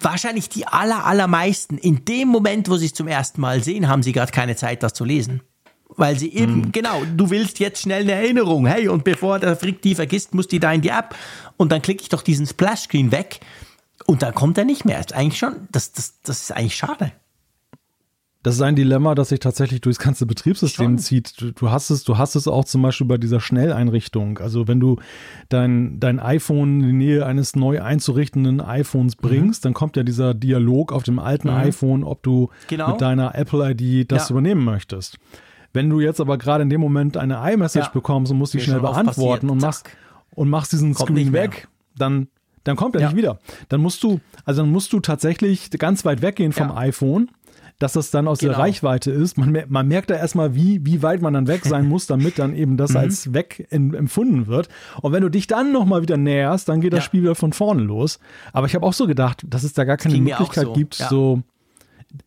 [0.00, 4.02] wahrscheinlich die aller, allermeisten, in dem Moment, wo sie es zum ersten Mal sehen, haben
[4.02, 5.42] sie gerade keine Zeit, das zu lesen.
[5.96, 6.72] Weil sie eben, mhm.
[6.72, 8.66] genau, du willst jetzt schnell eine Erinnerung.
[8.66, 11.14] Hey, und bevor der Frick die vergisst, muss die da in die App.
[11.56, 13.40] Und dann klicke ich doch diesen Splash-Screen weg.
[14.06, 14.96] Und dann kommt er nicht mehr.
[14.96, 17.12] Das ist eigentlich schon, das, das, das ist eigentlich schade.
[18.44, 20.98] Das ist ein Dilemma, das sich tatsächlich durchs ganze Betriebssystem Schon.
[20.98, 21.40] zieht.
[21.40, 24.36] Du, du, hast es, du hast es auch zum Beispiel bei dieser Schnelleinrichtung.
[24.36, 24.98] Also wenn du
[25.48, 29.26] dein, dein iPhone in die Nähe eines neu einzurichtenden iPhones mhm.
[29.26, 29.68] bringst, mhm.
[29.68, 31.54] dann kommt ja dieser Dialog auf dem alten mhm.
[31.54, 32.90] iPhone, ob du genau.
[32.90, 34.34] mit deiner Apple ID das ja.
[34.34, 35.16] übernehmen möchtest.
[35.72, 37.92] Wenn du jetzt aber gerade in dem Moment eine iMessage ja.
[37.92, 39.88] bekommst und musst die schnell beantworten und machst,
[40.34, 41.66] und machst diesen kommt Screen weg,
[41.96, 42.28] dann
[42.64, 43.08] dann kommt er ja.
[43.08, 43.38] nicht wieder.
[43.68, 46.76] Dann musst du, also dann musst du tatsächlich ganz weit weggehen vom ja.
[46.76, 47.30] iPhone
[47.78, 48.52] dass das dann aus genau.
[48.52, 49.36] der Reichweite ist.
[49.36, 52.54] Man, man merkt da erstmal, wie, wie weit man dann weg sein muss, damit dann
[52.54, 52.96] eben das mhm.
[52.98, 54.68] als weg in, empfunden wird.
[55.02, 57.04] Und wenn du dich dann nochmal wieder näherst, dann geht das ja.
[57.04, 58.18] Spiel wieder von vorne los.
[58.52, 60.72] Aber ich habe auch so gedacht, dass es da gar keine Möglichkeit so.
[60.72, 61.08] gibt, ja.
[61.08, 61.42] so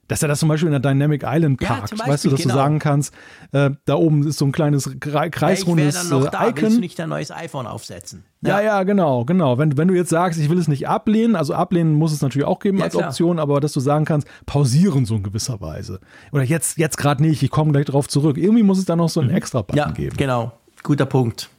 [0.08, 2.54] dass er das zum Beispiel in der Dynamic Island parkt, ja, weißt du, dass genau.
[2.54, 3.14] du sagen kannst,
[3.52, 6.48] äh, da oben ist so ein kleines kreisrundes ja, ich dann noch da.
[6.48, 6.62] Icon.
[6.64, 8.24] Willst du nicht ein neues iPhone aufsetzen?
[8.42, 9.58] Ja, ja, ja genau, genau.
[9.58, 12.48] Wenn, wenn du jetzt sagst, ich will es nicht ablehnen, also ablehnen muss es natürlich
[12.48, 13.10] auch geben ja, als klar.
[13.10, 16.00] Option, aber dass du sagen kannst, pausieren so in gewisser Weise.
[16.32, 18.38] Oder jetzt, jetzt gerade nicht, ich komme gleich drauf zurück.
[18.38, 19.38] Irgendwie muss es da noch so einen mhm.
[19.38, 20.18] extra Button ja, geben.
[20.18, 20.52] Genau,
[20.84, 21.50] guter Punkt.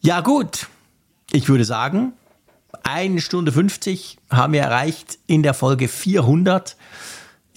[0.00, 0.68] Ja, gut.
[1.30, 2.12] Ich würde sagen,
[2.84, 6.76] eine Stunde 50 haben wir erreicht in der Folge 400.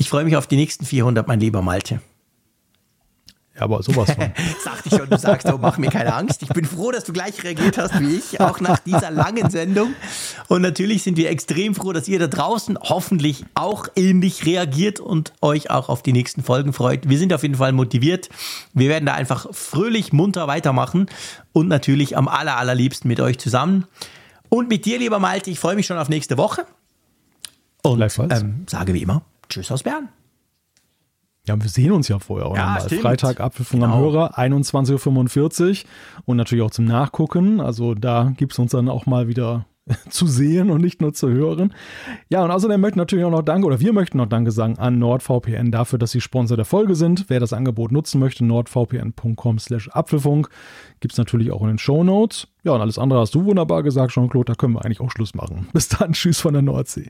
[0.02, 2.02] Ich freue mich auf die nächsten 400, mein lieber Malte.
[3.54, 4.32] Ja, aber sowas von.
[4.64, 6.42] Sagte ich schon, du sagst so, mach mir keine Angst.
[6.42, 9.94] Ich bin froh, dass du gleich reagiert hast wie ich, auch nach dieser langen Sendung.
[10.48, 15.34] Und natürlich sind wir extrem froh, dass ihr da draußen hoffentlich auch ähnlich reagiert und
[15.40, 17.08] euch auch auf die nächsten Folgen freut.
[17.08, 18.30] Wir sind auf jeden Fall motiviert.
[18.74, 21.06] Wir werden da einfach fröhlich, munter weitermachen
[21.54, 23.86] und natürlich am aller, allerliebsten mit euch zusammen.
[24.50, 26.66] Und mit dir, lieber Malte, ich freue mich schon auf nächste Woche.
[27.84, 28.02] Und
[28.32, 29.22] ähm, sage wie immer,
[29.52, 30.10] Tschüss aus Bern.
[31.48, 33.00] Ja, wir sehen uns ja vorher auch ja, nochmal.
[33.00, 33.96] Freitag Apfelfunk genau.
[33.96, 35.90] am Hörer, 21.45 Uhr
[36.26, 37.60] und natürlich auch zum Nachgucken.
[37.60, 39.66] Also da gibt es uns dann auch mal wieder
[40.10, 41.74] zu sehen und nicht nur zu hören.
[42.30, 45.00] Ja, und außerdem möchten natürlich auch noch Danke, oder wir möchten noch Danke sagen an
[45.00, 47.26] NordVPN dafür, dass sie Sponsor der Folge sind.
[47.28, 50.50] Wer das Angebot nutzen möchte, nordvpn.com slash Apfelfunk,
[51.00, 52.48] gibt es natürlich auch in den Show Notes.
[52.64, 55.34] Ja, und alles andere hast du wunderbar gesagt, Jean-Claude, da können wir eigentlich auch Schluss
[55.34, 55.68] machen.
[55.74, 57.10] Bis dann, tschüss von der Nordsee.